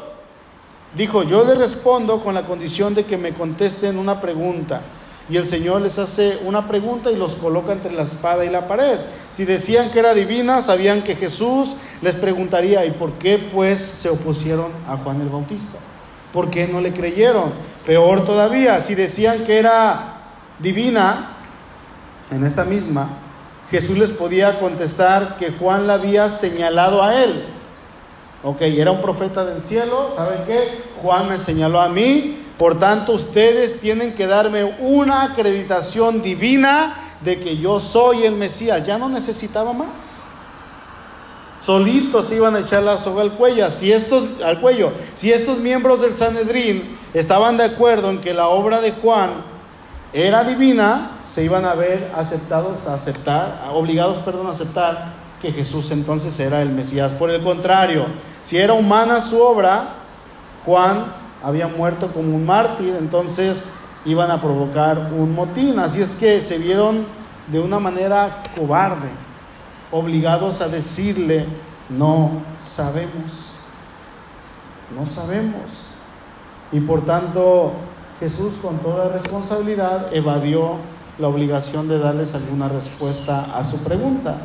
Dijo, 0.95 1.22
yo 1.22 1.43
le 1.43 1.55
respondo 1.55 2.22
con 2.22 2.34
la 2.34 2.43
condición 2.43 2.95
de 2.95 3.07
que 3.07 3.16
me 3.16 3.32
contesten 3.32 3.97
una 3.97 4.20
pregunta. 4.20 4.82
Y 5.26 5.38
el 5.38 5.49
Señor 5.49 5.80
les 5.80 5.99
hace 5.99 6.40
una 6.45 6.68
pregunta 6.68 7.11
y 7.11 7.16
los 7.16 7.34
coloca 7.34 7.72
entre 7.72 7.93
la 7.93 8.03
espada 8.03 8.45
y 8.45 8.51
la 8.51 8.68
pared. 8.68 8.99
Si 9.30 9.47
decían 9.47 9.90
que 9.90 10.01
era 10.01 10.12
divina, 10.12 10.61
sabían 10.61 11.03
que 11.03 11.16
Jesús 11.16 11.76
les 12.03 12.14
preguntaría, 12.14 12.84
¿y 12.84 12.90
por 12.90 13.12
qué 13.12 13.38
pues 13.38 13.80
se 13.80 14.11
opusieron 14.11 14.70
a 14.86 14.99
Juan 14.99 15.22
el 15.22 15.30
Bautista? 15.30 15.78
¿Por 16.33 16.51
qué 16.51 16.66
no 16.66 16.80
le 16.80 16.93
creyeron? 16.93 17.53
Peor 17.85 18.24
todavía, 18.24 18.80
si 18.80 18.95
decían 18.95 19.45
que 19.45 19.59
era 19.59 20.20
divina, 20.59 21.37
en 22.30 22.45
esta 22.45 22.64
misma, 22.64 23.11
Jesús 23.70 23.99
les 23.99 24.12
podía 24.12 24.59
contestar 24.59 25.37
que 25.37 25.53
Juan 25.53 25.87
la 25.87 25.95
había 25.95 26.28
señalado 26.28 27.03
a 27.03 27.22
él. 27.22 27.45
Ok, 28.43 28.62
era 28.62 28.91
un 28.91 29.01
profeta 29.01 29.45
del 29.45 29.62
cielo, 29.62 30.12
¿saben 30.16 30.45
qué? 30.47 30.83
Juan 31.01 31.28
me 31.28 31.39
señaló 31.39 31.80
a 31.80 31.89
mí 31.89 32.39
Por 32.59 32.78
tanto, 32.78 33.12
ustedes 33.12 33.80
tienen 33.80 34.14
que 34.14 34.26
darme 34.26 34.64
una 34.78 35.24
acreditación 35.24 36.22
divina 36.22 36.95
de 37.20 37.41
que 37.41 37.57
yo 37.57 37.80
soy 37.80 38.24
el 38.24 38.35
Mesías. 38.35 38.87
Ya 38.87 38.99
no 38.99 39.09
necesitaba 39.09 39.72
más. 39.72 40.22
Solitos 41.65 42.33
iban 42.33 42.57
a 42.57 42.61
echar 42.61 42.83
la 42.83 42.99
soga 42.99 43.23
al 43.23 43.33
cuello. 43.35 43.71
Si 43.71 43.93
estos, 43.93 44.25
al 44.45 44.61
cuello. 44.61 44.93
Si 45.15 45.31
estos 45.31 45.59
miembros 45.59 46.01
del 46.01 46.15
Sanedrín 46.15 46.83
estaban 47.15 47.57
de 47.57 47.65
acuerdo 47.65 48.11
en 48.11 48.21
que 48.21 48.35
la 48.35 48.49
obra 48.49 48.81
de 48.81 48.93
Juan 48.93 49.31
era 50.13 50.45
divina, 50.45 51.21
se 51.25 51.45
iban 51.45 51.65
a 51.65 51.75
ver 51.75 52.13
aceptados 52.15 52.87
a 52.87 52.95
aceptar, 52.95 53.71
obligados, 53.73 54.19
perdón, 54.19 54.49
a 54.49 54.51
aceptar 54.51 55.15
que 55.41 55.53
Jesús 55.53 55.91
entonces 55.91 56.39
era 56.39 56.63
el 56.63 56.71
Mesías. 56.71 57.13
Por 57.13 57.31
el 57.31 57.43
contrario, 57.43 58.07
si 58.43 58.59
era 58.59 58.73
humana 58.73 59.21
su 59.21 59.41
obra, 59.41 59.95
Juan 60.65 61.15
había 61.43 61.67
muerto 61.67 62.09
como 62.13 62.35
un 62.37 62.45
mártir, 62.45 62.95
entonces 62.99 63.65
iban 64.05 64.31
a 64.31 64.41
provocar 64.41 64.99
un 65.17 65.35
motín. 65.35 65.79
Así 65.79 66.01
es 66.01 66.15
que 66.15 66.41
se 66.41 66.59
vieron 66.59 67.07
de 67.49 67.61
una 67.61 67.79
manera 67.79 68.43
cobarde, 68.57 69.09
obligados 69.93 70.61
a 70.61 70.68
decirle, 70.68 71.47
no 71.88 72.43
sabemos, 72.61 73.53
no 74.97 75.07
sabemos. 75.07 75.93
Y 76.72 76.80
por 76.80 77.05
tanto, 77.05 77.74
Jesús 78.18 78.55
con 78.62 78.78
toda 78.78 79.11
responsabilidad 79.11 80.12
evadió 80.14 80.76
la 81.18 81.28
obligación 81.28 81.86
de 81.88 81.99
darles 81.99 82.34
alguna 82.34 82.68
respuesta 82.68 83.57
a 83.57 83.62
su 83.62 83.84
pregunta. 83.84 84.38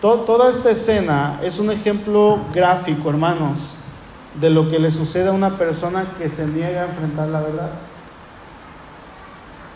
toda 0.00 0.50
esta 0.50 0.70
escena 0.70 1.40
es 1.42 1.58
un 1.58 1.70
ejemplo 1.70 2.38
gráfico, 2.52 3.08
hermanos, 3.08 3.76
de 4.38 4.50
lo 4.50 4.68
que 4.70 4.78
le 4.78 4.90
sucede 4.90 5.28
a 5.28 5.32
una 5.32 5.56
persona 5.56 6.14
que 6.18 6.28
se 6.28 6.46
niega 6.46 6.82
a 6.82 6.86
enfrentar 6.86 7.28
la 7.28 7.40
verdad. 7.40 7.70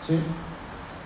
¿Sí? 0.01 0.19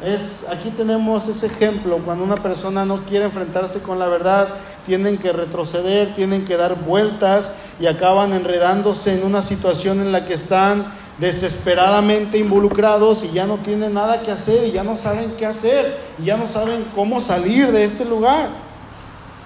Es, 0.02 0.48
aquí 0.50 0.70
tenemos 0.72 1.28
ese 1.28 1.48
ejemplo, 1.48 1.98
cuando 2.06 2.24
una 2.24 2.38
persona 2.38 2.86
no 2.86 3.04
quiere 3.06 3.26
enfrentarse 3.26 3.82
con 3.82 4.00
la 4.00 4.08
verdad, 4.08 4.48
tienen 4.86 5.18
que 5.18 5.34
retroceder, 5.34 6.16
tienen 6.16 6.46
que 6.46 6.56
dar 6.56 6.86
vueltas 6.86 7.52
y 7.82 7.88
acaban 7.88 8.32
enredándose 8.32 9.20
en 9.20 9.26
una 9.26 9.42
situación 9.42 10.00
en 10.00 10.14
la 10.14 10.26
que 10.26 10.36
están 10.36 10.86
desesperadamente 11.18 12.38
involucrados 12.38 13.26
y 13.26 13.32
ya 13.32 13.46
no 13.46 13.58
tienen 13.58 13.94
nada 13.94 14.22
que 14.22 14.32
hacer 14.32 14.68
y 14.68 14.72
ya 14.72 14.84
no 14.84 14.96
saben 14.96 15.34
qué 15.38 15.46
hacer 15.46 15.98
y 16.18 16.26
ya 16.26 16.38
no 16.38 16.48
saben 16.48 16.86
cómo 16.96 17.20
salir 17.20 17.74
de 17.74 17.84
este 17.84 18.06
lugar. 18.06 18.48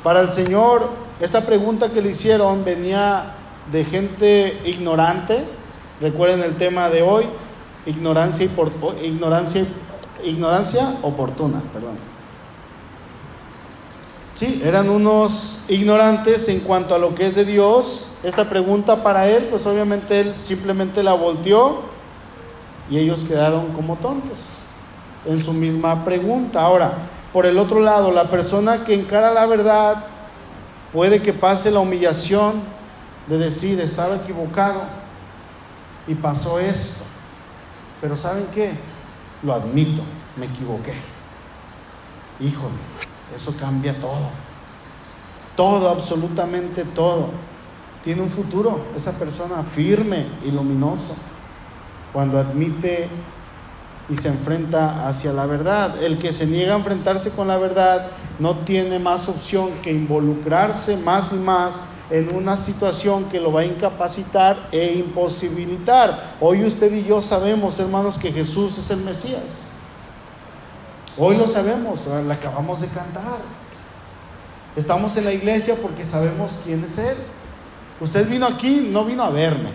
Para 0.04 0.20
el 0.20 0.32
Señor, 0.32 0.92
esta 1.20 1.42
pregunta 1.42 1.90
que 1.90 2.02
le 2.02 2.10
hicieron 2.10 2.64
venía 2.64 3.36
de 3.72 3.86
gente 3.86 4.62
ignorante. 4.66 5.44
Recuerden 6.00 6.44
el 6.44 6.58
tema 6.58 6.90
de 6.90 7.02
hoy, 7.02 7.26
ignorancia, 7.88 8.46
y 8.46 9.06
ignorancia, 9.06 9.66
ignorancia 10.24 10.96
oportuna, 11.02 11.62
perdón. 11.74 11.98
Sí, 14.36 14.62
eran 14.66 14.90
unos 14.90 15.60
ignorantes 15.68 16.50
en 16.50 16.60
cuanto 16.62 16.96
a 16.96 16.98
lo 16.98 17.14
que 17.14 17.28
es 17.28 17.36
de 17.36 17.46
Dios. 17.46 18.18
Esta 18.24 18.50
pregunta 18.50 19.04
para 19.04 19.28
él, 19.30 19.48
pues 19.50 19.66
obviamente 19.66 20.22
él 20.22 20.34
simplemente 20.42 21.04
la 21.04 21.14
volteó 21.14 21.82
y 22.90 22.98
ellos 22.98 23.24
quedaron 23.26 23.74
como 23.74 23.96
tontos 23.98 24.40
en 25.26 25.42
su 25.42 25.54
misma 25.54 26.04
pregunta. 26.04 26.62
Ahora, 26.62 26.94
por 27.32 27.46
el 27.46 27.60
otro 27.60 27.80
lado, 27.80 28.12
la 28.12 28.26
persona 28.26 28.84
que 28.84 28.96
encara 28.96 29.32
la 29.32 29.46
verdad 29.46 30.06
puede 30.92 31.22
que 31.22 31.34
pase 31.34 31.70
la 31.70 31.80
humillación 31.80 32.54
de 33.28 33.38
decir, 33.38 33.80
estaba 33.80 34.16
equivocado 34.16 34.82
y 36.08 36.16
pasó 36.16 36.60
esto. 36.60 37.04
Pero 38.02 38.18
¿saben 38.18 38.48
qué? 38.54 38.74
Lo 39.44 39.54
admito, 39.54 40.02
me 40.38 40.46
equivoqué. 40.46 40.94
Híjole, 42.40 42.76
eso 43.36 43.56
cambia 43.60 44.00
todo. 44.00 44.30
Todo, 45.56 45.90
absolutamente 45.90 46.84
todo. 46.84 47.30
Tiene 48.04 48.22
un 48.22 48.30
futuro 48.30 48.86
esa 48.98 49.18
persona 49.18 49.64
firme 49.64 50.28
y 50.44 50.52
luminoso 50.52 51.16
cuando 52.12 52.40
admite 52.40 53.08
y 54.10 54.18
se 54.18 54.30
enfrenta 54.30 55.08
hacia 55.08 55.32
la 55.32 55.46
verdad. 55.46 56.02
El 56.02 56.18
que 56.18 56.34
se 56.34 56.46
niega 56.46 56.74
a 56.74 56.78
enfrentarse 56.78 57.32
con 57.32 57.48
la 57.48 57.58
verdad 57.58 58.08
no 58.40 58.58
tiene 58.60 59.00
más 59.00 59.30
opción 59.30 59.72
que 59.82 59.92
involucrarse 59.92 60.98
más 60.98 61.34
y 61.34 61.38
más 61.38 61.80
en 62.10 62.36
una 62.36 62.58
situación 62.58 63.26
que 63.26 63.40
lo 63.40 63.52
va 63.52 63.62
a 63.62 63.66
incapacitar 63.66 64.68
e 64.72 64.94
imposibilitar. 64.94 66.36
Hoy 66.40 66.64
usted 66.64 66.92
y 66.94 67.04
yo 67.04 67.22
sabemos, 67.22 67.80
hermanos, 67.80 68.18
que 68.18 68.32
Jesús 68.32 68.78
es 68.78 68.90
el 68.90 69.00
Mesías. 69.00 69.72
Hoy 71.18 71.38
lo 71.38 71.48
sabemos, 71.48 72.08
la 72.08 72.34
acabamos 72.34 72.82
de 72.82 72.88
cantar. 72.88 73.40
Estamos 74.76 75.16
en 75.18 75.26
la 75.26 75.32
iglesia 75.32 75.76
porque 75.82 76.04
sabemos 76.04 76.62
quién 76.66 76.84
es 76.84 76.98
Él. 76.98 77.16
Usted 78.02 78.28
vino 78.28 78.48
aquí, 78.48 78.90
no 78.92 79.06
vino 79.06 79.24
a 79.24 79.30
verme. 79.30 79.70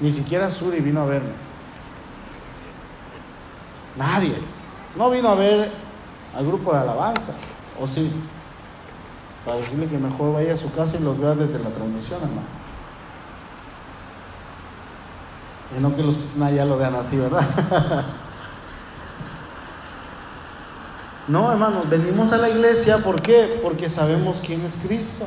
Ni 0.00 0.12
siquiera 0.12 0.50
Suri 0.50 0.80
vino 0.80 1.02
a 1.02 1.06
verme. 1.06 1.32
Nadie. 3.96 4.34
No 4.96 5.10
vino 5.10 5.28
a 5.28 5.34
ver 5.34 5.72
al 6.34 6.46
grupo 6.46 6.72
de 6.72 6.78
alabanza. 6.78 7.34
¿O 7.80 7.86
sí? 7.86 8.10
Para 9.44 9.58
decirle 9.58 9.88
que 9.88 9.98
mejor 9.98 10.34
vaya 10.34 10.54
a 10.54 10.56
su 10.56 10.72
casa 10.72 10.96
y 10.98 11.02
los 11.02 11.18
vea 11.18 11.34
desde 11.34 11.58
la 11.58 11.70
transmisión, 11.70 12.20
hermano. 12.22 12.62
Y 15.76 15.80
no 15.80 15.96
que 15.96 16.02
los 16.02 16.16
que 16.16 16.22
están 16.22 16.42
allá 16.42 16.64
lo 16.64 16.76
vean 16.78 16.94
así, 16.94 17.16
¿verdad? 17.16 17.42
No, 21.28 21.52
hermanos, 21.52 21.88
venimos 21.88 22.32
a 22.32 22.36
la 22.36 22.50
iglesia, 22.50 22.98
¿por 22.98 23.22
qué? 23.22 23.60
Porque 23.62 23.88
sabemos 23.88 24.42
quién 24.44 24.64
es 24.66 24.74
Cristo. 24.84 25.24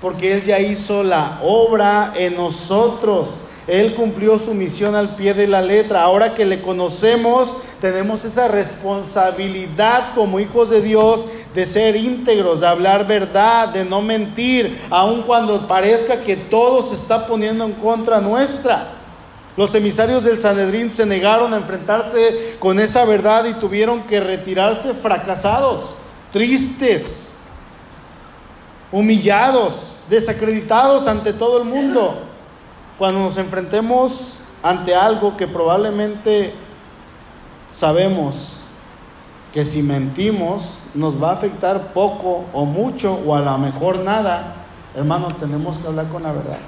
Porque 0.00 0.34
Él 0.34 0.44
ya 0.44 0.60
hizo 0.60 1.02
la 1.02 1.40
obra 1.42 2.12
en 2.16 2.36
nosotros. 2.36 3.40
Él 3.66 3.94
cumplió 3.94 4.38
su 4.38 4.54
misión 4.54 4.94
al 4.94 5.16
pie 5.16 5.34
de 5.34 5.48
la 5.48 5.60
letra. 5.60 6.02
Ahora 6.02 6.34
que 6.34 6.44
le 6.44 6.62
conocemos, 6.62 7.56
tenemos 7.80 8.24
esa 8.24 8.46
responsabilidad 8.46 10.14
como 10.14 10.38
hijos 10.38 10.70
de 10.70 10.80
Dios 10.80 11.26
de 11.54 11.66
ser 11.66 11.96
íntegros, 11.96 12.60
de 12.60 12.66
hablar 12.66 13.06
verdad, 13.06 13.68
de 13.68 13.84
no 13.84 14.00
mentir, 14.00 14.80
aun 14.90 15.22
cuando 15.22 15.66
parezca 15.66 16.22
que 16.22 16.36
todo 16.36 16.82
se 16.82 16.94
está 16.94 17.26
poniendo 17.26 17.64
en 17.64 17.72
contra 17.72 18.20
nuestra. 18.20 18.88
Los 19.56 19.74
emisarios 19.74 20.24
del 20.24 20.38
Sanedrín 20.38 20.90
se 20.90 21.04
negaron 21.04 21.52
a 21.52 21.58
enfrentarse 21.58 22.56
con 22.58 22.80
esa 22.80 23.04
verdad 23.04 23.44
y 23.44 23.52
tuvieron 23.54 24.02
que 24.04 24.18
retirarse 24.18 24.94
fracasados, 24.94 25.96
tristes, 26.32 27.32
humillados, 28.90 29.98
desacreditados 30.08 31.06
ante 31.06 31.34
todo 31.34 31.58
el 31.58 31.64
mundo. 31.64 32.22
Cuando 32.98 33.20
nos 33.20 33.36
enfrentemos 33.36 34.38
ante 34.62 34.94
algo 34.94 35.36
que 35.36 35.46
probablemente 35.46 36.54
sabemos 37.70 38.61
que 39.52 39.64
si 39.64 39.82
mentimos 39.82 40.84
nos 40.94 41.22
va 41.22 41.30
a 41.30 41.34
afectar 41.34 41.92
poco 41.92 42.44
o 42.52 42.64
mucho 42.64 43.14
o 43.26 43.34
a 43.34 43.40
lo 43.40 43.58
mejor 43.58 44.00
nada, 44.00 44.56
hermano, 44.94 45.28
tenemos 45.38 45.78
que 45.78 45.86
hablar 45.86 46.08
con 46.08 46.22
la 46.22 46.32
verdad. 46.32 46.58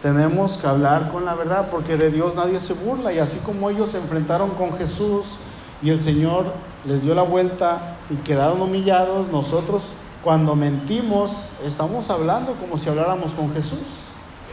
Tenemos 0.00 0.56
que 0.56 0.66
hablar 0.68 1.10
con 1.10 1.24
la 1.24 1.34
verdad 1.34 1.68
porque 1.70 1.96
de 1.96 2.12
Dios 2.12 2.36
nadie 2.36 2.60
se 2.60 2.74
burla 2.74 3.12
y 3.12 3.18
así 3.18 3.40
como 3.40 3.68
ellos 3.68 3.90
se 3.90 3.98
enfrentaron 3.98 4.50
con 4.50 4.72
Jesús 4.78 5.38
y 5.82 5.90
el 5.90 6.00
Señor 6.00 6.52
les 6.84 7.02
dio 7.02 7.14
la 7.16 7.22
vuelta 7.22 7.96
y 8.08 8.14
quedaron 8.16 8.62
humillados, 8.62 9.28
nosotros 9.28 9.92
cuando 10.22 10.54
mentimos 10.54 11.50
estamos 11.64 12.10
hablando 12.10 12.54
como 12.54 12.78
si 12.78 12.88
habláramos 12.88 13.32
con 13.32 13.52
Jesús. 13.52 13.80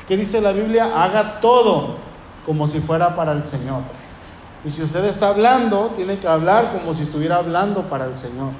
¿Qué 0.08 0.18
dice 0.18 0.42
la 0.42 0.52
Biblia? 0.52 1.04
Haga 1.04 1.40
todo 1.40 1.98
como 2.46 2.66
si 2.68 2.80
fuera 2.80 3.16
para 3.16 3.32
el 3.32 3.46
Señor. 3.46 3.82
Y 4.66 4.72
si 4.72 4.82
usted 4.82 5.06
está 5.06 5.30
hablando, 5.30 5.94
tiene 5.96 6.18
que 6.18 6.28
hablar 6.28 6.72
como 6.74 6.96
si 6.96 7.04
estuviera 7.04 7.36
hablando 7.36 7.84
para 7.88 8.06
el 8.06 8.16
Señor. 8.16 8.52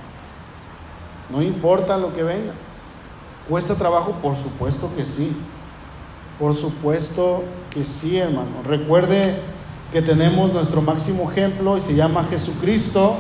No 1.32 1.42
importa 1.42 1.98
lo 1.98 2.14
que 2.14 2.22
venga. 2.22 2.54
¿Cuesta 3.50 3.74
trabajo? 3.74 4.12
Por 4.22 4.36
supuesto 4.36 4.92
que 4.96 5.04
sí. 5.04 5.36
Por 6.40 6.56
supuesto 6.56 7.44
que 7.72 7.84
sí, 7.84 8.18
hermano. 8.18 8.62
Recuerde 8.64 9.40
que 9.92 10.04
tenemos 10.04 10.54
nuestro 10.54 10.82
máximo 10.82 11.32
ejemplo 11.32 11.78
y 11.78 11.82
se 11.82 11.96
llama 11.96 12.26
Jesucristo, 12.30 13.16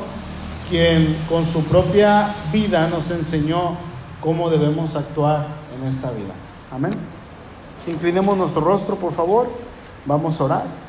quien 0.69 1.17
con 1.27 1.45
su 1.45 1.63
propia 1.63 2.35
vida 2.53 2.87
nos 2.87 3.09
enseñó 3.09 3.77
cómo 4.21 4.49
debemos 4.49 4.95
actuar 4.95 5.47
en 5.75 5.87
esta 5.87 6.11
vida. 6.11 6.33
Amén. 6.71 6.93
Inclinemos 7.87 8.37
nuestro 8.37 8.61
rostro, 8.61 8.95
por 8.95 9.13
favor. 9.13 9.49
Vamos 10.05 10.39
a 10.39 10.43
orar. 10.43 10.84